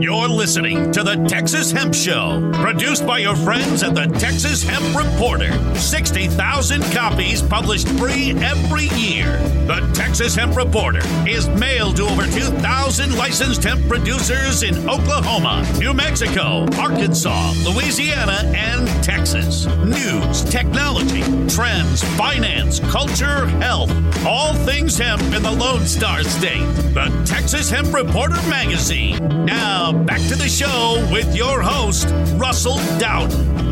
You're 0.00 0.28
listening 0.28 0.90
to 0.92 1.02
the 1.02 1.16
Texas 1.28 1.70
Hemp 1.70 1.94
Show, 1.94 2.50
produced 2.54 3.06
by 3.06 3.18
your 3.18 3.36
friends 3.36 3.82
at 3.82 3.94
the 3.94 4.06
Texas 4.18 4.62
Hemp 4.62 4.96
Reporter. 4.96 5.52
60,000 5.76 6.82
copies 6.92 7.42
published 7.42 7.88
free 7.90 8.30
every 8.42 8.86
year. 8.98 9.36
The 9.66 9.80
Texas 9.94 10.34
Hemp 10.34 10.56
Reporter 10.56 11.02
is 11.28 11.48
mailed 11.48 11.96
to 11.96 12.04
over 12.04 12.26
2,000 12.26 13.16
licensed 13.16 13.62
hemp 13.64 13.86
producers 13.88 14.62
in 14.62 14.88
Oklahoma, 14.88 15.66
New 15.78 15.92
Mexico, 15.94 16.66
Arkansas, 16.78 17.52
Louisiana, 17.64 18.50
and 18.54 18.86
Texas. 19.04 19.66
News, 19.84 20.42
technology, 20.44 21.22
trends, 21.48 22.02
finance, 22.16 22.80
culture, 22.80 23.46
health, 23.58 23.90
all 24.24 24.54
things 24.54 24.96
hemp 24.96 25.22
in 25.34 25.42
the 25.42 25.50
Lone 25.50 25.86
Star 25.86 26.22
State. 26.22 26.66
The 26.94 27.10
Texas 27.26 27.68
Hemp 27.70 27.92
Reporter 27.92 28.40
Magazine. 28.48 29.44
Now, 29.44 29.81
back 29.90 30.20
to 30.28 30.36
the 30.36 30.48
show 30.48 31.04
with 31.10 31.34
your 31.34 31.60
host, 31.60 32.06
Russell 32.36 32.76
Dowden. 32.98 33.71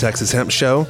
Texas 0.00 0.32
Hemp 0.32 0.50
Show. 0.50 0.86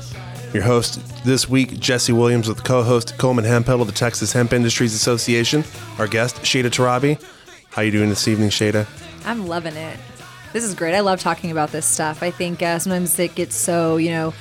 Your 0.55 0.63
host 0.63 1.01
this 1.25 1.49
week, 1.49 1.81
Jesse 1.81 2.13
Williams, 2.13 2.47
with 2.47 2.63
co-host 2.63 3.19
Coleman 3.19 3.45
Hemphill 3.45 3.81
of 3.81 3.89
the 3.89 3.93
Texas 3.93 4.33
Hemp 4.33 4.53
Industries 4.53 4.95
Association. 4.95 5.65
Our 5.99 6.07
guest, 6.07 6.37
Shada 6.43 6.67
Tarabi. 6.67 7.21
How 7.71 7.83
you 7.83 7.91
doing 7.91 8.09
this 8.09 8.29
evening, 8.29 8.51
Shada? 8.51 8.87
I'm 9.25 9.49
loving 9.49 9.75
it. 9.75 9.99
This 10.53 10.63
is 10.63 10.77
great. 10.77 10.95
I 10.95 11.01
love 11.01 11.19
talking 11.19 11.51
about 11.51 11.73
this 11.73 11.87
stuff. 11.87 12.23
I 12.23 12.31
think 12.31 12.63
uh, 12.63 12.79
sometimes 12.79 13.19
it 13.19 13.35
gets 13.35 13.57
so, 13.57 13.97
you 13.97 14.11
know, 14.11 14.33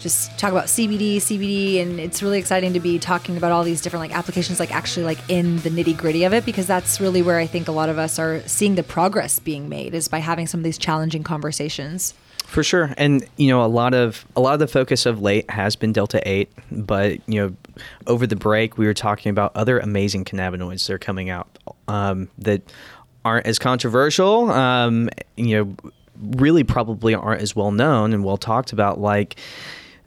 just 0.00 0.36
talk 0.36 0.50
about 0.50 0.64
CBD, 0.64 1.18
CBD, 1.18 1.80
and 1.80 2.00
it's 2.00 2.20
really 2.20 2.40
exciting 2.40 2.72
to 2.72 2.80
be 2.80 2.98
talking 2.98 3.36
about 3.36 3.52
all 3.52 3.62
these 3.62 3.80
different 3.80 4.00
like 4.00 4.16
applications, 4.16 4.58
like 4.58 4.74
actually 4.74 5.04
like 5.04 5.18
in 5.28 5.58
the 5.58 5.70
nitty 5.70 5.96
gritty 5.96 6.24
of 6.24 6.34
it, 6.34 6.44
because 6.44 6.66
that's 6.66 7.00
really 7.00 7.22
where 7.22 7.38
I 7.38 7.46
think 7.46 7.68
a 7.68 7.72
lot 7.72 7.88
of 7.88 7.98
us 7.98 8.18
are 8.18 8.40
seeing 8.48 8.74
the 8.74 8.82
progress 8.82 9.38
being 9.38 9.68
made 9.68 9.94
is 9.94 10.08
by 10.08 10.18
having 10.18 10.48
some 10.48 10.58
of 10.58 10.64
these 10.64 10.78
challenging 10.78 11.22
conversations. 11.22 12.14
For 12.48 12.62
sure, 12.62 12.94
and 12.96 13.28
you 13.36 13.48
know 13.48 13.62
a 13.62 13.68
lot 13.68 13.92
of 13.92 14.24
a 14.34 14.40
lot 14.40 14.54
of 14.54 14.58
the 14.58 14.66
focus 14.66 15.04
of 15.04 15.20
late 15.20 15.50
has 15.50 15.76
been 15.76 15.92
delta 15.92 16.26
eight, 16.26 16.50
but 16.72 17.20
you 17.28 17.38
know 17.38 17.54
over 18.06 18.26
the 18.26 18.36
break 18.36 18.78
we 18.78 18.86
were 18.86 18.94
talking 18.94 19.28
about 19.28 19.54
other 19.54 19.78
amazing 19.78 20.24
cannabinoids 20.24 20.86
that 20.86 20.94
are 20.94 20.98
coming 20.98 21.28
out 21.28 21.46
um, 21.88 22.30
that 22.38 22.62
aren't 23.22 23.46
as 23.46 23.58
controversial. 23.58 24.50
Um, 24.50 25.10
you 25.36 25.58
know, 25.58 25.92
really 26.38 26.64
probably 26.64 27.14
aren't 27.14 27.42
as 27.42 27.54
well 27.54 27.70
known 27.70 28.14
and 28.14 28.24
well 28.24 28.38
talked 28.38 28.72
about, 28.72 28.98
like 28.98 29.38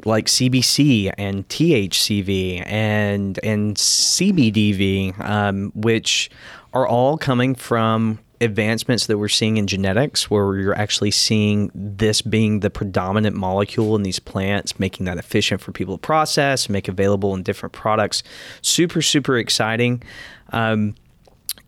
like 0.03 0.25
CBC 0.25 1.13
and 1.19 1.47
THCV 1.47 2.63
and 2.65 3.39
and 3.43 3.75
CBDV, 3.75 5.19
um, 5.19 5.71
which 5.75 6.31
are 6.73 6.87
all 6.87 7.19
coming 7.19 7.53
from 7.53 8.17
advancements 8.41 9.07
that 9.07 9.17
we're 9.17 9.29
seeing 9.29 9.57
in 9.57 9.67
genetics, 9.67 10.29
where 10.29 10.57
you're 10.57 10.77
actually 10.77 11.11
seeing 11.11 11.71
this 11.73 12.21
being 12.21 12.59
the 12.59 12.69
predominant 12.69 13.35
molecule 13.35 13.95
in 13.95 14.03
these 14.03 14.19
plants, 14.19 14.79
making 14.79 15.05
that 15.05 15.17
efficient 15.17 15.61
for 15.61 15.71
people 15.71 15.97
to 15.97 16.01
process, 16.01 16.67
make 16.67 16.87
available 16.87 17.33
in 17.35 17.43
different 17.43 17.73
products. 17.73 18.23
Super, 18.61 19.01
super 19.01 19.37
exciting. 19.37 20.03
Um, 20.51 20.95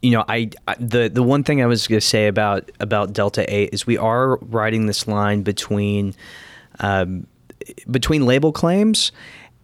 you 0.01 0.11
know, 0.11 0.25
I, 0.27 0.49
I 0.67 0.75
the 0.79 1.07
the 1.07 1.23
one 1.23 1.43
thing 1.43 1.61
I 1.61 1.65
was 1.65 1.87
going 1.87 1.99
to 1.99 2.05
say 2.05 2.27
about 2.27 2.69
about 2.79 3.13
Delta 3.13 3.45
Eight 3.53 3.69
is 3.71 3.87
we 3.87 3.97
are 3.97 4.37
riding 4.37 4.87
this 4.87 5.07
line 5.07 5.43
between 5.43 6.13
um, 6.79 7.25
between 7.89 8.25
label 8.25 8.51
claims 8.51 9.11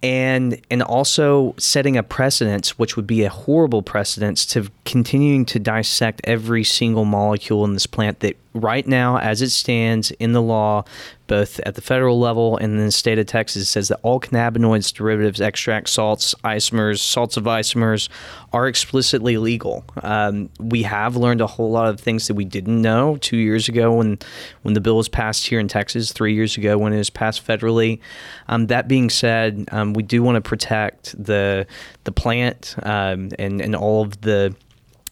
and 0.02 0.62
and 0.70 0.82
also 0.82 1.54
setting 1.58 1.98
a 1.98 2.04
precedence 2.04 2.78
which 2.80 2.96
would 2.96 3.08
be 3.08 3.24
a 3.24 3.30
horrible 3.30 3.82
precedence 3.82 4.46
to 4.46 4.70
continuing 4.86 5.46
to 5.46 5.60
dissect 5.60 6.22
every 6.24 6.64
single 6.64 7.06
molecule 7.06 7.66
in 7.66 7.74
this 7.74 7.86
plant 7.86 8.20
that 8.22 8.38
right 8.54 8.88
now 8.88 9.18
as 9.18 9.42
it 9.42 9.50
stands 9.50 10.12
in 10.12 10.34
the 10.34 10.42
law 10.42 10.84
both 11.30 11.60
at 11.60 11.76
the 11.76 11.82
federal 11.82 12.20
level 12.20 12.58
and 12.58 12.74
in 12.74 12.86
the 12.86 12.92
state 12.92 13.20
of 13.20 13.28
Texas 13.28 13.70
says 13.70 13.88
that 13.88 14.00
all 14.02 14.20
cannabinoids 14.20 14.92
derivatives 14.92 15.40
extracts 15.40 15.92
salts 15.92 16.34
isomers 16.44 16.98
salts 16.98 17.38
of 17.38 17.44
isomers 17.44 18.10
are 18.52 18.68
explicitly 18.68 19.38
legal. 19.38 19.86
Um, 20.02 20.50
we 20.60 20.82
have 20.84 21.16
learned 21.16 21.40
a 21.40 21.48
whole 21.48 21.70
lot 21.70 21.88
of 21.88 22.00
things 22.00 22.28
that 22.28 22.34
we 22.34 22.46
didn't 22.46 22.82
know 22.82 23.18
two 23.18 23.38
years 23.38 23.70
ago 23.70 23.94
when 23.94 24.18
when 24.64 24.74
the 24.74 24.82
bill 24.82 24.98
was 24.98 25.08
passed 25.08 25.46
here 25.46 25.60
in 25.60 25.68
Texas 25.68 26.12
three 26.12 26.34
years 26.34 26.58
ago 26.58 26.78
when 26.78 26.92
it 26.92 26.98
was 26.98 27.12
passed 27.12 27.46
federally. 27.46 28.00
Um, 28.48 28.66
that 28.68 28.88
being 28.88 29.12
said 29.12 29.70
um, 29.72 29.94
we 29.94 30.02
do 30.02 30.24
want 30.24 30.36
to 30.36 30.42
protect 30.42 31.24
the 31.24 31.68
the 32.06 32.12
plant 32.12 32.76
um, 32.82 33.30
and 33.38 33.62
and 33.62 33.76
all 33.76 34.02
of 34.02 34.20
the 34.22 34.56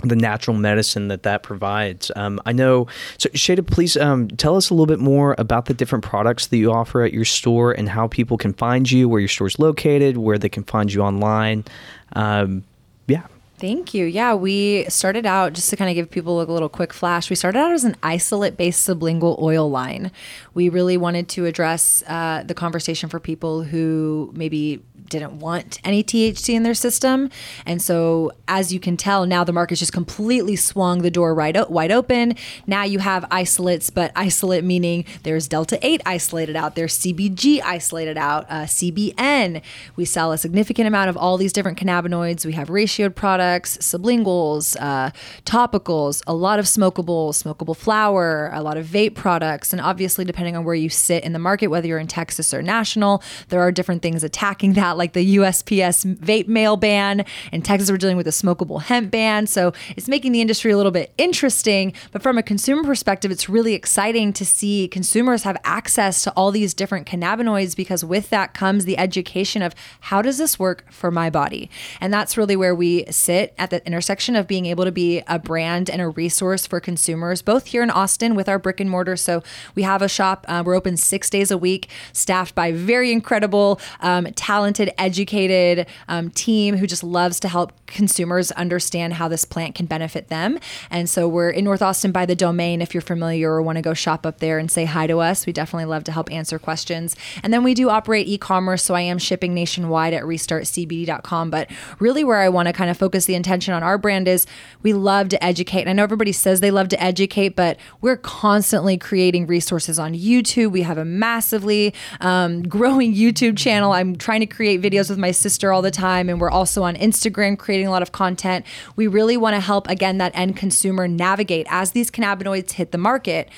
the 0.04 0.16
natural 0.16 0.56
medicine 0.56 1.08
that 1.08 1.24
that 1.24 1.44
provides. 1.44 2.12
Um, 2.16 2.40
I 2.46 2.52
know. 2.52 2.88
So, 3.18 3.30
Shada, 3.30 3.66
please 3.66 3.98
um, 3.98 4.28
tell 4.30 4.56
us 4.56 4.70
a 4.70 4.74
little 4.74 4.86
bit 4.86 5.00
more 5.00 5.36
about 5.38 5.66
the 5.66 5.74
different 5.74 6.04
products 6.04 6.48
that 6.48 6.58
you 6.58 6.72
offer 6.72 7.04
at 7.04 7.14
your 7.14 7.26
store 7.26 7.72
and 7.72 7.90
how 7.90 8.08
people 8.08 8.38
can 8.38 8.54
find 8.54 8.90
you, 8.90 9.10
where 9.10 9.20
your 9.20 9.30
store 9.30 9.48
is 9.48 9.60
located, 9.60 10.18
where 10.18 10.38
they 10.38 10.50
can 10.50 10.64
find 10.64 10.94
you 10.94 11.02
online. 11.02 11.66
Um, 12.14 12.64
yeah. 13.08 13.24
Thank 13.60 13.96
you. 13.96 14.06
Yeah, 14.06 14.36
we 14.36 14.86
started 14.88 15.26
out 15.26 15.54
just 15.54 15.72
to 15.72 15.76
kind 15.76 15.90
of 15.90 15.96
give 15.96 16.12
people 16.12 16.40
a 16.40 16.44
little 16.44 16.70
quick 16.70 16.94
flash. 16.94 17.32
We 17.32 17.36
started 17.36 17.58
out 17.58 17.72
as 17.72 17.84
an 17.84 17.96
isolate 18.04 18.56
based 18.56 18.88
sublingual 18.88 19.42
oil 19.42 19.68
line. 19.68 20.12
We 20.54 20.70
really 20.70 20.96
wanted 20.96 21.28
to 21.30 21.48
address 21.48 22.04
uh, 22.06 22.44
the 22.46 22.54
conversation 22.54 23.10
for 23.10 23.20
people 23.20 23.64
who 23.64 24.32
maybe 24.36 24.84
didn't 25.10 25.40
want 25.40 25.80
any 25.84 26.04
THC 26.04 26.54
in 26.54 26.64
their 26.64 26.74
system. 26.74 27.30
And 27.66 27.82
so, 27.82 28.32
as 28.48 28.74
you 28.74 28.80
can 28.80 28.98
tell, 28.98 29.26
now 29.26 29.44
the 29.44 29.54
market's 29.54 29.80
just 29.80 29.94
completely 29.94 30.56
swung 30.56 31.02
the 31.02 31.12
door 31.12 31.34
right 31.34 31.56
o- 31.56 31.68
wide 31.70 31.92
open. 31.92 32.36
Now 32.66 32.84
you 32.84 33.00
have 33.00 33.26
isolates, 33.32 33.90
but 33.90 34.12
isolate 34.16 34.64
meaning 34.64 35.06
there's 35.24 35.48
Delta 35.48 35.78
8 35.86 36.02
isolated 36.06 36.56
out, 36.56 36.76
there's 36.76 36.98
CBG 36.98 37.62
isolated 37.62 38.18
out, 38.18 38.46
uh, 38.50 38.66
CBN. 38.66 39.62
We 39.96 40.06
sell 40.06 40.32
a 40.32 40.38
significant 40.38 40.88
amount 40.88 41.10
of 41.10 41.18
all 41.18 41.38
these 41.38 41.54
different 41.54 41.78
cannabinoids. 41.78 42.46
We 42.46 42.54
have 42.54 42.70
ratioed 42.70 43.16
products, 43.16 43.78
sublinguals, 43.78 44.76
uh, 44.80 45.12
topicals, 45.46 46.24
a 46.28 46.34
lot 46.34 46.60
of 46.60 46.66
smokable, 46.66 47.30
smokable 47.32 47.76
flower, 47.76 48.50
a 48.54 48.62
lot 48.62 48.78
of 48.78 48.86
vape 48.86 49.16
products. 49.16 49.72
And 49.74 49.82
obviously, 49.82 50.26
depending 50.26 50.56
on 50.56 50.64
where 50.64 50.76
you 50.76 50.90
sit 50.90 51.24
in 51.24 51.34
the 51.34 51.40
market, 51.40 51.68
whether 51.68 51.88
you're 51.88 52.00
in 52.00 52.08
Texas 52.08 52.54
or 52.54 52.62
national, 52.62 53.24
there 53.50 53.62
are 53.62 53.72
different 53.72 54.02
things 54.02 54.24
attacking 54.24 54.74
that, 54.78 54.97
like 54.98 55.14
the 55.14 55.38
USPS 55.38 56.16
vape 56.16 56.48
mail 56.48 56.78
ban. 56.78 57.26
In 57.52 57.62
Texas, 57.62 57.92
we're 57.92 57.98
dealing 57.98 58.18
with 58.18 58.28
a 58.28 58.32
smokable 58.32 58.82
hemp 58.82 59.12
ban. 59.12 59.48
So 59.48 59.74
it's 59.96 60.08
making 60.08 60.32
the 60.32 60.42
industry 60.42 60.72
a 60.72 60.78
little 60.78 60.92
bit 60.92 61.14
interesting. 61.18 61.94
But 62.12 62.22
from 62.22 62.38
a 62.38 62.44
consumer 62.44 62.84
perspective, 62.84 63.32
it's 63.32 63.50
really 63.50 63.74
exciting 63.74 64.34
to 64.34 64.46
see 64.46 64.88
consumers 64.88 65.44
have 65.44 65.58
access 65.64 66.24
to 66.24 66.32
all 66.32 66.52
these 66.52 66.74
different 66.74 67.08
cannabinoids 67.08 67.76
because 67.76 68.04
with 68.04 68.30
that 68.30 68.54
comes 68.54 68.86
the 68.86 68.98
education 68.98 69.62
of 69.62 69.74
how 70.02 70.22
does 70.22 70.38
this 70.38 70.58
work 70.58 70.92
for 70.92 71.12
my 71.12 71.30
body? 71.30 71.70
And 72.02 72.14
that's 72.14 72.38
really 72.38 72.56
where 72.56 72.76
we 72.76 73.06
sit 73.12 73.54
at 73.58 73.70
the 73.70 73.86
intersection 73.86 74.36
of 74.36 74.48
being 74.48 74.66
able 74.66 74.86
to 74.86 74.92
be 74.92 75.22
a 75.28 75.40
brand 75.40 75.90
and 75.90 76.02
a 76.02 76.10
resource 76.10 76.66
for 76.66 76.80
consumers, 76.80 77.42
both 77.42 77.68
here 77.68 77.84
in 77.84 77.90
Austin 77.90 78.36
with 78.36 78.50
our 78.50 78.60
brick 78.60 78.80
and 78.80 78.90
mortar. 78.90 79.16
So 79.16 79.44
we 79.76 79.84
have 79.84 80.02
a 80.02 80.10
shop, 80.10 80.46
uh, 80.48 80.64
we're 80.66 80.76
open 80.76 80.98
six 80.98 81.30
days 81.30 81.52
a 81.52 81.58
week, 81.58 81.90
staffed 82.14 82.56
by 82.56 82.72
very 82.72 83.12
incredible, 83.12 83.80
um, 84.02 84.26
talented, 84.36 84.87
educated 84.98 85.88
um, 86.08 86.30
team 86.30 86.78
who 86.78 86.88
just 86.88 87.04
loves 87.04 87.40
to 87.42 87.48
help 87.48 87.74
consumers 87.88 88.52
understand 88.52 89.14
how 89.14 89.28
this 89.28 89.46
plant 89.46 89.76
can 89.76 89.86
benefit 89.86 90.28
them. 90.28 90.60
And 90.90 91.10
so 91.10 91.28
we're 91.28 91.50
in 91.50 91.64
North 91.64 91.82
Austin 91.82 92.12
by 92.12 92.26
the 92.26 92.36
domain. 92.36 92.82
If 92.82 92.94
you're 92.94 93.02
familiar 93.02 93.52
or 93.52 93.62
want 93.62 93.78
to 93.78 93.82
go 93.82 93.94
shop 93.94 94.26
up 94.26 94.40
there 94.40 94.60
and 94.60 94.70
say 94.70 94.86
hi 94.86 95.08
to 95.08 95.20
us, 95.20 95.46
we 95.46 95.54
definitely 95.54 95.86
love 95.86 96.04
to 96.06 96.12
help 96.12 96.32
answer 96.32 96.60
questions. 96.60 97.16
And 97.44 97.54
then 97.54 97.64
we 97.64 97.74
do 97.74 97.90
operate 97.90 98.28
e 98.28 98.38
commerce. 98.38 98.84
So 98.84 98.94
I 98.94 99.02
am 99.02 99.18
shipping 99.18 99.54
nationwide 99.54 100.14
at 100.14 100.24
restartcbd.com. 100.24 101.50
But 101.50 101.70
really, 102.00 102.24
where 102.24 102.38
I 102.38 102.50
want 102.50 102.68
to 102.68 102.74
kind 102.74 102.90
of 102.90 102.98
focus 102.98 103.26
the 103.26 103.36
intention 103.36 103.74
on 103.74 103.84
our 103.84 103.98
brand 103.98 104.28
is 104.28 104.46
we 104.84 104.94
love 104.94 105.30
to 105.30 105.44
educate. 105.44 105.82
And 105.82 105.90
I 105.90 105.94
know 105.94 106.04
everybody 106.04 106.32
says 106.32 106.60
they 106.60 106.72
love 106.72 106.90
to 106.90 107.02
educate, 107.02 107.56
but 107.56 107.78
we're 108.02 108.18
constantly 108.18 108.98
creating 108.98 109.48
resources 109.48 110.00
on 110.00 110.14
YouTube. 110.14 110.72
We 110.72 110.82
have 110.82 110.98
a 110.98 111.06
massively 111.06 111.94
um, 112.22 112.64
growing 112.64 113.14
YouTube 113.16 113.58
channel. 113.58 113.92
I'm 113.92 114.16
trying 114.16 114.42
to 114.42 114.46
create 114.46 114.77
videos 114.78 115.10
with 115.10 115.20
my 115.20 115.32
sister 115.32 115.72
all 115.72 115.82
the 115.82 115.92
time. 115.92 116.30
And 116.30 116.40
we're 116.40 116.52
also 116.52 116.84
on 116.84 116.96
Instagram 116.96 117.58
creating 117.58 117.88
a 117.88 117.92
lot 117.92 118.02
of 118.02 118.12
content. 118.12 118.66
We 118.96 119.08
really 119.08 119.38
want 119.38 119.56
to 119.56 119.60
help, 119.60 119.88
again, 119.90 120.18
that 120.18 120.32
end 120.36 120.58
consumer 120.58 121.08
navigate 121.08 121.68
as 121.70 121.92
these 121.92 122.12
cannabinoids 122.12 122.72
hit 122.72 122.92
the 122.92 122.98
market. 122.98 123.50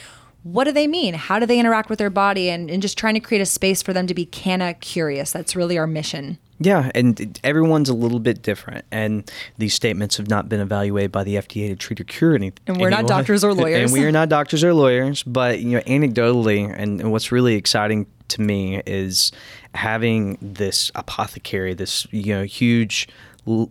What 0.43 0.63
do 0.63 0.71
they 0.71 0.87
mean? 0.87 1.13
How 1.15 1.37
do 1.39 1.45
they 1.45 1.59
interact 1.59 1.89
with 1.89 1.99
their 1.99 2.09
body? 2.09 2.49
And, 2.49 2.69
and 2.71 2.81
just 2.81 2.97
trying 2.97 3.13
to 3.15 3.19
create 3.19 3.41
a 3.41 3.45
space 3.45 3.81
for 3.81 3.93
them 3.93 4.07
to 4.07 4.13
be 4.13 4.25
canna 4.25 4.73
curious. 4.73 5.31
That's 5.31 5.55
really 5.55 5.77
our 5.77 5.87
mission. 5.87 6.37
Yeah, 6.61 6.91
and 6.93 7.39
everyone's 7.41 7.87
a 7.87 7.93
little 7.93 8.19
bit 8.19 8.41
different, 8.41 8.83
and 8.91 9.31
these 9.57 9.73
statements 9.73 10.17
have 10.17 10.27
not 10.27 10.49
been 10.49 10.59
evaluated 10.59 11.09
by 11.09 11.23
the 11.23 11.35
FDA 11.35 11.69
to 11.69 11.75
treat 11.77 12.01
or 12.01 12.03
cure 12.03 12.35
anything. 12.35 12.59
And 12.67 12.81
we're 12.81 12.89
not 12.89 13.07
doctors 13.07 13.45
or 13.45 13.53
lawyers. 13.55 13.83
And 13.89 13.93
we 13.93 14.05
are 14.05 14.11
not 14.11 14.27
doctors 14.27 14.61
or 14.61 14.73
lawyers, 14.73 15.23
but 15.23 15.61
you 15.61 15.77
know, 15.77 15.79
anecdotally, 15.83 16.69
and, 16.77 16.99
and 16.99 17.13
what's 17.13 17.31
really 17.31 17.55
exciting 17.55 18.07
to 18.27 18.41
me 18.41 18.81
is 18.85 19.31
having 19.75 20.37
this 20.41 20.91
apothecary, 20.95 21.73
this 21.73 22.07
you 22.11 22.33
know 22.33 22.43
huge, 22.43 23.07
you 23.45 23.69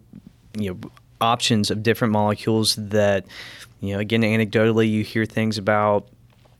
know, 0.57 0.79
options 1.21 1.71
of 1.71 1.83
different 1.83 2.13
molecules 2.13 2.77
that, 2.77 3.27
you 3.81 3.93
know, 3.95 4.01
again, 4.01 4.23
anecdotally, 4.23 4.89
you 4.91 5.03
hear 5.03 5.25
things 5.25 5.59
about 5.59 6.09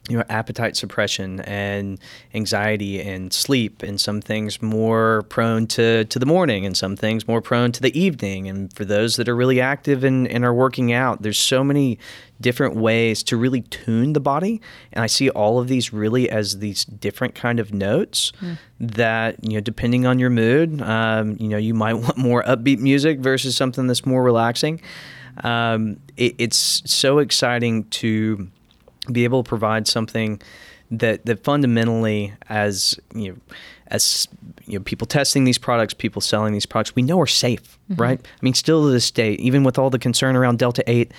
you 0.09 0.17
know 0.17 0.25
appetite 0.29 0.77
suppression 0.77 1.41
and 1.41 1.99
anxiety 2.35 3.01
and 3.01 3.33
sleep 3.33 3.83
and 3.83 4.01
some 4.01 4.21
things 4.21 4.61
more 4.63 5.23
prone 5.29 5.67
to, 5.69 6.05
to 6.07 6.19
the 6.19 6.27
morning 6.27 6.65
and 6.65 6.77
some 6.77 6.97
things 6.97 7.29
more 7.29 7.43
prone 7.43 7.73
to 7.73 7.81
the 7.81 7.99
evening. 7.99 8.49
And 8.49 8.73
for 8.75 8.85
those 8.85 9.17
that 9.17 9.29
are 9.29 9.37
really 9.37 9.61
active 9.61 10.05
and, 10.05 10.27
and 10.29 10.45
are 10.45 10.55
working 10.55 10.93
out 10.93 11.23
there's 11.23 11.39
so 11.39 11.63
many 11.63 11.99
different 12.41 12.77
ways 12.77 13.23
to 13.25 13.37
really 13.37 13.63
tune 13.63 14.13
the 14.13 14.21
body. 14.21 14.61
And 14.93 15.03
i 15.03 15.07
see 15.07 15.29
all 15.31 15.59
of 15.59 15.69
these 15.69 15.93
really 15.93 16.31
as 16.31 16.59
these 16.59 16.85
different 16.85 17.35
kind 17.35 17.61
of 17.61 17.73
notes 17.73 18.33
that 18.81 19.43
you 19.43 19.55
know 19.55 19.61
depending 19.61 20.07
on 20.07 20.19
your 20.19 20.31
mood 20.31 20.81
um, 20.83 21.37
you 21.39 21.49
know 21.49 21.57
you 21.57 21.75
might 21.75 21.95
want 22.05 22.17
more 22.17 22.43
upbeat 22.45 22.79
music 22.79 23.19
versus 23.21 23.57
something 23.57 23.87
that's 23.87 24.07
more 24.07 24.23
relaxing. 24.23 24.81
Um, 25.45 26.01
it, 26.17 26.35
it's 26.39 26.83
so 26.85 27.19
exciting 27.19 27.85
to 27.85 28.49
be 29.13 29.25
able 29.25 29.43
to 29.43 29.49
provide 29.49 29.87
something 29.87 30.41
that 30.91 31.27
that 31.27 31.45
fundamentally 31.45 32.33
as 32.49 32.99
you 33.15 33.33
know 33.33 33.37
as 33.89 34.27
you 34.67 34.79
know 34.79 34.83
people 34.83 35.07
testing 35.07 35.45
these 35.45 35.59
products 35.59 35.95
people 35.95 36.21
selling 36.21 36.53
these 36.53 36.67
products 36.67 36.95
we 36.95 37.03
know 37.03 37.21
are 37.21 37.27
safe 37.27 37.79
mm-hmm. 37.91 38.01
right? 38.01 38.21
I 38.21 38.45
mean 38.45 38.55
still 38.55 38.85
to 38.85 38.91
this 38.91 39.11
day 39.11 39.33
even 39.35 39.65
with 39.65 39.79
all 39.79 39.91
the 39.91 39.99
concern 39.99 40.37
around 40.37 40.59
delta 40.59 40.83
8 40.87 41.13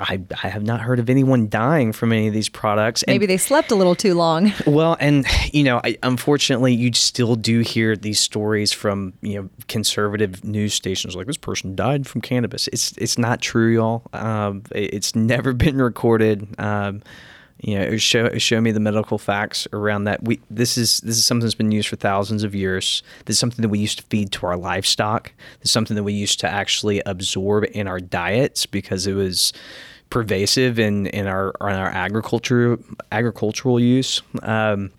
I, 0.00 0.20
I 0.42 0.48
have 0.48 0.62
not 0.62 0.80
heard 0.80 0.98
of 0.98 1.08
anyone 1.10 1.48
dying 1.48 1.92
from 1.92 2.12
any 2.12 2.28
of 2.28 2.34
these 2.34 2.48
products. 2.48 3.02
And- 3.02 3.14
Maybe 3.14 3.26
they 3.26 3.36
slept 3.36 3.70
a 3.70 3.74
little 3.74 3.94
too 3.94 4.14
long. 4.14 4.52
well, 4.66 4.96
and 5.00 5.26
you 5.52 5.62
know, 5.64 5.80
I, 5.84 5.96
unfortunately, 6.02 6.74
you 6.74 6.92
still 6.92 7.34
do 7.36 7.60
hear 7.60 7.96
these 7.96 8.20
stories 8.20 8.72
from 8.72 9.12
you 9.22 9.42
know 9.42 9.48
conservative 9.68 10.44
news 10.44 10.74
stations 10.74 11.14
like 11.16 11.26
this 11.26 11.36
person 11.36 11.74
died 11.76 12.06
from 12.06 12.20
cannabis. 12.20 12.68
It's 12.68 12.92
it's 12.98 13.18
not 13.18 13.40
true, 13.40 13.72
y'all. 13.74 14.02
Um, 14.12 14.62
it- 14.74 14.94
it's 14.94 15.14
never 15.14 15.52
been 15.64 15.78
recorded. 15.80 16.46
Um, 16.58 17.02
you 17.60 17.78
know 17.78 17.96
show 17.96 18.36
show 18.38 18.60
me 18.60 18.70
the 18.70 18.80
medical 18.80 19.18
facts 19.18 19.66
around 19.72 20.04
that. 20.04 20.22
We 20.22 20.40
this 20.50 20.76
is 20.76 20.98
this 20.98 21.16
is 21.16 21.24
something 21.24 21.44
that's 21.44 21.54
been 21.54 21.72
used 21.72 21.88
for 21.88 21.96
thousands 21.96 22.44
of 22.44 22.54
years. 22.54 23.02
This 23.24 23.36
is 23.36 23.40
something 23.40 23.62
that 23.62 23.68
we 23.68 23.78
used 23.78 23.98
to 23.98 24.04
feed 24.04 24.32
to 24.32 24.46
our 24.46 24.56
livestock. 24.56 25.32
This 25.60 25.66
is 25.66 25.70
something 25.70 25.94
that 25.96 26.04
we 26.04 26.12
used 26.12 26.40
to 26.40 26.48
actually 26.48 27.00
absorb 27.06 27.64
in 27.72 27.88
our 27.88 28.00
diets 28.00 28.66
because 28.66 29.06
it 29.06 29.14
was 29.14 29.52
pervasive 30.10 30.78
in 30.78 31.06
in 31.08 31.26
our 31.26 31.48
in 31.60 31.76
our 31.76 31.88
agriculture 31.88 32.78
agricultural 33.10 33.80
use. 33.80 34.22
Um, 34.42 34.92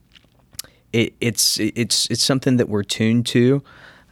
it, 0.94 1.14
it's 1.22 1.60
it's 1.60 2.08
it's 2.10 2.24
something 2.24 2.58
that 2.58 2.70
we're 2.70 2.84
tuned 2.84 3.28
to 3.28 3.62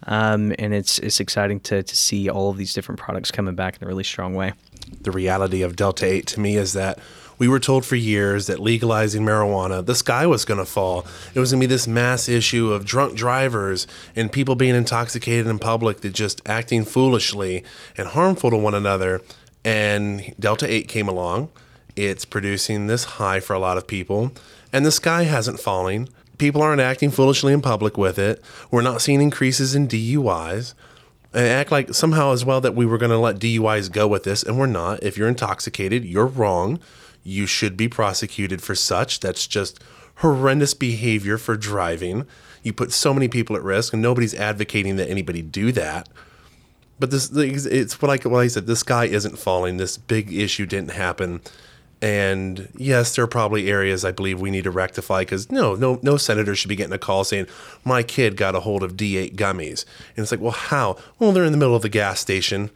um, 0.08 0.54
and 0.60 0.74
it's 0.74 1.00
it's 1.00 1.20
exciting 1.20 1.60
to, 1.62 1.84
to 1.84 1.96
see 1.96 2.30
all 2.30 2.50
of 2.50 2.58
these 2.58 2.74
different 2.74 3.00
products 3.00 3.32
coming 3.32 3.56
back 3.56 3.78
in 3.78 3.84
a 3.84 3.88
really 3.88 4.04
strong 4.04 4.34
way. 4.36 4.54
The 5.02 5.12
reality 5.12 5.64
of 5.64 5.76
Delta 5.76 6.06
8 6.06 6.28
to 6.28 6.39
me 6.39 6.58
is 6.58 6.74
that 6.74 7.00
we 7.38 7.48
were 7.48 7.60
told 7.60 7.86
for 7.86 7.96
years 7.96 8.48
that 8.48 8.60
legalizing 8.60 9.24
marijuana, 9.24 9.86
the 9.86 9.96
sky 9.96 10.26
was 10.26 10.46
going 10.46 10.60
to 10.60 10.66
fall. 10.66 11.06
It 11.34 11.40
was 11.40 11.52
going 11.52 11.62
to 11.62 11.68
be 11.68 11.74
this 11.74 11.88
mass 11.88 12.30
issue 12.30 12.72
of 12.72 12.86
drunk 12.86 13.16
drivers 13.16 13.88
and 14.16 14.32
people 14.32 14.56
being 14.56 14.76
intoxicated 14.76 15.48
in 15.48 15.60
public 15.60 16.02
that 16.02 16.14
just 16.14 16.42
acting 16.48 16.86
foolishly 16.86 17.64
and 17.98 18.10
harmful 18.10 18.50
to 18.52 18.58
one 18.58 18.76
another. 18.76 19.22
And 19.64 20.34
Delta 20.40 20.72
8 20.72 20.88
came 20.88 21.08
along. 21.08 21.50
It's 21.96 22.26
producing 22.26 22.88
this 22.88 23.04
high 23.04 23.40
for 23.40 23.54
a 23.54 23.60
lot 23.60 23.78
of 23.78 23.88
people, 23.88 24.34
and 24.74 24.86
the 24.86 24.92
sky 24.92 25.24
hasn't 25.24 25.62
fallen. 25.62 26.10
People 26.38 26.62
aren't 26.62 26.82
acting 26.82 27.10
foolishly 27.10 27.54
in 27.54 27.62
public 27.62 27.98
with 27.98 28.20
it. 28.20 28.44
We're 28.70 28.82
not 28.82 29.02
seeing 29.02 29.22
increases 29.22 29.74
in 29.74 29.88
DUIs 29.88 30.74
and 31.34 31.48
act 31.48 31.72
like 31.72 31.94
somehow 31.94 32.32
as 32.34 32.44
well 32.44 32.62
that 32.62 32.76
we 32.76 32.86
were 32.86 32.98
going 32.98 33.12
to 33.12 33.18
let 33.18 33.40
DUIs 33.40 33.92
go 33.92 34.08
with 34.08 34.24
this, 34.24 34.44
and 34.44 34.60
we're 34.60 34.66
not. 34.66 35.04
If 35.04 35.18
you're 35.18 35.30
intoxicated, 35.30 36.04
you're 36.04 36.26
wrong. 36.26 36.80
You 37.26 37.47
should 37.47 37.76
be 37.76 37.89
prosecuted 37.89 38.61
for 38.61 38.76
such. 38.76 39.19
That's 39.19 39.47
just 39.47 39.84
horrendous 40.17 40.73
behavior 40.73 41.38
for 41.38 41.57
driving. 41.57 42.26
You 42.63 42.71
put 42.71 42.91
so 42.93 43.13
many 43.13 43.28
people 43.28 43.55
at 43.55 43.63
risk, 43.63 43.91
and 43.91 44.01
nobody's 44.01 44.36
advocating 44.36 44.95
that 44.97 45.09
anybody 45.09 45.41
do 45.41 45.71
that. 45.73 46.07
But 46.99 47.11
this, 47.11 47.30
it's 47.32 48.01
what 48.01 48.09
I, 48.09 48.30
what 48.30 48.39
I 48.39 48.47
said. 48.47 48.67
This 48.67 48.84
guy 48.84 49.05
isn't 49.05 49.38
falling. 49.38 49.78
This 49.78 49.97
big 49.97 50.32
issue 50.32 50.65
didn't 50.65 50.91
happen. 50.91 51.41
And 52.01 52.69
yes, 52.78 53.15
there 53.15 53.26
are 53.26 53.28
probably 53.28 53.69
areas 53.69 54.05
I 54.05 54.11
believe 54.11 54.39
we 54.39 54.51
need 54.51 54.65
to 54.65 54.71
rectify 54.71 55.21
because 55.21 55.51
no, 55.51 55.73
no, 55.73 55.99
no 56.03 56.17
senator 56.17 56.55
should 56.55 56.69
be 56.69 56.76
getting 56.76 56.93
a 56.93 56.99
call 56.99 57.23
saying 57.23 57.47
my 57.84 58.03
kid 58.03 58.38
got 58.38 58.53
a 58.53 58.59
hold 58.59 58.84
of 58.84 58.95
D8 58.95 59.36
gummies, 59.36 59.86
and 60.15 60.23
it's 60.23 60.32
like, 60.32 60.41
well, 60.41 60.51
how? 60.51 60.97
Well, 61.17 61.32
they're 61.32 61.45
in 61.45 61.51
the 61.51 61.57
middle 61.57 61.76
of 61.76 61.82
the 61.82 61.89
gas 61.89 62.19
station, 62.19 62.69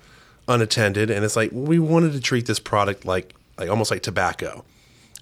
unattended, 0.47 1.11
and 1.11 1.23
it's 1.23 1.35
like 1.35 1.51
we 1.53 1.77
wanted 1.79 2.13
to 2.13 2.21
treat 2.21 2.47
this 2.47 2.59
product 2.59 3.05
like, 3.05 3.35
like 3.60 3.70
almost 3.70 3.91
like 3.91 4.01
tobacco, 4.01 4.64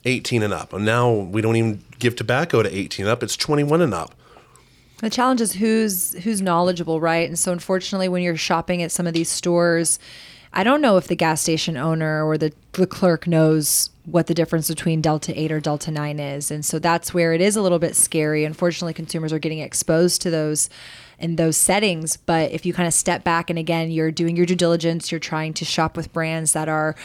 18 0.06 0.44
and 0.44 0.54
up, 0.54 0.74
and 0.74 0.86
now 0.86 1.12
we 1.12 1.42
don't 1.42 1.56
even 1.56 1.84
give 2.00 2.16
tobacco 2.16 2.64
to 2.64 2.74
18 2.74 3.06
and 3.06 3.12
up; 3.12 3.24
it's 3.24 3.36
21 3.36 3.82
and 3.82 3.94
up. 3.94 4.14
The 5.00 5.10
challenge 5.10 5.42
is 5.42 5.54
who's 5.54 6.14
who's 6.24 6.42
knowledgeable, 6.42 7.00
right? 7.00 7.28
And 7.28 7.38
so 7.38 7.52
unfortunately 7.52 8.10
when 8.10 8.24
you're 8.24 8.38
shopping 8.38 8.82
at 8.82 8.92
some 8.92 9.06
of 9.06 9.14
these 9.14 9.30
stores, 9.30 10.00
I 10.54 10.64
don't 10.64 10.82
know 10.82 10.98
if 10.98 11.08
the 11.08 11.16
gas 11.16 11.42
station 11.42 11.78
owner 11.78 12.26
or 12.26 12.38
the, 12.38 12.52
the 12.74 12.88
clerk 12.88 13.28
knows 13.28 13.92
what 14.06 14.28
the 14.28 14.34
difference 14.34 14.70
between 14.70 15.02
Delta 15.02 15.40
8 15.40 15.52
or 15.52 15.60
Delta 15.60 15.92
9 15.92 16.20
is. 16.20 16.50
And 16.50 16.66
so 16.66 16.80
that's 16.80 17.14
where 17.14 17.34
it 17.34 17.42
is 17.42 17.56
a 17.56 17.62
little 17.62 17.78
bit 17.78 17.96
scary. 17.96 18.46
Unfortunately, 18.46 18.94
consumers 18.94 19.34
are 19.34 19.40
getting 19.40 19.60
exposed 19.60 20.22
to 20.24 20.32
those 20.32 20.70
in 21.20 21.36
those 21.36 21.58
settings. 21.58 22.16
But 22.16 22.52
if 22.52 22.66
you 22.66 22.74
kind 22.74 22.88
of 22.88 22.94
step 22.94 23.24
back 23.24 23.50
and 23.50 23.60
again, 23.60 23.92
you're 23.92 24.12
doing 24.12 24.38
your 24.38 24.46
due 24.46 24.56
diligence, 24.56 25.12
you're 25.12 25.20
trying 25.20 25.54
to 25.56 25.66
shop 25.66 25.98
with 25.98 26.14
brands 26.14 26.54
that 26.54 26.70
are 26.70 26.96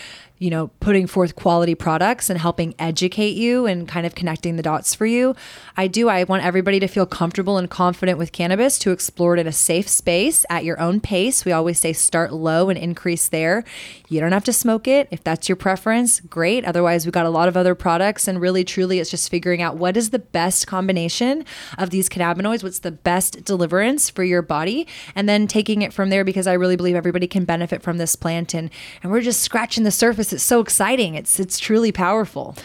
you 0.43 0.51
know, 0.51 0.67
putting 0.81 1.07
forth 1.07 1.37
quality 1.37 1.73
products 1.73 2.29
and 2.29 2.37
helping 2.37 2.75
educate 2.77 3.37
you 3.37 3.65
and 3.65 3.87
kind 3.87 4.05
of 4.05 4.17
connecting 4.17 4.57
the 4.57 4.63
dots 4.63 4.93
for 4.93 5.07
you. 5.07 5.37
I 5.77 5.87
do. 5.87 6.09
I 6.09 6.25
want 6.25 6.43
everybody 6.43 6.81
to 6.81 6.89
feel 6.89 7.07
comfortable 7.07 7.59
and 7.59 7.71
confident 7.71 8.19
with 8.19 8.33
cannabis 8.33 8.77
to 8.81 8.91
explore 8.91 9.37
it 9.37 9.41
in 9.41 9.47
a 9.47 9.53
safe 9.53 9.89
space 9.89 10.45
at 10.51 10.65
your 10.65 10.81
own 10.81 10.99
pace. 10.99 11.45
We 11.45 11.53
always 11.53 11.79
say 11.79 11.93
start 11.93 12.33
low 12.33 12.71
and 12.71 12.77
increase 12.77 13.29
there. 13.29 13.63
You 14.09 14.19
don't 14.19 14.33
have 14.33 14.43
to 14.47 14.53
smoke 14.53 14.89
it. 14.89 15.07
If 15.13 15.23
that's 15.23 15.49
your 15.49 15.55
preference, 15.55 16.19
great. 16.19 16.65
Otherwise, 16.65 17.07
we've 17.07 17.13
got 17.13 17.25
a 17.25 17.31
lot 17.31 17.47
of 17.47 17.57
other 17.57 17.77
products. 17.77 18.27
And 18.27 18.41
really, 18.41 18.65
truly, 18.65 18.99
it's 18.99 19.11
just 19.11 19.31
figuring 19.31 19.63
out 19.63 19.77
what 19.77 19.97
is 19.97 20.11
the 20.11 20.19
best 20.19 20.67
combination 20.67 21.45
of 21.79 21.91
these 21.91 22.09
cannabinoids, 22.09 22.65
what's 22.65 22.81
the 22.81 22.91
best 22.91 23.45
deliverance 23.45 24.11
for 24.11 24.25
your 24.25 24.43
body, 24.43 24.89
and 25.15 25.29
then 25.29 25.47
taking 25.47 25.83
it 25.83 25.93
from 25.93 26.11
there 26.11 26.25
because 26.25 26.49
I 26.49 26.55
really 26.55 26.75
believe 26.75 26.97
everybody 26.97 27.29
can 27.29 27.45
benefit 27.45 27.81
from 27.81 27.99
this 27.99 28.17
plant. 28.17 28.55
And, 28.55 28.71
and 29.05 29.13
we're 29.13 29.21
just 29.21 29.41
scratching 29.41 29.85
the 29.85 29.93
surface 29.93 30.32
it's 30.33 30.43
so 30.43 30.61
exciting. 30.61 31.15
It's 31.15 31.39
it's 31.41 31.59
truly 31.59 31.93
powerful. 31.93 32.57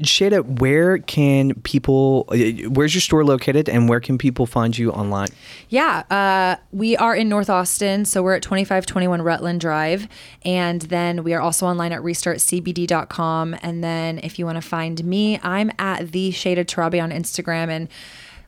Shada, 0.00 0.42
where 0.58 0.98
can 0.98 1.52
people? 1.62 2.24
uh, 2.28 2.36
Where's 2.70 2.94
your 2.94 3.02
store 3.02 3.24
located, 3.24 3.68
and 3.68 3.88
where 3.90 4.00
can 4.00 4.16
people 4.16 4.46
find 4.46 4.76
you 4.76 4.90
online? 4.90 5.28
Yeah, 5.68 6.02
uh, 6.10 6.56
we 6.72 6.96
are 6.96 7.14
in 7.14 7.28
North 7.28 7.50
Austin, 7.50 8.06
so 8.06 8.22
we're 8.22 8.34
at 8.34 8.42
2521 8.42 9.20
Rutland 9.20 9.60
Drive. 9.60 10.08
And 10.44 10.82
then 10.82 11.22
we 11.24 11.34
are 11.34 11.40
also 11.40 11.66
online 11.66 11.92
at 11.92 12.00
restartcbd.com. 12.00 13.56
And 13.62 13.84
then 13.84 14.18
if 14.22 14.38
you 14.38 14.46
want 14.46 14.56
to 14.56 14.66
find 14.66 15.04
me, 15.04 15.38
I'm 15.42 15.70
at 15.78 16.12
the 16.12 16.30
Shada 16.30 16.64
Tarabi 16.64 17.00
on 17.02 17.10
Instagram. 17.10 17.68
And 17.68 17.88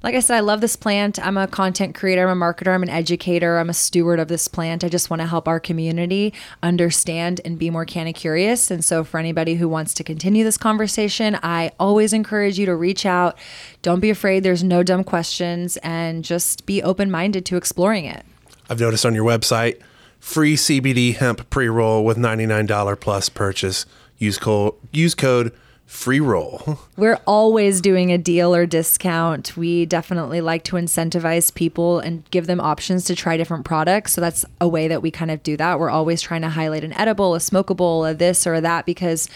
like 0.04 0.14
I 0.14 0.20
said, 0.20 0.36
I 0.36 0.40
love 0.40 0.60
this 0.60 0.76
plant. 0.76 1.18
I'm 1.18 1.38
a 1.38 1.46
content 1.46 1.94
creator, 1.94 2.28
I'm 2.28 2.42
a 2.42 2.44
marketer, 2.44 2.74
I'm 2.74 2.82
an 2.82 2.90
educator, 2.90 3.56
I'm 3.56 3.70
a 3.70 3.74
steward 3.74 4.20
of 4.20 4.28
this 4.28 4.48
plant. 4.48 4.84
I 4.84 4.90
just 4.90 5.08
want 5.08 5.22
to 5.22 5.26
help 5.26 5.48
our 5.48 5.58
community 5.58 6.34
understand 6.62 7.40
and 7.42 7.58
be 7.58 7.70
more 7.70 7.86
canna 7.86 8.12
curious. 8.12 8.70
And 8.70 8.84
so, 8.84 9.02
for 9.02 9.18
anybody 9.18 9.54
who 9.54 9.66
wants 9.66 9.94
to 9.94 10.04
continue 10.04 10.44
this 10.44 10.58
conversation, 10.58 11.38
I 11.42 11.72
always 11.80 12.12
encourage 12.12 12.58
you 12.58 12.66
to 12.66 12.76
reach 12.76 13.06
out. 13.06 13.38
Don't 13.80 14.00
be 14.00 14.10
afraid, 14.10 14.42
there's 14.42 14.62
no 14.62 14.82
dumb 14.82 15.04
questions, 15.04 15.78
and 15.78 16.22
just 16.22 16.66
be 16.66 16.82
open 16.82 17.10
minded 17.10 17.46
to 17.46 17.56
exploring 17.56 18.04
it. 18.04 18.26
I've 18.68 18.80
noticed 18.80 19.06
on 19.06 19.14
your 19.14 19.24
website, 19.24 19.80
free 20.20 20.54
CBD 20.54 21.16
hemp 21.16 21.48
pre 21.48 21.68
roll 21.68 22.04
with 22.04 22.18
$99 22.18 23.00
plus 23.00 23.30
purchase. 23.30 23.86
Use 24.18 24.36
code, 24.36 24.74
use 24.92 25.14
code 25.14 25.50
free 25.86 26.20
roll. 26.20 26.78
We're 26.96 27.20
always 27.26 27.80
doing 27.80 28.10
a 28.10 28.18
deal 28.18 28.54
or 28.54 28.66
discount. 28.66 29.56
We 29.56 29.86
definitely 29.86 30.40
like 30.40 30.64
to 30.64 30.76
incentivize 30.76 31.54
people 31.54 32.00
and 32.00 32.28
give 32.30 32.46
them 32.46 32.60
options 32.60 33.04
to 33.04 33.14
try 33.14 33.36
different 33.36 33.64
products. 33.64 34.12
So 34.12 34.20
that's 34.20 34.44
a 34.60 34.68
way 34.68 34.88
that 34.88 35.02
we 35.02 35.10
kind 35.10 35.30
of 35.30 35.42
do 35.42 35.56
that. 35.56 35.78
We're 35.78 35.90
always 35.90 36.20
trying 36.20 36.42
to 36.42 36.48
highlight 36.48 36.84
an 36.84 36.92
edible, 36.94 37.34
a 37.34 37.38
smokable, 37.38 38.10
a 38.10 38.14
this 38.14 38.46
or 38.46 38.54
a 38.54 38.60
that, 38.60 38.86
because 38.86 39.28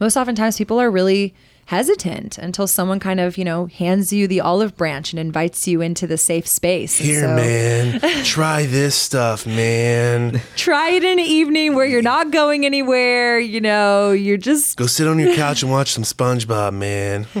most 0.00 0.16
oftentimes 0.16 0.58
people 0.58 0.80
are 0.80 0.90
really 0.90 1.34
hesitant 1.66 2.38
until 2.38 2.66
someone 2.66 2.98
kind 3.00 3.20
of, 3.20 3.36
you 3.36 3.44
know, 3.44 3.66
hands 3.66 4.12
you 4.12 4.26
the 4.26 4.40
olive 4.40 4.76
branch 4.76 5.12
and 5.12 5.20
invites 5.20 5.66
you 5.68 5.80
into 5.80 6.06
the 6.06 6.16
safe 6.16 6.46
space. 6.46 6.96
Here, 6.96 7.20
so- 7.22 7.34
man, 7.36 8.00
try 8.24 8.66
this 8.66 8.94
stuff, 8.94 9.46
man. 9.46 10.40
Try 10.56 10.90
it 10.90 11.04
in 11.04 11.18
an 11.18 11.24
evening 11.24 11.74
where 11.74 11.86
you're 11.86 12.02
not 12.02 12.30
going 12.30 12.64
anywhere, 12.64 13.38
you 13.38 13.60
know, 13.60 14.12
you're 14.12 14.36
just 14.36 14.76
Go 14.76 14.86
sit 14.86 15.06
on 15.06 15.18
your 15.18 15.34
couch 15.34 15.62
and 15.62 15.70
watch 15.70 15.92
some 15.92 16.04
SpongeBob, 16.04 16.72
man. 16.72 17.26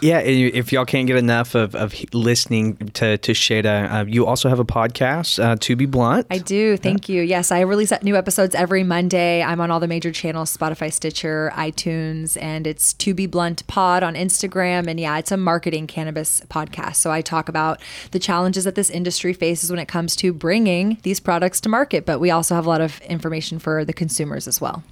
Yeah, 0.00 0.20
if 0.20 0.72
y'all 0.72 0.84
can't 0.84 1.06
get 1.06 1.16
enough 1.16 1.54
of, 1.56 1.74
of 1.74 1.94
listening 2.14 2.76
to 2.76 3.18
to 3.18 3.32
Shada, 3.32 3.92
uh, 3.92 4.04
you 4.06 4.26
also 4.26 4.48
have 4.48 4.60
a 4.60 4.64
podcast, 4.64 5.42
uh, 5.42 5.56
To 5.56 5.74
Be 5.74 5.86
Blunt. 5.86 6.26
I 6.30 6.38
do. 6.38 6.76
Thank 6.76 7.08
you. 7.08 7.22
Yes, 7.22 7.50
I 7.50 7.60
release 7.60 7.92
new 8.02 8.14
episodes 8.16 8.54
every 8.54 8.84
Monday. 8.84 9.42
I'm 9.42 9.60
on 9.60 9.70
all 9.70 9.80
the 9.80 9.88
major 9.88 10.12
channels 10.12 10.56
Spotify, 10.56 10.92
Stitcher, 10.92 11.52
iTunes, 11.56 12.40
and 12.40 12.66
it's 12.66 12.92
To 12.94 13.12
Be 13.12 13.26
Blunt 13.26 13.66
Pod 13.66 14.02
on 14.02 14.14
Instagram. 14.14 14.86
And 14.86 15.00
yeah, 15.00 15.18
it's 15.18 15.32
a 15.32 15.36
marketing 15.36 15.88
cannabis 15.88 16.42
podcast. 16.48 16.96
So 16.96 17.10
I 17.10 17.20
talk 17.20 17.48
about 17.48 17.80
the 18.12 18.20
challenges 18.20 18.64
that 18.64 18.76
this 18.76 18.90
industry 18.90 19.32
faces 19.32 19.70
when 19.70 19.80
it 19.80 19.88
comes 19.88 20.14
to 20.16 20.32
bringing 20.32 20.98
these 21.02 21.18
products 21.18 21.60
to 21.62 21.68
market. 21.68 22.06
But 22.06 22.20
we 22.20 22.30
also 22.30 22.54
have 22.54 22.66
a 22.66 22.68
lot 22.68 22.80
of 22.80 23.00
information 23.00 23.58
for 23.58 23.84
the 23.84 23.92
consumers 23.92 24.46
as 24.46 24.60
well. 24.60 24.84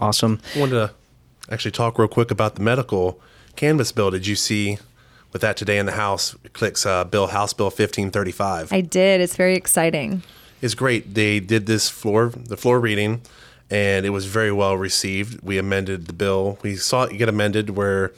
awesome. 0.00 0.40
I 0.56 0.60
wanted 0.60 0.72
to 0.72 0.94
actually 1.50 1.70
talk 1.70 1.98
real 1.98 2.08
quick 2.08 2.30
about 2.30 2.56
the 2.56 2.62
medical 2.62 3.20
cannabis 3.58 3.92
bill. 3.92 4.10
Did 4.10 4.26
you 4.26 4.36
see 4.36 4.78
with 5.32 5.42
that 5.42 5.56
today 5.56 5.78
in 5.78 5.86
the 5.86 5.92
House? 5.92 6.34
It 6.44 6.52
clicks 6.54 6.86
uh, 6.86 7.04
Bill 7.04 7.26
House 7.26 7.52
Bill 7.52 7.66
1535. 7.66 8.72
I 8.72 8.80
did. 8.80 9.20
It's 9.20 9.36
very 9.36 9.54
exciting. 9.56 10.22
It's 10.62 10.74
great. 10.74 11.14
They 11.14 11.40
did 11.40 11.66
this 11.66 11.88
floor 11.90 12.28
the 12.34 12.56
floor 12.56 12.80
reading, 12.80 13.20
and 13.70 14.06
it 14.06 14.10
was 14.10 14.26
very 14.26 14.52
well 14.52 14.76
received. 14.76 15.42
We 15.42 15.58
amended 15.58 16.06
the 16.06 16.12
bill. 16.12 16.58
We 16.62 16.76
saw 16.76 17.02
it 17.04 17.18
get 17.18 17.28
amended 17.28 17.70
where 17.70 18.12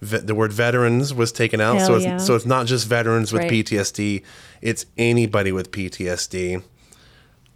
ve- 0.00 0.18
the 0.18 0.34
word 0.34 0.52
veterans 0.52 1.12
was 1.12 1.32
taken 1.32 1.60
out. 1.60 1.80
so 1.80 1.96
it's, 1.96 2.04
yeah. 2.04 2.16
so 2.18 2.34
it's 2.36 2.46
not 2.46 2.66
just 2.66 2.86
veterans 2.86 3.32
with 3.32 3.42
Right. 3.42 3.50
PTSD. 3.50 4.22
It's 4.62 4.86
anybody 4.96 5.52
with 5.52 5.70
PTSD. 5.72 6.62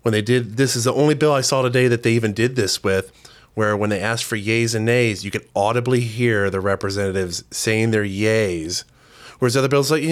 When 0.02 0.12
they 0.12 0.22
did 0.22 0.56
this 0.56 0.74
is 0.76 0.84
the 0.84 0.94
only 0.94 1.14
bill 1.14 1.32
I 1.32 1.40
saw 1.42 1.62
today 1.62 1.88
that 1.88 2.02
they 2.02 2.12
even 2.12 2.32
did 2.32 2.56
this 2.56 2.82
with. 2.82 3.12
Where 3.54 3.76
when 3.76 3.90
they 3.90 4.00
asked 4.00 4.24
for 4.24 4.36
yays 4.36 4.74
and 4.74 4.84
nays, 4.84 5.24
you 5.24 5.30
could 5.32 5.48
audibly 5.56 6.00
hear 6.00 6.48
the 6.48 6.60
representatives 6.60 7.42
saying 7.50 7.90
their 7.90 8.04
yays. 8.04 8.84
Whereas 9.40 9.56
other 9.56 9.68
bills 9.68 9.90
like, 9.90 10.02
yeah, 10.02 10.10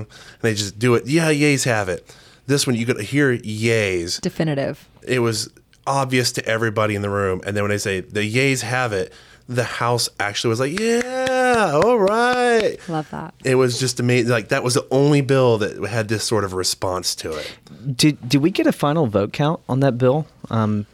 and 0.00 0.06
they 0.40 0.54
just 0.54 0.78
do 0.78 0.94
it. 0.94 1.06
Yeah, 1.06 1.30
yays 1.30 1.64
have 1.64 1.88
it. 1.88 2.14
This 2.46 2.66
one 2.66 2.76
you 2.76 2.86
could 2.86 3.00
hear 3.00 3.36
yays 3.38 4.20
Definitive. 4.20 4.88
it 5.02 5.20
was 5.20 5.48
obvious 5.86 6.32
to 6.32 6.44
everybody 6.46 6.94
in 6.94 7.02
the 7.02 7.10
room. 7.10 7.40
And 7.46 7.56
then 7.56 7.64
when 7.64 7.70
they 7.70 7.78
say 7.78 8.00
the 8.00 8.20
yays 8.30 8.62
have 8.62 8.92
it, 8.92 9.12
the 9.48 9.64
house 9.64 10.08
actually 10.20 10.50
was 10.50 10.60
like, 10.60 10.78
yeah, 10.78 11.72
all 11.84 11.98
right. 11.98 12.78
Love 12.88 13.10
that. 13.10 13.34
It 13.44 13.56
was 13.56 13.78
just 13.78 14.00
amazing. 14.00 14.30
Like 14.30 14.48
that 14.48 14.62
was 14.62 14.74
the 14.74 14.86
only 14.90 15.20
bill 15.20 15.58
that 15.58 15.82
had 15.88 16.08
this 16.08 16.24
sort 16.24 16.44
of 16.44 16.52
response 16.54 17.14
to 17.16 17.32
it. 17.32 17.52
Did 17.96 18.28
did 18.28 18.40
we 18.42 18.50
get 18.50 18.66
a 18.66 18.72
final 18.72 19.06
vote 19.06 19.32
count 19.32 19.60
on 19.68 19.80
that 19.80 19.98
bill? 19.98 20.26
Um, 20.50 20.86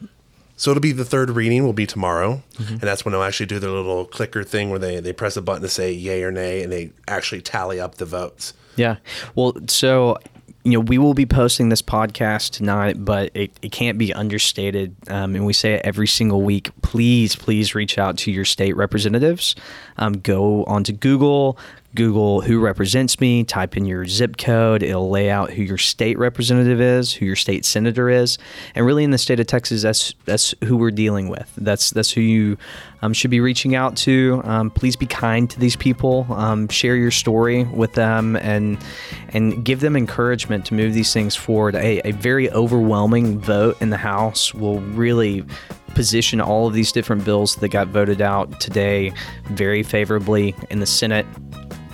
So 0.59 0.73
it'll 0.73 0.81
be 0.81 0.93
the 0.93 1.05
third 1.05 1.31
reading 1.31 1.65
will 1.65 1.73
be 1.73 1.87
tomorrow, 1.87 2.43
and 2.59 2.81
that's 2.81 3.05
when 3.05 3.13
they'll 3.13 3.23
actually 3.23 3.47
do 3.47 3.59
their 3.59 3.71
little 3.71 4.05
clicker 4.05 4.43
thing 4.43 4.71
where 4.71 4.79
they 4.79 4.99
they 5.01 5.13
press 5.13 5.37
a 5.37 5.43
button 5.43 5.63
to 5.63 5.69
say 5.69 5.93
yay 5.93 6.23
or 6.23 6.33
nay, 6.33 6.63
and 6.63 6.71
they 6.71 6.91
actually 7.07 7.41
tally 7.41 7.81
up 7.81 7.95
the 7.95 8.05
votes. 8.05 8.55
Yeah. 8.75 8.97
Well, 9.37 9.55
so 9.69 10.19
you 10.65 10.73
know, 10.73 10.81
we 10.81 10.99
will 10.99 11.15
be 11.15 11.25
posting 11.25 11.71
this 11.71 11.81
podcast 11.81 12.51
tonight, 12.51 13.03
but 13.03 13.31
it, 13.35 13.53
it 13.63 13.73
can't 13.73 13.97
be 13.97 14.13
understated. 14.13 14.95
Um, 15.09 15.35
and 15.35 15.47
we 15.47 15.53
say 15.55 15.75
it 15.75 15.83
every 15.85 16.07
single 16.07 16.43
week. 16.43 16.71
Please, 16.83 17.37
please 17.37 17.75
reach 17.75 17.97
out 17.97 18.19
to 18.19 18.31
your 18.31 18.45
state 18.45 18.77
representatives. 18.77 19.55
Um, 19.97 20.15
go 20.15 20.65
onto 20.65 20.93
Google, 20.93 21.57
Google 21.95 22.43
who 22.43 22.61
represents 22.61 23.19
me, 23.19 23.45
type 23.45 23.77
in 23.77 23.87
your 23.87 24.05
zip 24.07 24.37
code. 24.37 24.83
It'll 24.83 25.11
lay 25.11 25.31
out 25.31 25.51
who 25.51 25.63
your 25.63 25.79
state 25.79 26.19
representative 26.19 26.81
is, 26.81 27.13
who 27.13 27.25
your 27.25 27.37
state 27.37 27.65
senator 27.65 28.11
is, 28.11 28.39
and 28.75 28.85
really 28.85 29.05
in 29.05 29.11
the 29.11 29.19
state 29.19 29.41
of 29.41 29.47
Texas, 29.47 29.83
that's 29.83 30.15
that's 30.25 30.55
who 30.65 30.77
we're 30.77 30.91
dealing 30.91 31.29
with. 31.29 31.51
That's 31.57 31.91
that's 31.91 32.11
who 32.11 32.21
you 32.21 32.59
um, 33.01 33.13
should 33.13 33.31
be 33.31 33.41
reaching 33.41 33.75
out 33.75 33.97
to. 33.99 34.43
Um, 34.45 34.71
please 34.71 34.97
be 34.97 35.07
kind 35.07 35.49
to 35.51 35.59
these 35.59 35.77
people. 35.77 36.27
Um, 36.31 36.69
share 36.69 36.97
your 36.97 37.11
story 37.11 37.65
with 37.65 37.95
them, 37.95 38.37
and 38.37 38.79
and 39.31 39.65
give 39.65 39.81
them 39.81 39.97
encouragement 39.97 40.67
to 40.67 40.75
move 40.75 40.93
these 40.93 41.13
things 41.13 41.35
forward. 41.35 41.75
A, 41.75 42.07
a 42.07 42.13
very 42.13 42.51
overwhelming 42.51 43.39
vote 43.39 43.81
in 43.81 43.91
the 43.91 43.97
House 43.97 44.53
will 44.53 44.81
really 44.81 45.45
position 45.95 46.41
all 46.41 46.67
of 46.67 46.75
these 46.75 46.93
different 46.93 47.25
bills 47.25 47.57
that 47.57 47.69
got 47.69 47.89
voted 47.89 48.21
out 48.21 48.61
today 48.61 49.13
very 49.47 49.83
favorably 49.83 50.55
in 50.71 50.81
the 50.81 50.87
Senate 50.87 51.27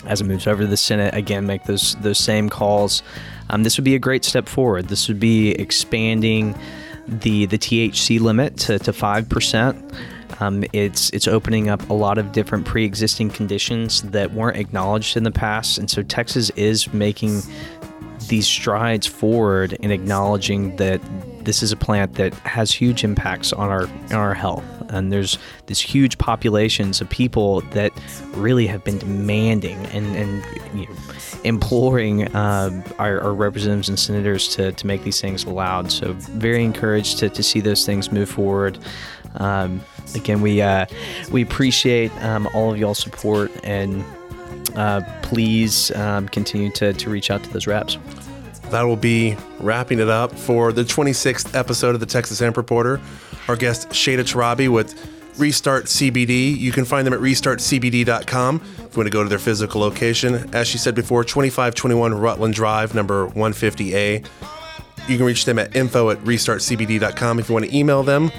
as 0.07 0.20
it 0.20 0.24
moves 0.24 0.47
over 0.47 0.62
to 0.62 0.68
the 0.68 0.76
Senate, 0.76 1.14
again, 1.14 1.47
make 1.47 1.64
those 1.64 1.95
those 1.97 2.18
same 2.18 2.49
calls. 2.49 3.03
Um, 3.51 3.62
this 3.62 3.76
would 3.76 3.84
be 3.84 3.95
a 3.95 3.99
great 3.99 4.24
step 4.24 4.49
forward. 4.49 4.88
This 4.88 5.09
would 5.09 5.20
be 5.20 5.53
expanding 5.53 6.55
the 7.07 7.47
the 7.47 7.59
THC 7.59 8.20
limit 8.20 8.57
to 8.59 8.92
five 8.92 9.28
percent. 9.28 9.92
Um, 10.40 10.64
it's 10.72 11.11
it's 11.11 11.28
opening 11.28 11.68
up 11.68 11.88
a 11.88 11.95
lot 11.95 12.18
of 12.18 12.32
different 12.32 12.66
pre-existing 12.66 13.30
conditions 13.30 14.03
that 14.03 14.32
weren't 14.32 14.57
acknowledged 14.57 15.16
in 15.16 15.22
the 15.22 15.30
past, 15.30 15.78
and 15.78 15.88
so 15.88 16.03
Texas 16.03 16.51
is 16.51 16.92
making 16.92 17.42
these 18.29 18.47
strides 18.47 19.07
forward 19.07 19.75
in 19.75 19.91
acknowledging 19.91 20.77
that 20.77 21.01
this 21.45 21.62
is 21.62 21.72
a 21.72 21.77
plant 21.77 22.14
that 22.14 22.33
has 22.35 22.72
huge 22.72 23.05
impacts 23.05 23.53
on 23.53 23.68
our 23.68 23.83
on 23.83 24.14
our 24.14 24.35
health. 24.35 24.64
And 24.89 25.12
there's 25.12 25.39
this 25.66 25.81
huge 25.81 26.18
populations 26.18 27.01
of 27.01 27.09
people 27.11 27.62
that 27.72 27.93
really 28.33 28.66
have 28.66 28.85
been 28.85 28.99
demanding 28.99 29.85
and, 29.87 30.07
and 30.14 30.45
you 30.79 30.87
know, 30.87 30.95
imploring 31.43 32.29
uh, 32.35 32.85
our, 32.99 33.20
our 33.20 33.35
representatives 33.35 33.89
and 33.89 33.99
senators 33.99 34.49
to, 34.55 34.72
to 34.72 34.87
make 34.87 35.03
these 35.03 35.20
things 35.20 35.45
allowed. 35.45 35.91
So 35.91 36.12
very 36.12 36.64
encouraged 36.64 37.18
to, 37.18 37.29
to 37.29 37.43
see 37.43 37.61
those 37.61 37.85
things 37.85 38.12
move 38.12 38.29
forward. 38.29 38.79
Um, 39.37 39.81
again 40.14 40.41
we 40.41 40.62
uh, 40.62 40.87
we 41.33 41.43
appreciate 41.43 42.12
um, 42.22 42.49
all 42.55 42.72
of 42.72 42.79
y'all's 42.79 42.99
support 42.99 43.51
and 43.64 44.05
uh, 44.77 45.01
please 45.23 45.91
um, 45.93 46.29
continue 46.29 46.71
to, 46.73 46.93
to 46.93 47.11
reach 47.11 47.31
out 47.31 47.43
to 47.45 47.51
those 47.51 47.67
reps. 47.67 47.99
That 48.71 48.83
will 48.83 48.97
be 48.97 49.37
wrapping 49.61 50.01
it 50.01 50.09
up 50.09 50.37
for 50.37 50.73
the 50.73 50.83
26th 50.83 51.55
episode 51.55 51.95
of 51.95 52.01
the 52.01 52.07
Texas 52.07 52.39
Hemp 52.39 52.57
Reporter. 52.57 53.01
Our 53.47 53.57
guest 53.57 53.91
Shada 53.91 54.21
Tarabi 54.21 54.69
with 54.69 54.95
Restart 55.39 55.87
CBD. 55.87 56.57
You 56.57 56.73
can 56.73 56.85
find 56.85 57.07
them 57.07 57.15
at 57.15 57.21
restartcbd.com 57.21 58.57
if 58.57 58.79
you 58.79 58.85
want 58.97 59.07
to 59.07 59.11
go 59.11 59.23
to 59.23 59.29
their 59.29 59.39
physical 59.39 59.81
location. 59.81 60.55
As 60.55 60.69
she 60.69 60.79
said 60.79 60.95
before, 60.95 61.25
2521 61.25 62.15
Rutland 62.15 62.55
Drive, 62.55 62.95
number 62.95 63.29
150A. 63.31 64.27
You 65.09 65.17
can 65.17 65.27
reach 65.27 65.45
them 65.45 65.59
at 65.59 65.77
info 65.77 66.11
at 66.11 66.19
restartcbd.com 66.19 67.39
if 67.39 67.49
you 67.49 67.53
want 67.53 67.67
to 67.67 67.77
email 67.77 68.03
them. 68.03 68.31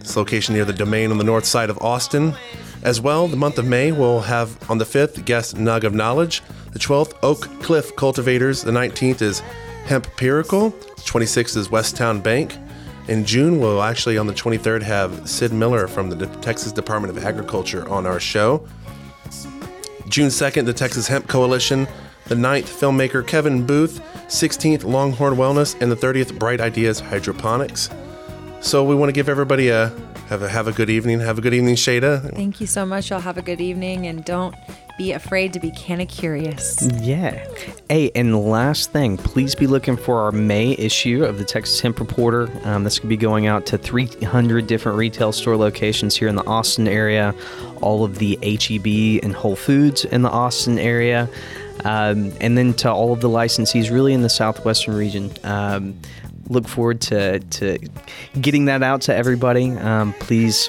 This 0.00 0.16
location 0.16 0.54
near 0.54 0.64
the 0.64 0.72
domain 0.72 1.10
on 1.10 1.18
the 1.18 1.24
north 1.24 1.44
side 1.44 1.70
of 1.70 1.78
Austin. 1.78 2.34
As 2.82 2.98
well, 2.98 3.28
the 3.28 3.36
month 3.36 3.58
of 3.58 3.66
May, 3.66 3.92
we'll 3.92 4.22
have 4.22 4.58
on 4.70 4.78
the 4.78 4.86
5th 4.86 5.26
guest 5.26 5.56
Nug 5.56 5.84
of 5.84 5.92
Knowledge. 5.92 6.42
The 6.72 6.78
12th, 6.78 7.14
Oak 7.22 7.42
Cliff 7.60 7.94
Cultivators. 7.94 8.62
The 8.62 8.70
19th 8.70 9.20
is 9.20 9.40
Hemp 9.84 10.06
Piricle. 10.16 10.72
The 10.96 11.02
26th 11.02 11.58
is 11.58 11.68
Westtown 11.68 12.22
Bank. 12.22 12.56
In 13.08 13.26
June, 13.26 13.60
we'll 13.60 13.82
actually 13.82 14.16
on 14.16 14.26
the 14.26 14.32
23rd 14.32 14.82
have 14.82 15.28
Sid 15.28 15.52
Miller 15.52 15.88
from 15.88 16.08
the 16.08 16.26
Texas 16.38 16.72
Department 16.72 17.14
of 17.14 17.22
Agriculture 17.22 17.86
on 17.86 18.06
our 18.06 18.18
show. 18.18 18.66
June 20.08 20.28
2nd, 20.28 20.64
the 20.64 20.72
Texas 20.72 21.06
Hemp 21.06 21.28
Coalition. 21.28 21.86
The 22.26 22.34
9th, 22.34 22.62
filmmaker 22.64 23.26
Kevin 23.26 23.66
Booth. 23.66 24.00
16th, 24.28 24.84
Longhorn 24.84 25.34
Wellness. 25.34 25.78
And 25.82 25.92
the 25.92 25.96
30th, 25.96 26.38
Bright 26.38 26.62
Ideas 26.62 26.98
Hydroponics. 26.98 27.90
So 28.62 28.84
we 28.84 28.94
want 28.94 29.08
to 29.10 29.12
give 29.12 29.28
everybody 29.28 29.68
a 29.68 29.92
have 30.30 30.42
a 30.42 30.48
have 30.48 30.68
a 30.68 30.72
good 30.72 30.88
evening. 30.88 31.18
Have 31.18 31.38
a 31.38 31.40
good 31.40 31.54
evening, 31.54 31.74
Shada. 31.74 32.32
Thank 32.36 32.60
you 32.60 32.66
so 32.68 32.86
much. 32.86 33.10
Y'all 33.10 33.18
have 33.18 33.36
a 33.36 33.42
good 33.42 33.60
evening 33.60 34.06
and 34.06 34.24
don't 34.24 34.54
be 34.96 35.10
afraid 35.10 35.52
to 35.54 35.58
be 35.58 35.72
kind 35.72 36.00
of 36.00 36.06
curious. 36.06 36.88
Yeah. 37.00 37.44
Hey, 37.88 38.12
and 38.14 38.38
last 38.38 38.92
thing, 38.92 39.16
please 39.16 39.56
be 39.56 39.66
looking 39.66 39.96
for 39.96 40.20
our 40.20 40.30
May 40.30 40.72
issue 40.74 41.24
of 41.24 41.38
the 41.38 41.44
Texas 41.44 41.80
Hemp 41.80 41.98
Reporter. 41.98 42.48
Um, 42.62 42.84
this 42.84 43.00
could 43.00 43.08
be 43.08 43.16
going 43.16 43.48
out 43.48 43.66
to 43.66 43.78
300 43.78 44.68
different 44.68 44.98
retail 44.98 45.32
store 45.32 45.56
locations 45.56 46.14
here 46.14 46.28
in 46.28 46.36
the 46.36 46.46
Austin 46.46 46.86
area, 46.86 47.34
all 47.80 48.04
of 48.04 48.18
the 48.18 48.38
HEB 48.40 49.24
and 49.24 49.34
Whole 49.34 49.56
Foods 49.56 50.04
in 50.04 50.22
the 50.22 50.30
Austin 50.30 50.78
area, 50.78 51.28
um, 51.84 52.32
and 52.40 52.56
then 52.56 52.72
to 52.74 52.92
all 52.92 53.12
of 53.12 53.20
the 53.20 53.28
licensees 53.28 53.90
really 53.90 54.12
in 54.12 54.22
the 54.22 54.28
southwestern 54.28 54.94
region. 54.94 55.32
Um, 55.42 55.98
look 56.50 56.68
forward 56.68 57.00
to, 57.00 57.38
to 57.38 57.78
getting 58.40 58.66
that 58.66 58.82
out 58.82 59.00
to 59.02 59.14
everybody. 59.14 59.70
Um, 59.70 60.12
please 60.20 60.68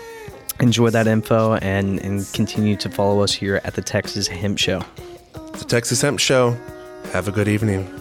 enjoy 0.61 0.91
that 0.91 1.07
info 1.07 1.55
and, 1.55 1.99
and 1.99 2.25
continue 2.33 2.77
to 2.77 2.89
follow 2.89 3.21
us 3.21 3.33
here 3.33 3.59
at 3.63 3.73
the 3.73 3.81
Texas 3.81 4.27
Hemp 4.27 4.57
Show. 4.57 4.83
The 5.33 5.65
Texas 5.67 6.01
Hemp 6.01 6.19
Show. 6.19 6.57
Have 7.11 7.27
a 7.27 7.31
good 7.31 7.47
evening. 7.47 8.00